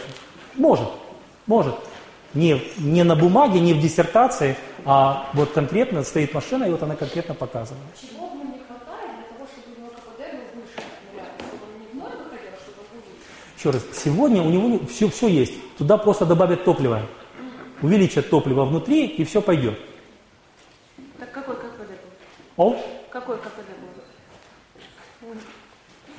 Может, 0.55 0.89
может. 1.47 1.75
Не, 2.33 2.61
не 2.77 3.03
на 3.03 3.15
бумаге, 3.15 3.59
не 3.59 3.73
в 3.73 3.79
диссертации, 3.81 4.55
а 4.85 5.29
вот 5.33 5.51
конкретно 5.51 6.03
стоит 6.03 6.33
машина, 6.33 6.63
и 6.63 6.71
вот 6.71 6.81
она 6.81 6.95
конкретно 6.95 7.35
показывает. 7.35 7.83
Чего 7.99 8.29
бы 8.29 8.45
не 8.45 8.59
хватает 8.65 9.11
для 9.17 9.35
того, 9.35 9.47
чтобы 9.51 9.75
у 9.75 9.81
него 9.81 9.89
КПД 9.89 10.31
был 10.31 10.61
выше, 10.61 10.87
он 11.51 11.81
не 11.81 11.87
в 11.87 11.95
ноль 11.95 12.23
выходил, 12.23 12.51
а 12.53 12.59
чтобы 12.61 12.77
был 12.77 13.01
выше? 13.03 13.57
Еще 13.57 13.69
раз, 13.69 13.83
сегодня 13.93 14.41
у 14.41 14.49
него 14.49 14.79
все, 14.87 15.09
все 15.09 15.27
есть. 15.27 15.53
Туда 15.77 15.97
просто 15.97 16.25
добавят 16.25 16.63
топливо. 16.63 17.01
Увеличат 17.81 18.29
топливо 18.29 18.63
внутри, 18.63 19.07
и 19.07 19.25
все 19.25 19.41
пойдет. 19.41 19.77
Так 21.19 21.31
какой 21.31 21.55
КПД 21.55 21.79
будет? 21.79 21.99
О, 22.55 22.77
Какой 23.09 23.37
КПД 23.37 23.57
будет? 23.57 23.70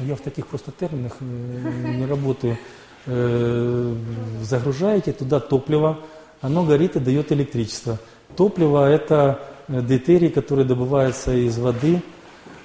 Я 0.07 0.17
в 0.17 0.21
таких 0.21 0.47
просто 0.47 0.73
терминах 0.73 1.13
не 1.21 2.07
работаю. 2.07 2.59
Э, 3.07 3.95
Загружаете 4.43 5.13
туда 5.13 5.41
топливо, 5.41 5.99
оно 6.41 6.65
горит 6.65 6.97
и 6.97 7.01
дает 7.01 7.33
электричество. 7.33 7.99
Топливо– 8.37 8.89
это 8.91 9.41
э, 9.69 9.81
дейтерий, 9.83 10.31
который 10.31 10.65
добывается 10.65 11.33
из 11.35 11.59
воды. 11.59 12.03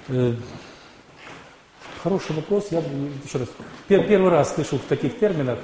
Э, 0.09 0.33
Хороший 2.03 2.35
вопрос. 2.35 2.67
Я 2.71 2.79
еще 3.25 3.39
раз 3.39 3.47
пер- 3.89 4.07
первый 4.07 4.29
раз 4.31 4.53
слышу 4.53 4.77
в 4.77 4.81
таких 4.83 5.19
терминах. 5.19 5.59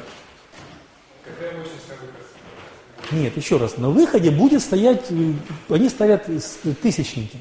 Нет, 3.11 3.37
еще 3.37 3.57
раз. 3.57 3.77
На 3.77 3.89
выходе 3.89 4.31
будет 4.31 4.61
стоять, 4.61 5.05
они 5.69 5.89
ставят 5.89 6.27
с- 6.27 6.57
тысячники. 6.81 7.37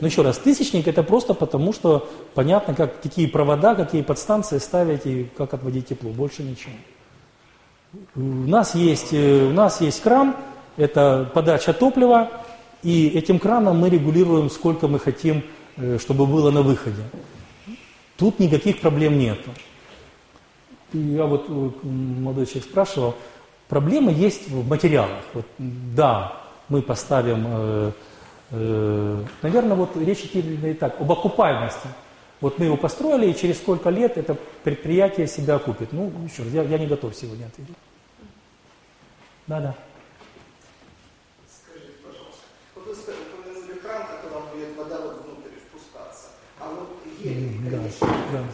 Но 0.00 0.06
еще 0.06 0.22
раз, 0.22 0.38
тысячник 0.38 0.88
это 0.88 1.02
просто 1.02 1.34
потому, 1.34 1.72
что 1.72 2.08
понятно, 2.34 2.74
как, 2.74 3.00
какие 3.02 3.26
провода, 3.26 3.74
какие 3.74 4.02
подстанции 4.02 4.58
ставить 4.58 5.04
и 5.04 5.28
как 5.36 5.52
отводить 5.52 5.88
тепло. 5.88 6.10
Больше 6.10 6.42
ничего. 6.42 6.72
У 8.14 8.20
нас 8.20 8.74
есть, 8.74 9.12
э, 9.12 9.48
у 9.48 9.52
нас 9.52 9.80
есть 9.80 10.00
кран, 10.00 10.36
это 10.76 11.30
подача 11.34 11.72
топлива, 11.72 12.30
и 12.82 13.08
этим 13.08 13.38
краном 13.38 13.78
мы 13.78 13.90
регулируем, 13.90 14.48
сколько 14.48 14.88
мы 14.88 14.98
хотим, 14.98 15.44
э, 15.76 15.98
чтобы 15.98 16.26
было 16.26 16.50
на 16.50 16.62
выходе. 16.62 17.02
Тут 18.16 18.38
никаких 18.38 18.80
проблем 18.80 19.18
нету. 19.18 19.50
И 20.92 20.98
Я 20.98 21.26
вот 21.26 21.46
э, 21.48 21.70
молодой 21.82 22.46
человек 22.46 22.64
спрашивал, 22.64 23.14
проблемы 23.68 24.12
есть 24.12 24.48
в 24.48 24.66
материалах. 24.66 25.24
Вот, 25.34 25.46
да, 25.58 26.40
мы 26.68 26.80
поставим, 26.80 27.92
наверное, 28.50 29.76
вот 29.76 29.96
речь 29.96 30.24
идет 30.24 30.64
и 30.64 30.74
так, 30.74 31.00
об 31.00 31.10
окупаемости. 31.10 31.88
Вот 32.40 32.58
мы 32.58 32.64
его 32.66 32.76
построили, 32.76 33.30
и 33.30 33.36
через 33.36 33.58
сколько 33.58 33.90
лет 33.90 34.16
это 34.16 34.36
предприятие 34.64 35.26
себя 35.26 35.56
окупит. 35.56 35.92
Ну, 35.92 36.10
еще 36.24 36.42
раз, 36.42 36.52
я, 36.52 36.62
я 36.62 36.78
не 36.78 36.86
готов 36.86 37.14
сегодня 37.14 37.44
ответить. 37.46 37.74
Да, 39.46 39.60
да. 39.60 39.74
Скажите, 41.46 41.92
пожалуйста, 42.02 42.42
вот 42.74 42.86
вы 42.86 42.92
упомянули 42.92 43.78
кран, 43.80 44.02
которым 44.06 44.42
будет 44.54 44.76
водород 44.76 45.22
внутрь 45.24 45.50
впускаться, 45.68 46.28
а 46.58 46.70
вот 46.70 46.96
гель, 47.22 47.58
Да, 47.70 47.76
конечный 47.76 48.08
да, 48.32 48.44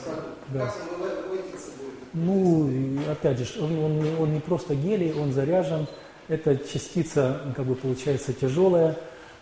да. 0.49 0.67
как 0.67 0.93
он 0.93 0.99
выводиться 1.29 1.69
будет? 1.79 1.95
Ну, 2.13 3.01
опять 3.13 3.39
же, 3.39 3.63
он, 3.63 3.79
он 3.79 4.01
не- 4.01 4.17
он 4.19 4.33
не 4.35 4.41
просто 4.41 4.75
гелий, 4.75 5.13
он 5.13 5.33
заряжен. 5.33 5.87
Это 6.29 6.57
частица, 6.57 7.41
как 7.55 7.65
бы 7.67 7.77
получается, 7.77 8.33
тяжелая. 8.33 8.97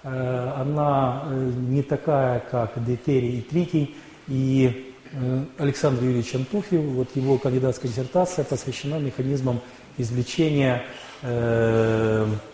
Э, 0.04 0.52
Она 0.60 1.22
э, 1.24 1.50
не 1.68 1.82
такая, 1.82 2.40
как 2.50 2.72
дейтерий 2.84 3.38
и 3.38 3.40
тритий. 3.40 3.96
И 4.28 4.94
э, 5.12 5.44
Александр 5.58 6.02
Юрьевич 6.02 6.34
Антуфьев, 6.34 6.82
вот 6.82 7.08
его 7.14 7.38
кандидатская 7.38 7.90
диссертация 7.90 8.44
посвящена 8.44 8.98
механизмам 8.98 9.60
извлечения 9.96 10.84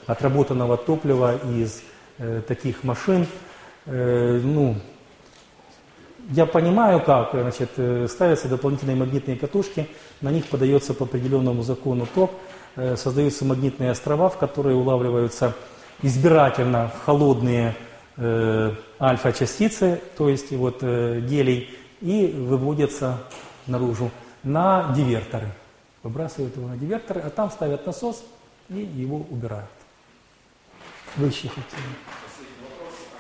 отработанного 0.07 0.77
топлива 0.77 1.41
из 1.59 1.83
таких 2.47 2.85
машин. 2.85 3.27
Ну, 3.87 4.77
я 6.31 6.47
понимаю, 6.47 7.01
как 7.01 7.31
значит, 7.33 7.71
ставятся 8.09 8.47
дополнительные 8.49 8.95
магнитные 8.95 9.37
катушки, 9.37 9.89
на 10.21 10.31
них 10.31 10.47
подается 10.47 10.95
по 10.95 11.05
определенному 11.05 11.63
закону 11.63 12.07
ток, 12.15 12.31
создаются 12.77 13.45
магнитные 13.45 13.91
острова, 13.91 14.29
в 14.29 14.37
которые 14.37 14.77
улавливаются 14.77 15.57
избирательно 16.03 16.91
холодные 17.05 17.75
э, 18.17 18.75
альфа-частицы, 19.01 20.01
то 20.17 20.29
есть 20.29 20.51
вот 20.53 20.79
э, 20.83 21.21
гелий, 21.21 21.71
и 22.01 22.27
выводятся 22.27 23.19
наружу 23.67 24.11
на 24.43 24.93
диверторы. 24.95 25.49
Выбрасывают 26.03 26.57
его 26.57 26.69
на 26.69 26.77
диверторы, 26.77 27.21
а 27.21 27.31
там 27.31 27.51
ставят 27.51 27.87
насос 27.87 28.25
и 28.71 28.79
его 28.79 29.27
убирают. 29.31 29.69
Вы 31.17 31.27
еще? 31.27 31.51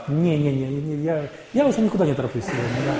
Не, 0.08 0.38
не, 0.38 0.52
не, 0.52 0.66
не, 0.68 1.04
я, 1.04 1.28
я 1.52 1.66
уже 1.66 1.80
никуда 1.80 2.06
не 2.06 2.14
тороплюсь 2.14 2.44
сегодня. 2.44 2.94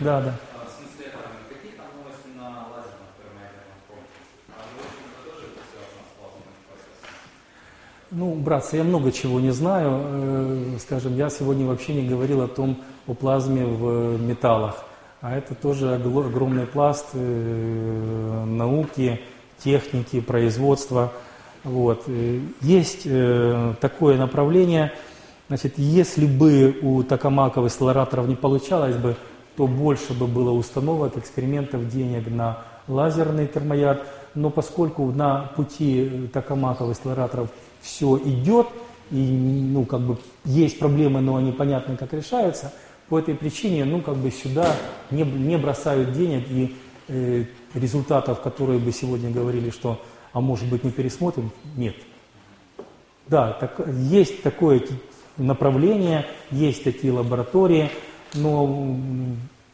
Да, 0.00 0.20
да. 0.20 0.22
да. 0.22 0.34
А, 0.54 0.66
В 0.66 0.70
смысле, 0.74 1.12
а 1.14 1.52
какие 1.52 1.72
там 1.72 1.86
новости 1.94 2.28
на 2.34 2.66
лазерном 2.70 3.10
термоядерном 3.18 3.78
фронте? 3.86 4.18
А 4.48 4.62
в 4.64 4.78
общем-то 4.80 5.30
тоже 5.30 5.44
это 5.52 5.62
связано 5.70 6.02
с 6.02 6.12
плазменным 6.18 6.62
процессом? 6.66 7.10
Ну, 8.10 8.34
братцы, 8.34 8.76
я 8.78 8.84
много 8.84 9.12
чего 9.12 9.38
не 9.38 9.50
знаю. 9.50 9.90
Э, 9.92 10.76
Скажем, 10.80 11.14
я 11.16 11.28
сегодня 11.28 11.66
вообще 11.66 11.92
не 11.92 12.08
говорил 12.08 12.40
о 12.40 12.48
том, 12.48 12.78
о 13.06 13.12
плазме 13.12 13.66
в 13.66 14.18
металлах. 14.18 14.82
А 15.20 15.36
это 15.36 15.54
тоже 15.54 15.94
огромный 15.94 16.66
пласт 16.66 17.08
э, 17.12 18.44
науки, 18.46 19.20
техники, 19.62 20.20
производства. 20.20 21.12
Вот. 21.64 22.04
Э, 22.06 22.40
Есть 22.62 23.06
такое 23.80 24.16
направление. 24.16 24.92
Значит, 25.48 25.74
если 25.76 26.24
бы 26.24 26.78
у 26.80 27.02
токамаковых 27.02 27.70
слораторов 27.70 28.26
не 28.26 28.36
получалось 28.36 28.96
бы, 28.96 29.16
то 29.58 29.66
больше 29.66 30.14
бы 30.14 30.26
было 30.26 30.52
установок, 30.52 31.18
экспериментов, 31.18 31.90
денег 31.90 32.30
на 32.30 32.58
лазерный 32.86 33.46
термояд. 33.46 34.06
Но 34.34 34.50
поскольку 34.50 35.06
на 35.06 35.50
пути 35.56 36.08
э, 36.10 36.26
токамаковых 36.28 36.96
слораторов 36.96 37.48
все 37.80 38.18
идет, 38.18 38.66
и 39.10 39.16
ну, 39.16 39.84
как 39.84 40.00
бы 40.00 40.18
есть 40.44 40.78
проблемы, 40.78 41.20
но 41.20 41.36
они 41.36 41.52
понятны, 41.52 41.96
как 41.96 42.12
решаются, 42.12 42.72
по 43.08 43.18
этой 43.18 43.34
причине 43.34 43.84
ну, 43.84 44.02
как 44.02 44.16
бы 44.16 44.30
сюда 44.30 44.74
не, 45.10 45.22
не 45.22 45.56
бросают 45.56 46.12
денег 46.12 46.44
и 46.50 46.76
э, 47.08 47.44
результатов, 47.74 48.40
которые 48.40 48.78
бы 48.78 48.92
сегодня 48.92 49.30
говорили, 49.30 49.70
что 49.70 50.00
а 50.32 50.40
может 50.40 50.68
быть 50.68 50.84
мы 50.84 50.90
пересмотрим, 50.90 51.50
нет. 51.76 51.96
Да, 53.28 53.52
так, 53.52 53.80
есть 53.88 54.42
такое 54.42 54.82
направление, 55.36 56.26
есть 56.50 56.84
такие 56.84 57.12
лаборатории, 57.12 57.90
но, 58.34 58.96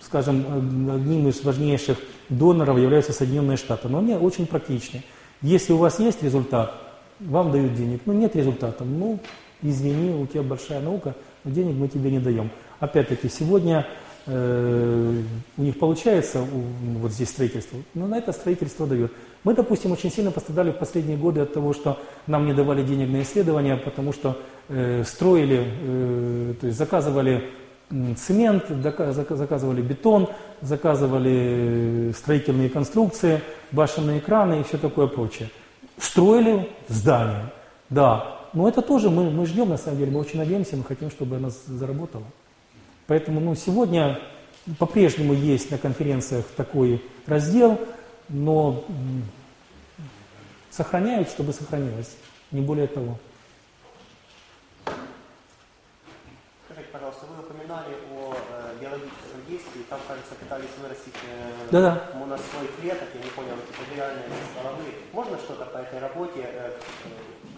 скажем, 0.01 0.91
одним 0.93 1.29
из 1.29 1.43
важнейших 1.43 1.99
доноров 2.29 2.79
являются 2.79 3.13
Соединенные 3.13 3.57
Штаты. 3.57 3.89
Но 3.89 3.99
они 3.99 4.15
очень 4.15 4.47
практичны. 4.47 5.03
Если 5.43 5.73
у 5.73 5.77
вас 5.77 5.99
есть 5.99 6.23
результат, 6.23 6.84
вам 7.21 7.53
дают 7.53 7.75
денег. 7.75 8.01
Ну, 8.07 8.13
нет 8.13 8.37
результата, 8.37 8.85
ну, 8.85 9.19
извини, 9.63 10.15
у 10.15 10.27
тебя 10.27 10.43
большая 10.43 10.81
наука, 10.81 11.15
но 11.45 11.51
денег 11.51 11.75
мы 11.77 11.89
тебе 11.89 12.11
не 12.11 12.19
даем. 12.19 12.51
Опять-таки, 12.81 13.29
сегодня 13.29 13.87
э, 14.27 15.23
у 15.57 15.63
них 15.63 15.79
получается 15.79 16.41
у- 16.43 16.99
вот 16.99 17.13
здесь 17.13 17.29
строительство, 17.29 17.79
но 17.95 18.07
на 18.07 18.19
это 18.19 18.33
строительство 18.33 18.87
дает. 18.87 19.13
Мы, 19.45 19.55
допустим, 19.55 19.93
очень 19.93 20.11
сильно 20.11 20.31
пострадали 20.31 20.71
в 20.71 20.79
последние 20.79 21.19
годы 21.19 21.41
от 21.41 21.53
того, 21.53 21.73
что 21.75 21.99
нам 22.27 22.47
не 22.47 22.55
давали 22.55 22.83
денег 22.83 23.11
на 23.11 23.23
исследования, 23.23 23.77
потому 23.77 24.13
что 24.13 24.39
э, 24.69 25.05
строили, 25.05 25.65
э, 25.83 26.55
то 26.61 26.67
есть 26.67 26.79
заказывали 26.79 27.45
цемент, 28.17 28.65
заказывали 28.69 29.83
бетон, 29.83 30.29
заказывали 30.63 32.11
э, 32.11 32.13
строительные 32.17 32.71
конструкции, 32.71 33.41
башенные 33.73 34.21
краны 34.21 34.61
и 34.61 34.63
все 34.65 34.79
такое 34.79 35.07
прочее. 35.07 35.51
Строили 36.05 36.71
здание, 36.87 37.51
да. 37.89 38.39
Но 38.53 38.69
это 38.69 38.83
тоже 38.83 39.09
мы, 39.09 39.31
мы 39.31 39.47
ждем, 39.47 39.71
на 39.71 39.79
самом 39.79 39.99
деле, 39.99 40.13
мы 40.13 40.21
очень 40.21 40.39
надеемся, 40.39 40.77
мы 40.77 40.85
хотим, 40.85 41.11
чтобы 41.11 41.37
оно 41.37 41.49
заработало. 41.51 42.25
Поэтому 43.07 43.41
ну, 43.41 43.55
сегодня 43.55 44.21
по-прежнему 44.79 45.33
есть 45.33 45.71
на 45.71 45.79
конференциях 45.79 46.45
такой 46.57 47.03
раздел, 47.27 47.81
но 48.29 48.85
сохраняют, 50.71 51.31
чтобы 51.31 51.55
сохранилось, 51.55 52.17
не 52.51 52.61
более 52.61 52.87
того. 52.87 53.19
Скажите, 56.67 56.93
пожалуйста, 56.93 57.25
вы 57.35 57.43
упоминали 57.43 57.95
о 58.13 58.35
э, 58.35 58.75
биологическом 58.79 59.09
действии, 59.11 59.24
там, 59.95 60.01
кажется, 60.09 60.35
пытались 60.35 60.71
вырастить 60.83 61.15
э, 61.23 61.71
Да-да. 61.71 62.03
монослой 62.19 62.69
клеток, 62.81 63.09
я 63.15 63.21
не 63.21 63.31
понял, 63.31 63.55
эпителиальные 63.71 64.25
головы. 64.61 64.85
Можно 65.13 65.39
что-то 65.39 65.65
по 65.67 65.79
этой 65.79 66.01
работе 66.01 66.41
э, 66.43 66.71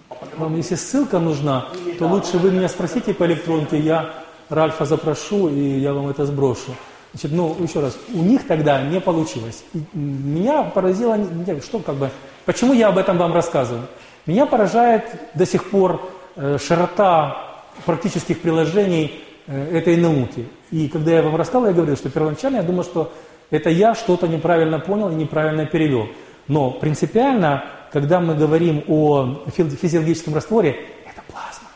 поподробнее? 0.08 0.44
Вам 0.44 0.56
если 0.56 0.74
ссылка 0.74 1.18
нужна, 1.18 1.68
то 1.98 2.06
лучше 2.06 2.38
вы 2.38 2.50
меня 2.50 2.68
спросите 2.68 3.14
по 3.14 3.24
электронке, 3.24 3.78
я 3.78 4.12
Ральфа 4.48 4.84
запрошу, 4.84 5.48
и 5.48 5.78
я 5.80 5.92
вам 5.92 6.08
это 6.08 6.26
сброшу. 6.26 6.74
Значит, 7.12 7.32
ну, 7.32 7.56
еще 7.60 7.80
раз, 7.80 7.96
у 8.12 8.22
них 8.22 8.46
тогда 8.46 8.82
не 8.82 9.00
получилось. 9.00 9.64
И 9.72 9.80
меня 9.94 10.62
поразило, 10.62 11.18
что 11.62 11.78
как 11.78 11.94
бы, 11.94 12.10
почему 12.44 12.74
я 12.74 12.88
об 12.88 12.98
этом 12.98 13.16
вам 13.16 13.32
рассказываю? 13.32 13.86
Меня 14.26 14.44
поражает 14.44 15.04
до 15.34 15.46
сих 15.46 15.70
пор 15.70 16.00
э, 16.36 16.58
широта 16.58 17.62
практических 17.86 18.42
приложений 18.42 19.24
э, 19.46 19.78
этой 19.78 19.96
науки. 19.96 20.46
И 20.70 20.88
когда 20.88 21.12
я 21.12 21.22
вам 21.22 21.36
рассказывал, 21.36 21.68
я 21.68 21.72
говорил, 21.74 21.96
что 21.96 22.10
первоначально 22.10 22.56
я 22.56 22.62
думал, 22.62 22.84
что 22.84 23.12
это 23.50 23.70
я 23.70 23.94
что-то 23.94 24.26
неправильно 24.26 24.78
понял 24.78 25.10
и 25.10 25.14
неправильно 25.14 25.66
перевел. 25.66 26.08
Но 26.48 26.70
принципиально, 26.70 27.64
когда 27.92 28.20
мы 28.20 28.34
говорим 28.34 28.84
о 28.88 29.44
фи- 29.54 29.68
физиологическом 29.68 30.34
растворе, 30.34 30.70
это 31.04 31.22
плазма. 31.28 31.68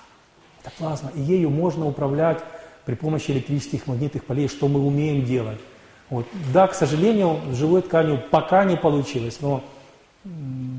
Это 0.63 0.73
плазма, 0.77 1.11
и 1.15 1.21
ею 1.21 1.51
можно 1.51 1.87
управлять 1.87 2.39
при 2.85 2.95
помощи 2.95 3.31
электрических 3.31 3.87
магнитных 3.87 4.25
полей, 4.25 4.49
что 4.49 4.67
мы 4.69 4.81
умеем 4.85 5.25
делать. 5.25 5.59
Вот. 6.09 6.27
Да, 6.53 6.67
к 6.67 6.75
сожалению, 6.75 7.39
с 7.53 7.57
живой 7.57 7.83
тканью 7.83 8.21
пока 8.31 8.65
не 8.65 8.77
получилось, 8.77 9.39
но 9.41 9.63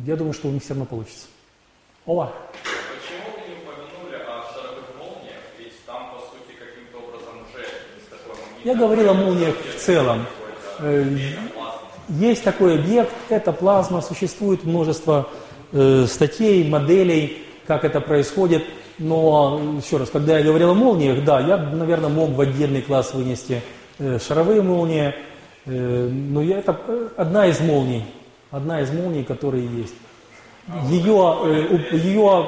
я 0.05 0.17
думаю, 0.17 0.33
что 0.33 0.49
у 0.49 0.51
них 0.51 0.61
все 0.61 0.73
равно 0.73 0.85
получится. 0.85 1.27
Ова. 2.05 2.33
Почему 2.63 3.31
вы 3.37 3.47
не 3.47 3.55
упомянули 3.61 4.15
о 4.27 4.43
шаровых 4.53 4.89
молниях? 4.99 5.39
Ведь 5.57 5.85
там, 5.85 6.11
по 6.11 6.19
сути, 6.19 6.51
каким-то 6.59 6.97
образом 6.97 7.45
уже 7.47 7.63
из 7.97 8.07
такой 8.09 8.35
Я 8.63 8.75
говорил 8.75 9.09
о 9.09 9.13
молниях 9.13 9.55
в 9.75 9.79
целом. 9.79 10.25
Э, 10.79 11.03
Есть 12.09 12.43
такой 12.43 12.75
объект, 12.75 13.11
это 13.29 13.51
плазма, 13.51 14.01
существует 14.01 14.63
множество 14.65 15.27
э, 15.71 16.05
статей, 16.07 16.69
моделей, 16.69 17.43
как 17.65 17.85
это 17.85 18.01
происходит. 18.01 18.63
Но, 18.99 19.59
еще 19.83 19.97
раз, 19.97 20.11
когда 20.11 20.37
я 20.37 20.43
говорил 20.43 20.71
о 20.71 20.73
молниях, 20.75 21.23
да, 21.23 21.39
я, 21.39 21.57
наверное, 21.57 22.09
мог 22.09 22.31
в 22.31 22.41
отдельный 22.41 22.83
класс 22.83 23.15
вынести 23.15 23.63
э, 23.97 24.19
шаровые 24.19 24.61
молнии, 24.61 25.13
но 25.65 26.43
это 26.43 26.75
одна 27.17 27.45
из 27.45 27.59
молний, 27.59 28.03
одна 28.49 28.81
из 28.81 28.91
молний, 28.91 29.23
которые 29.23 29.67
есть. 29.67 29.93
Ее, 30.89 31.37
ее 31.91 32.45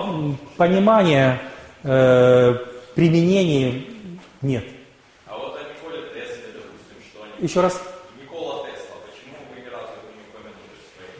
э, 1.84 2.56
применения 2.95 3.84
нет. 4.41 4.64
Еще 7.44 7.60
раз. 7.60 7.74
Никола 8.22 8.64
Тесла. 8.64 8.95
Почему 9.06 9.36
вы 9.53 9.60
ни 9.60 9.68
разу 9.68 9.91
его 9.99 10.11
не 10.15 10.24
упомянули 10.32 10.80
в 10.80 10.88
своей? 10.95 11.20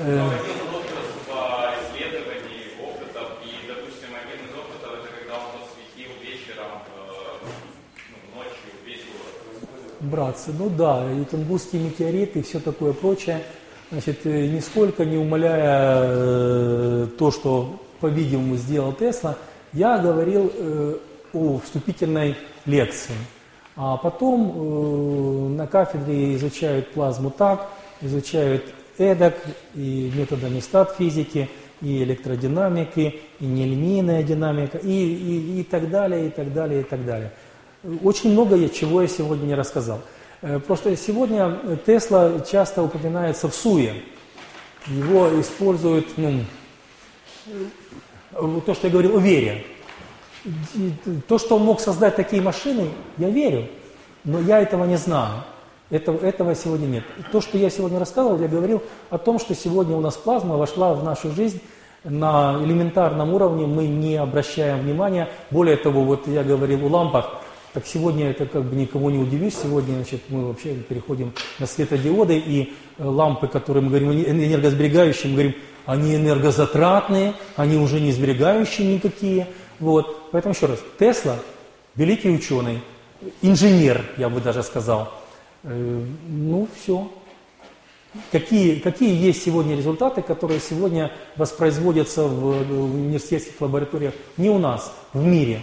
Э. 0.00 0.54
братцы. 10.00 10.50
Ну 10.58 10.68
да, 10.68 11.08
и 11.12 11.24
тунгусские 11.24 11.82
метеорит 11.82 12.36
и 12.36 12.42
все 12.42 12.58
такое 12.58 12.92
прочее. 12.92 13.40
Значит, 13.92 14.26
э, 14.26 14.48
нисколько 14.48 15.04
не 15.04 15.16
умаляя 15.16 16.06
э, 16.06 17.06
то, 17.16 17.30
что, 17.30 17.80
по-видимому, 18.00 18.56
сделал 18.56 18.92
Тесла, 18.94 19.38
я 19.72 19.98
говорил 19.98 20.52
о 21.32 21.60
вступительной 21.60 22.36
лекции. 22.66 23.14
А 23.76 23.96
потом 23.96 24.52
э, 24.54 25.48
на 25.56 25.66
кафедре 25.66 26.34
изучают 26.36 26.92
плазму 26.92 27.30
так, 27.30 27.68
изучают 28.00 28.64
эдак, 28.98 29.34
и 29.74 30.12
методами 30.14 30.60
стат-физики, 30.60 31.48
и 31.82 32.02
электродинамики, 32.04 33.20
и 33.40 33.44
нелинейная 33.44 34.22
динамика, 34.22 34.78
и, 34.78 34.88
и, 34.92 35.60
и 35.60 35.64
так 35.64 35.90
далее, 35.90 36.28
и 36.28 36.30
так 36.30 36.52
далее, 36.52 36.80
и 36.82 36.84
так 36.84 37.04
далее. 37.04 37.32
Очень 38.02 38.30
много 38.32 38.54
я- 38.56 38.68
чего 38.68 39.02
я 39.02 39.08
сегодня 39.08 39.46
не 39.46 39.54
рассказал. 39.56 40.00
Э, 40.40 40.60
Просто 40.60 40.96
сегодня 40.96 41.58
Тесла 41.84 42.40
часто 42.48 42.82
упоминается 42.82 43.48
в 43.48 43.54
СУЕ. 43.54 43.94
Его 44.86 45.40
используют, 45.40 46.06
ну, 46.16 46.40
э, 47.46 48.60
то, 48.64 48.74
что 48.74 48.86
я 48.86 48.92
говорил 48.92 49.16
о 49.16 49.20
вере. 49.20 49.64
То, 51.26 51.38
что 51.38 51.56
он 51.56 51.64
мог 51.64 51.80
создать 51.80 52.16
такие 52.16 52.42
машины, 52.42 52.88
я 53.16 53.30
верю, 53.30 53.68
но 54.24 54.40
я 54.40 54.60
этого 54.60 54.84
не 54.84 54.96
знаю. 54.96 55.44
Этого, 55.90 56.18
этого 56.24 56.54
сегодня 56.54 56.86
нет. 56.86 57.04
И 57.18 57.22
То, 57.30 57.40
что 57.40 57.58
я 57.58 57.70
сегодня 57.70 57.98
рассказывал, 57.98 58.40
я 58.40 58.48
говорил 58.48 58.82
о 59.10 59.18
том, 59.18 59.38
что 59.38 59.54
сегодня 59.54 59.96
у 59.96 60.00
нас 60.00 60.16
плазма 60.16 60.56
вошла 60.56 60.94
в 60.94 61.04
нашу 61.04 61.30
жизнь 61.30 61.60
на 62.04 62.58
элементарном 62.62 63.32
уровне, 63.32 63.66
мы 63.66 63.86
не 63.86 64.16
обращаем 64.16 64.80
внимания. 64.80 65.28
Более 65.50 65.76
того, 65.76 66.02
вот 66.02 66.26
я 66.26 66.42
говорил 66.42 66.86
о 66.86 66.88
лампах, 66.88 67.40
так 67.72 67.86
сегодня 67.86 68.30
это 68.30 68.46
как 68.46 68.62
бы 68.62 68.76
никого 68.76 69.10
не 69.10 69.18
удивишь, 69.18 69.54
сегодня 69.54 69.94
значит, 69.94 70.22
мы 70.28 70.46
вообще 70.46 70.74
переходим 70.74 71.32
на 71.58 71.66
светодиоды, 71.66 72.38
и 72.38 72.72
э, 72.98 73.04
лампы, 73.04 73.48
которые 73.48 73.82
мы 73.82 73.88
говорим, 73.88 74.12
энергосберегающие, 74.12 75.30
мы 75.30 75.34
говорим, 75.34 75.54
они 75.86 76.14
энергозатратные, 76.14 77.34
они 77.56 77.76
уже 77.76 78.00
не 78.00 78.12
сберегающие 78.12 78.94
никакие. 78.94 79.48
Вот. 79.80 80.30
Поэтому 80.30 80.54
еще 80.54 80.66
раз, 80.66 80.80
Тесла, 80.98 81.36
великий 81.94 82.30
ученый, 82.30 82.80
инженер, 83.42 84.04
я 84.16 84.28
бы 84.28 84.40
даже 84.40 84.62
сказал. 84.62 85.12
Э, 85.62 86.04
ну, 86.28 86.68
все. 86.76 87.10
Какие, 88.30 88.78
какие 88.78 89.12
есть 89.12 89.42
сегодня 89.42 89.76
результаты, 89.76 90.22
которые 90.22 90.60
сегодня 90.60 91.10
воспроизводятся 91.36 92.24
в, 92.24 92.62
в 92.64 92.94
университетских 92.94 93.60
лабораториях 93.60 94.14
не 94.36 94.50
у 94.50 94.58
нас, 94.58 94.94
в 95.12 95.24
мире? 95.24 95.60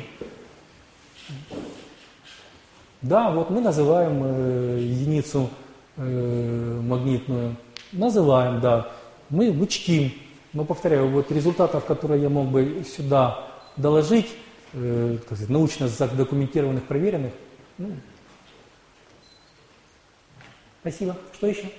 Да, 3.02 3.32
вот 3.32 3.50
мы 3.50 3.62
называем 3.62 4.22
э, 4.24 4.80
единицу 4.82 5.50
э, 5.96 6.82
магнитную. 6.84 7.56
Называем, 7.94 8.60
да. 8.60 8.90
Мы, 9.30 9.52
мы. 9.54 10.14
Но, 10.54 10.66
повторяю, 10.66 11.08
вот 11.08 11.32
результатов, 11.32 11.86
которые 11.86 12.22
я 12.22 12.30
мог 12.30 12.48
бы 12.48 12.84
сюда 12.86 13.48
доложить, 13.77 14.35
э, 14.73 15.17
так 15.19 15.25
сказать, 15.27 15.49
научно 15.49 15.89
задокументированных, 15.89 16.85
проверенных, 16.85 17.33
ну, 17.79 17.93
спасибо. 20.81 21.17
Что 21.35 21.47
еще? 21.47 21.71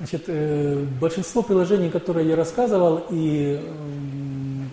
Значит, 0.00 0.24
э, 0.28 0.82
большинство 0.98 1.42
приложений, 1.42 1.90
которые 1.90 2.26
я 2.26 2.34
рассказывал, 2.34 3.04
и 3.10 3.60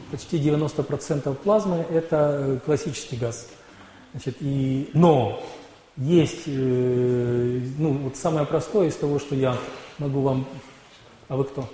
почти 0.10 0.40
90% 0.40 1.36
плазмы– 1.36 1.86
это 1.92 2.38
э, 2.40 2.60
классический 2.66 3.18
газ. 3.18 3.50
Значит, 4.14 4.38
и, 4.40 4.90
но 4.94 5.44
есть, 5.98 6.44
э, 6.46 7.62
ну, 7.78 7.98
вот 8.04 8.16
самое 8.16 8.46
простое 8.46 8.88
из 8.88 8.96
того, 8.96 9.20
что 9.20 9.36
я 9.36 9.58
могу 9.98 10.22
вам... 10.22 10.48
А 11.28 11.36
вы 11.36 11.44
кто? 11.44 11.70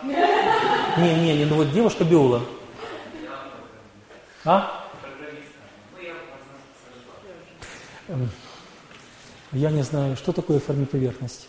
Не, 0.04 1.14
не, 1.14 1.36
не, 1.38 1.44
ну 1.46 1.56
вот 1.56 1.72
девушка 1.72 2.04
биолог. 2.04 2.42
А? 4.44 4.84
Я 9.52 9.70
не 9.70 9.82
знаю, 9.82 10.16
что 10.16 10.32
такое 10.32 10.60
форми-поверхность. 10.60 11.48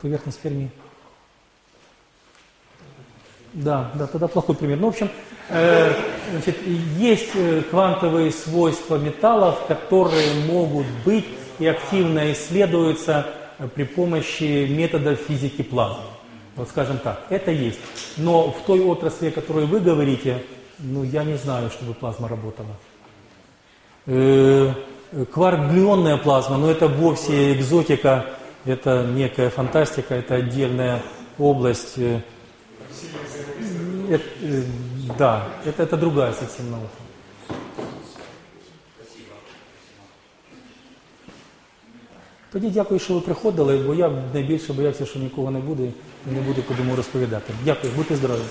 Поверхность 0.00 0.40
Ферми. 0.42 0.70
Да, 3.52 3.90
да, 3.94 4.06
тогда 4.06 4.28
плохой 4.28 4.54
пример. 4.54 4.78
Ну, 4.78 4.86
в 4.86 4.90
общем, 4.90 5.10
э, 5.48 5.92
значит, 6.32 6.56
есть 6.96 7.30
э, 7.34 7.62
квантовые 7.62 8.30
свойства 8.30 8.96
металлов, 8.96 9.66
которые 9.66 10.34
могут 10.46 10.86
быть 11.04 11.24
и 11.58 11.66
активно 11.66 12.30
исследуются 12.32 13.26
э, 13.58 13.66
при 13.66 13.84
помощи 13.84 14.66
методов 14.68 15.18
физики 15.18 15.62
плазмы. 15.62 16.04
Вот 16.56 16.68
скажем 16.68 16.98
так, 16.98 17.24
это 17.30 17.50
есть. 17.50 17.80
Но 18.16 18.50
в 18.50 18.62
той 18.66 18.80
отрасли, 18.80 19.28
о 19.28 19.32
которой 19.32 19.66
вы 19.66 19.80
говорите, 19.80 20.44
Ну, 20.80 21.02
я 21.02 21.24
не 21.24 21.36
знаю, 21.36 21.70
чтобы 21.70 21.92
плазма 21.94 22.28
работала. 22.28 22.76
Э, 24.06 24.72
Кварк-глюонная 25.32 26.18
плазма, 26.18 26.56
но 26.58 26.70
это 26.70 26.86
вовсе 26.86 27.52
экзотика, 27.54 28.26
это 28.67 29.05
некая 29.05 29.49
фантастика, 29.49 30.15
это 30.15 30.35
отдельная 30.35 31.01
область. 31.37 31.97
э, 31.97 32.19
э, 34.09 34.19
э, 34.41 34.63
Да, 35.17 35.47
это, 35.65 35.83
это 35.83 35.97
другая 35.97 36.33
совсем 36.33 36.71
наука. 36.71 36.87
Тоді 42.51 42.69
дякую, 42.69 42.99
що 42.99 43.13
ви 43.13 43.19
приходили, 43.21 43.77
бо 43.77 43.93
я 43.93 44.11
найбільше 44.33 44.73
боявся, 44.73 45.05
що 45.05 45.19
нікого 45.19 45.51
не 45.51 45.59
буде 45.59 45.83
і 46.31 46.33
не 46.33 46.41
буде 46.41 46.61
кому 46.61 46.95
розповідати. 46.95 47.53
Дякую, 47.65 47.93
будьте 47.97 48.15
здорові. 48.15 48.41